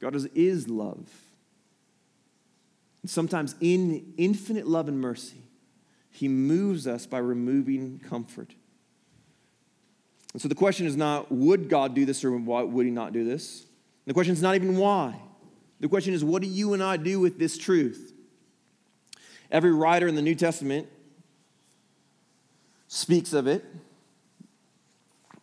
God 0.00 0.14
is, 0.14 0.26
is 0.34 0.68
love. 0.68 1.08
And 3.02 3.10
sometimes 3.10 3.54
in 3.60 4.12
infinite 4.16 4.66
love 4.66 4.88
and 4.88 5.00
mercy, 5.00 5.41
he 6.12 6.28
moves 6.28 6.86
us 6.86 7.06
by 7.06 7.18
removing 7.18 7.98
comfort. 7.98 8.54
And 10.32 10.40
so 10.40 10.48
the 10.48 10.54
question 10.54 10.86
is 10.86 10.96
not, 10.96 11.32
would 11.32 11.68
God 11.68 11.94
do 11.94 12.04
this 12.04 12.24
or 12.24 12.32
why 12.32 12.62
would 12.62 12.86
he 12.86 12.92
not 12.92 13.12
do 13.12 13.24
this? 13.24 13.66
The 14.06 14.14
question 14.14 14.34
is 14.34 14.42
not 14.42 14.54
even 14.54 14.76
why. 14.76 15.18
The 15.80 15.88
question 15.88 16.14
is, 16.14 16.22
what 16.22 16.42
do 16.42 16.48
you 16.48 16.74
and 16.74 16.82
I 16.82 16.96
do 16.96 17.18
with 17.18 17.38
this 17.38 17.58
truth? 17.58 18.12
Every 19.50 19.72
writer 19.72 20.06
in 20.06 20.14
the 20.14 20.22
New 20.22 20.34
Testament 20.34 20.86
speaks 22.88 23.32
of 23.32 23.46
it. 23.46 23.64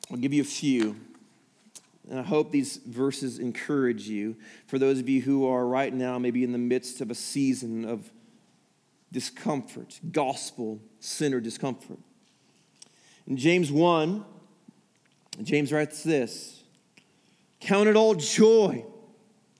I'll 0.10 0.18
give 0.18 0.34
you 0.34 0.42
a 0.42 0.46
few. 0.46 0.96
And 2.10 2.20
I 2.20 2.24
hope 2.24 2.52
these 2.52 2.78
verses 2.78 3.38
encourage 3.38 4.08
you. 4.08 4.36
For 4.66 4.80
those 4.80 5.00
of 5.00 5.08
you 5.08 5.22
who 5.22 5.48
are 5.48 5.66
right 5.66 5.94
now 5.94 6.18
maybe 6.18 6.44
in 6.44 6.52
the 6.52 6.58
midst 6.58 7.02
of 7.02 7.12
a 7.12 7.16
season 7.16 7.86
of 7.86 8.10
discomfort, 9.12 10.00
gospel 10.12 10.80
centered 11.00 11.44
discomfort. 11.44 12.00
In 13.28 13.38
James 13.38 13.72
1, 13.72 14.26
James 15.44 15.72
writes 15.72 16.04
this 16.04 16.64
Count 17.60 17.88
it 17.88 17.96
all 17.96 18.16
joy. 18.16 18.86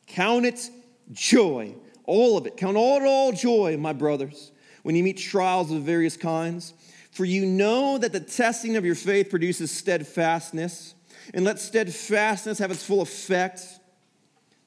Count 0.08 0.46
it 0.46 0.70
joy. 1.12 1.76
All 2.06 2.38
of 2.38 2.48
it. 2.48 2.58
Count 2.58 2.78
all 2.78 2.98
it 2.98 3.06
all 3.06 3.32
joy, 3.32 3.78
my 3.78 3.94
brothers, 3.94 4.52
when 4.84 4.96
you 4.96 5.04
meet 5.04 5.18
trials 5.18 5.72
of 5.72 5.84
various 5.84 6.18
kinds. 6.18 6.74
For 7.12 7.26
you 7.26 7.46
know 7.46 7.98
that 7.98 8.12
the 8.12 8.20
testing 8.20 8.76
of 8.76 8.86
your 8.86 8.96
faith 8.96 9.30
produces 9.30 9.72
steadfastness. 9.72 10.96
And 11.34 11.46
let 11.46 11.60
steadfastness 11.60 12.58
have 12.58 12.72
its 12.72 12.84
full 12.84 13.02
effect, 13.02 13.62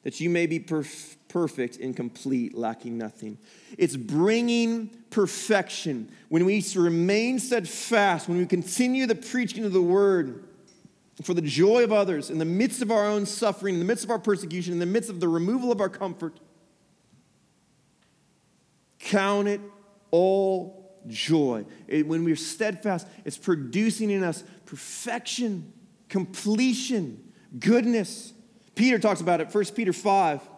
that 0.05 0.21
you 0.21 0.31
may 0.31 0.47
be 0.47 0.61
perfect 0.61 1.22
perfect 1.33 1.79
and 1.79 1.97
complete, 1.97 2.55
lacking 2.55 2.99
nothing. 2.99 3.39
It's 3.79 3.97
bringing 3.97 4.89
perfection. 5.11 6.11
When 6.29 6.45
we 6.45 6.65
remain 6.77 7.39
steadfast, 7.39 8.29
when 8.29 8.39
we 8.39 8.47
continue 8.47 9.07
the 9.07 9.15
preaching 9.15 9.65
of 9.65 9.73
the 9.73 9.83
word 9.83 10.45
for 11.23 11.33
the 11.33 11.43
joy 11.43 11.85
of 11.85 11.93
others, 11.93 12.31
in 12.31 12.39
the 12.39 12.45
midst 12.45 12.83
of 12.83 12.91
our 12.91 13.07
own 13.07 13.25
suffering, 13.25 13.75
in 13.75 13.81
the 13.81 13.87
midst 13.87 14.05
of 14.05 14.11
our 14.11 14.19
persecution, 14.19 14.75
in 14.75 14.79
the 14.79 14.87
midst 14.87 15.09
of 15.09 15.21
the 15.21 15.29
removal 15.29 15.73
of 15.73 15.81
our 15.81 15.89
comfort, 15.89 16.39
count 18.99 19.49
it 19.49 19.61
all 20.11 21.01
joy. 21.07 21.65
It, 21.89 22.07
when 22.07 22.25
we're 22.25 22.37
steadfast, 22.37 23.07
it's 23.25 23.39
producing 23.39 24.11
in 24.11 24.23
us 24.23 24.45
perfection, 24.67 25.73
completion, 26.11 27.33
goodness. 27.59 28.35
Peter 28.75 28.99
talks 28.99 29.23
about 29.23 29.41
it, 29.41 29.55
1 29.55 29.65
Peter 29.75 29.93
5. 29.95 30.52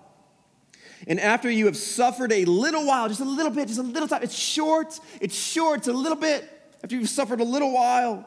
And 1.07 1.21
after 1.21 1.51
you 1.51 1.67
have 1.67 1.77
suffered 1.77 2.33
a 2.33 2.45
little 2.45 2.87
while, 2.87 3.09
just 3.09 3.21
a 3.21 3.25
little 3.25 3.53
bit, 3.53 3.69
just 3.69 3.81
a 3.81 3.83
little 3.83 4.09
time, 4.09 4.23
it's 4.23 4.35
short, 4.35 4.99
it's 5.21 5.35
short, 5.35 5.81
it's 5.81 5.89
a 5.89 5.93
little 5.93 6.17
bit. 6.17 6.51
After 6.83 6.97
you've 6.97 7.09
suffered 7.09 7.41
a 7.41 7.45
little 7.45 7.73
while, 7.73 8.25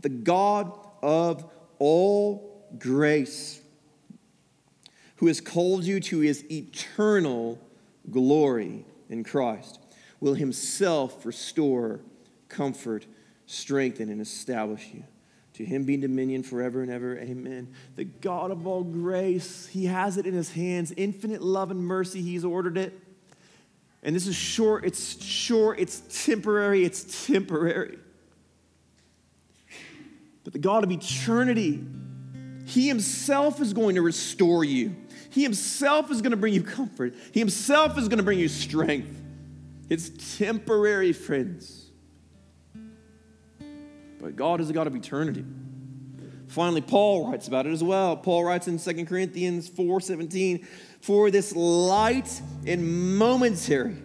the 0.00 0.08
God 0.08 0.72
of 1.02 1.50
all 1.78 2.66
grace, 2.78 3.60
who 5.16 5.26
has 5.26 5.40
called 5.40 5.84
you 5.84 6.00
to 6.00 6.20
his 6.20 6.44
eternal 6.50 7.58
glory 8.10 8.84
in 9.08 9.24
Christ, 9.24 9.80
will 10.20 10.34
himself 10.34 11.24
restore, 11.26 12.00
comfort, 12.48 13.06
strengthen, 13.46 14.08
and 14.08 14.20
establish 14.20 14.88
you. 14.92 15.04
To 15.56 15.64
him 15.64 15.84
be 15.84 15.96
dominion 15.96 16.42
forever 16.42 16.82
and 16.82 16.90
ever. 16.90 17.18
Amen. 17.18 17.72
The 17.94 18.04
God 18.04 18.50
of 18.50 18.66
all 18.66 18.84
grace, 18.84 19.66
he 19.66 19.86
has 19.86 20.18
it 20.18 20.26
in 20.26 20.34
his 20.34 20.52
hands. 20.52 20.92
Infinite 20.96 21.40
love 21.40 21.70
and 21.70 21.80
mercy, 21.80 22.20
he's 22.20 22.44
ordered 22.44 22.76
it. 22.76 22.92
And 24.02 24.14
this 24.14 24.26
is 24.26 24.36
short, 24.36 24.84
it's 24.84 25.24
short, 25.24 25.80
it's 25.80 26.24
temporary, 26.24 26.84
it's 26.84 27.26
temporary. 27.26 27.98
But 30.44 30.52
the 30.52 30.58
God 30.58 30.84
of 30.84 30.92
eternity, 30.92 31.82
he 32.66 32.86
himself 32.86 33.60
is 33.62 33.72
going 33.72 33.94
to 33.94 34.02
restore 34.02 34.62
you. 34.62 34.94
He 35.30 35.42
himself 35.42 36.10
is 36.10 36.20
going 36.20 36.32
to 36.32 36.36
bring 36.36 36.52
you 36.52 36.62
comfort. 36.62 37.14
He 37.32 37.40
himself 37.40 37.96
is 37.96 38.08
going 38.08 38.18
to 38.18 38.24
bring 38.24 38.38
you 38.38 38.48
strength. 38.48 39.22
It's 39.88 40.36
temporary, 40.38 41.14
friends. 41.14 41.85
But 44.18 44.36
God 44.36 44.60
is 44.60 44.70
a 44.70 44.72
God 44.72 44.86
of 44.86 44.94
eternity. 44.94 45.44
Finally, 46.48 46.82
Paul 46.82 47.30
writes 47.30 47.48
about 47.48 47.66
it 47.66 47.72
as 47.72 47.82
well. 47.82 48.16
Paul 48.16 48.44
writes 48.44 48.68
in 48.68 48.78
2 48.78 49.06
Corinthians 49.06 49.68
4:17, 49.68 50.66
"For 51.00 51.30
this 51.30 51.54
light 51.54 52.40
and 52.66 53.18
momentary 53.18 53.96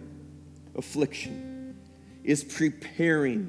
affliction 0.74 1.76
is 2.24 2.42
preparing 2.42 3.48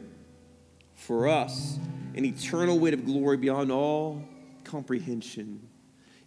for 0.93 1.27
us 1.27 1.79
an 2.15 2.23
eternal 2.25 2.79
weight 2.79 2.93
of 2.93 3.05
glory 3.05 3.37
beyond 3.37 3.71
all 3.71 4.21
comprehension." 4.63 5.59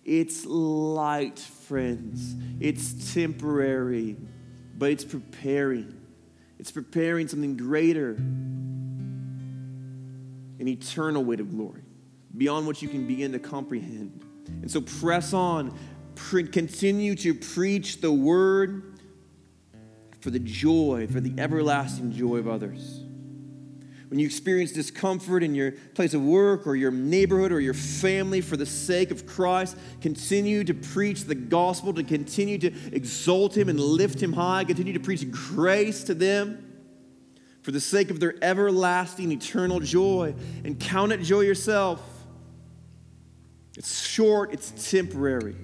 It's 0.05 0.45
light, 0.47 1.39
friends. 1.39 2.34
It's 2.61 3.12
temporary, 3.12 4.16
but 4.78 4.91
it's 4.91 5.05
preparing. 5.05 5.95
It's 6.59 6.70
preparing 6.70 7.28
something 7.28 7.57
greater 7.57 8.16
an 10.59 10.68
eternal 10.68 11.24
weight 11.24 11.40
of 11.40 11.50
glory 11.50 11.82
beyond 12.36 12.66
what 12.66 12.82
you 12.82 12.88
can 12.88 13.07
begin 13.07 13.32
to 13.32 13.38
comprehend. 13.38 14.22
And 14.46 14.70
so 14.70 14.80
press 14.80 15.32
on, 15.32 15.76
pre- 16.14 16.46
continue 16.46 17.14
to 17.16 17.34
preach 17.34 18.00
the 18.00 18.12
word 18.12 18.98
for 20.20 20.30
the 20.30 20.38
joy, 20.38 21.07
for 21.11 21.20
the 21.20 21.32
everlasting 21.40 22.12
joy 22.12 22.36
of 22.36 22.48
others. 22.48 23.02
When 24.09 24.20
you 24.20 24.26
experience 24.26 24.70
discomfort 24.70 25.42
in 25.42 25.54
your 25.54 25.72
place 25.94 26.14
of 26.14 26.22
work 26.22 26.66
or 26.66 26.76
your 26.76 26.92
neighborhood 26.92 27.50
or 27.50 27.59
your 27.59 27.74
family 27.74 28.40
for 28.40 28.57
the 28.57 28.66
sake 28.66 29.11
of 29.11 29.26
Christ, 29.26 29.76
continue 30.00 30.62
to 30.62 30.74
preach 30.74 31.24
the 31.24 31.34
gospel, 31.34 31.92
to 31.94 32.04
continue 32.04 32.57
to 32.59 32.72
exalt 32.92 33.57
Him 33.57 33.68
and 33.68 33.80
lift 33.80 34.22
Him 34.22 34.32
high, 34.32 34.62
continue 34.62 34.92
to 34.92 35.00
preach 35.00 35.28
grace 35.30 36.04
to 36.04 36.14
them 36.14 36.65
for 37.66 37.72
the 37.72 37.80
sake 37.80 38.12
of 38.12 38.20
their 38.20 38.36
everlasting, 38.42 39.32
eternal 39.32 39.80
joy. 39.80 40.32
And 40.62 40.78
count 40.78 41.10
it 41.10 41.20
joy 41.20 41.40
yourself. 41.40 42.00
It's 43.76 44.06
short, 44.06 44.52
it's 44.52 44.92
temporary. 44.92 45.56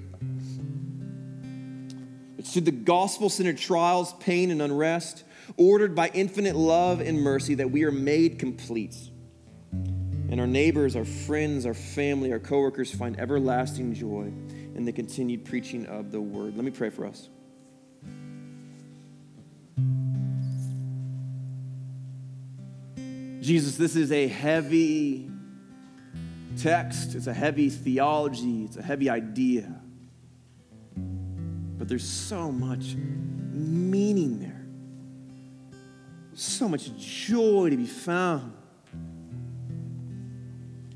It's 2.38 2.55
through 2.55 2.62
the 2.62 2.72
gospel 2.72 3.30
centered 3.30 3.57
trials, 3.57 4.14
pain, 4.14 4.50
and 4.50 4.61
unrest, 4.61 5.22
ordered 5.57 5.94
by 5.94 6.11
infinite 6.12 6.57
love 6.57 7.00
and 7.00 7.20
mercy, 7.20 7.55
that 7.55 7.70
we 7.70 7.84
are 7.84 7.92
made 7.92 8.40
complete. 8.40 8.96
And 9.70 10.40
our 10.40 10.48
neighbors, 10.48 10.96
our 10.96 11.05
friends, 11.05 11.66
our 11.66 11.72
family, 11.72 12.32
our 12.32 12.40
coworkers 12.40 12.92
find 12.92 13.16
everlasting 13.20 13.94
joy 13.94 14.32
in 14.74 14.84
the 14.84 14.92
continued 14.92 15.44
preaching 15.44 15.86
of 15.86 16.11
the 16.11 16.20
word. 16.20 16.57
Let 16.57 16.64
me 16.64 16.72
pray 16.72 16.90
for 16.90 17.07
us. 17.07 17.28
Jesus, 23.43 23.76
this 23.76 23.97
is 23.97 24.12
a 24.12 24.28
heavy 24.28 25.28
text, 26.57 27.16
it's 27.16 27.26
a 27.26 27.34
heavy 27.34 27.70
theology, 27.70 28.62
it's 28.62 28.76
a 28.76 28.82
heavy 28.82 29.11
idea. 29.11 29.80
But 30.97 31.88
there's 31.88 32.09
so 32.09 32.53
much 32.53 32.95
meaning 32.95 34.38
there, 34.38 34.64
so 36.34 36.68
much 36.68 36.97
joy 36.97 37.70
to 37.70 37.76
be 37.76 37.86
found 37.86 38.53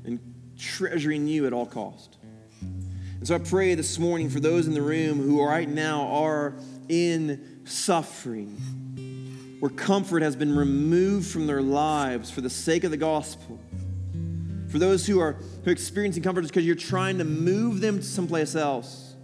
in 0.05 0.17
treasuring 0.57 1.27
you 1.27 1.47
at 1.47 1.51
all 1.51 1.65
cost. 1.65 2.15
And 2.61 3.27
so 3.27 3.35
I 3.35 3.39
pray 3.39 3.75
this 3.75 3.99
morning 3.99 4.29
for 4.29 4.39
those 4.39 4.67
in 4.67 4.73
the 4.73 4.81
room 4.81 5.21
who 5.21 5.45
right 5.45 5.67
now 5.67 6.07
are 6.07 6.53
in 6.87 7.59
suffering 7.65 8.86
where 9.59 9.71
comfort 9.71 10.21
has 10.21 10.35
been 10.35 10.55
removed 10.55 11.27
from 11.27 11.47
their 11.47 11.61
lives 11.61 12.29
for 12.29 12.41
the 12.41 12.49
sake 12.49 12.83
of 12.83 12.91
the 12.91 12.97
gospel. 12.97 13.59
For 14.69 14.79
those 14.79 15.07
who 15.07 15.19
are, 15.19 15.33
who 15.63 15.69
are 15.69 15.73
experiencing 15.73 16.23
comfort 16.23 16.43
is 16.43 16.49
because 16.51 16.65
you're 16.65 16.75
trying 16.75 17.17
to 17.17 17.23
move 17.23 17.81
them 17.81 17.97
to 17.97 18.03
someplace 18.03 18.55
else. 18.55 19.15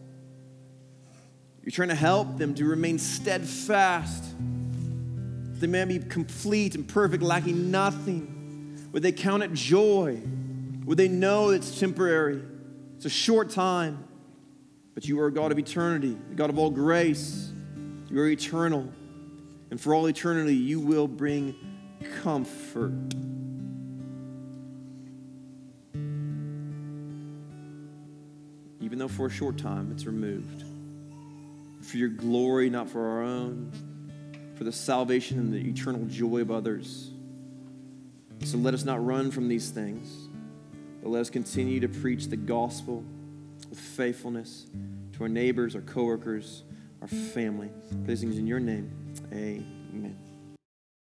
You're 1.63 1.71
trying 1.71 1.89
to 1.89 1.95
help 1.95 2.38
them 2.38 2.55
to 2.55 2.65
remain 2.65 2.97
steadfast. 2.97 4.23
They 5.59 5.67
may 5.67 5.86
be 5.86 5.99
complete 5.99 6.75
and 6.75 6.88
perfect, 6.88 7.23
lacking 7.23 7.71
nothing. 7.71 8.89
Would 8.91 9.03
they 9.03 9.11
count 9.11 9.43
it 9.43 9.53
joy? 9.53 10.21
Would 10.86 10.97
they 10.97 11.07
know 11.07 11.49
it's 11.49 11.79
temporary? 11.79 12.41
It's 12.97 13.05
a 13.05 13.09
short 13.09 13.49
time. 13.49 14.03
But 14.93 15.05
you 15.07 15.19
are 15.21 15.27
a 15.27 15.31
God 15.31 15.51
of 15.51 15.59
eternity, 15.59 16.17
a 16.31 16.36
God 16.36 16.49
of 16.49 16.59
all 16.59 16.69
grace. 16.69 17.51
You 18.09 18.19
are 18.19 18.27
eternal. 18.27 18.91
And 19.74 19.82
for 19.82 19.95
all 19.95 20.05
eternity, 20.05 20.55
you 20.55 20.80
will 20.80 21.07
bring 21.07 21.55
comfort. 22.21 22.93
Even 28.80 28.99
though 28.99 29.07
for 29.07 29.26
a 29.26 29.32
short 29.32 29.57
time 29.57 29.91
it's 29.91 30.05
removed. 30.05 30.63
For 31.82 31.97
your 31.97 32.09
glory, 32.09 32.69
not 32.69 32.88
for 32.88 33.03
our 33.03 33.24
own, 33.24 33.71
for 34.53 34.63
the 34.63 34.71
salvation 34.71 35.39
and 35.39 35.51
the 35.51 35.67
eternal 35.67 36.05
joy 36.05 36.41
of 36.41 36.51
others. 36.51 37.09
So 38.43 38.59
let 38.59 38.76
us 38.76 38.86
not 38.86 39.03
run 39.03 39.32
from 39.32 39.47
these 39.47 39.71
things, 39.71 40.30
but 41.01 41.09
let 41.09 41.21
us 41.21 41.32
continue 41.32 41.80
to 41.80 41.88
preach 41.88 42.28
the 42.28 42.38
gospel 42.38 43.03
with 43.71 43.80
faithfulness 43.80 44.67
to 45.13 45.24
our 45.24 45.30
neighbors, 45.30 45.74
our 45.74 45.82
coworkers, 45.82 46.61
our 47.01 47.07
family. 47.07 47.71
Praise 48.05 48.19
things 48.19 48.38
in 48.38 48.45
your 48.45 48.59
name. 48.59 49.03
Amen. 49.34 50.22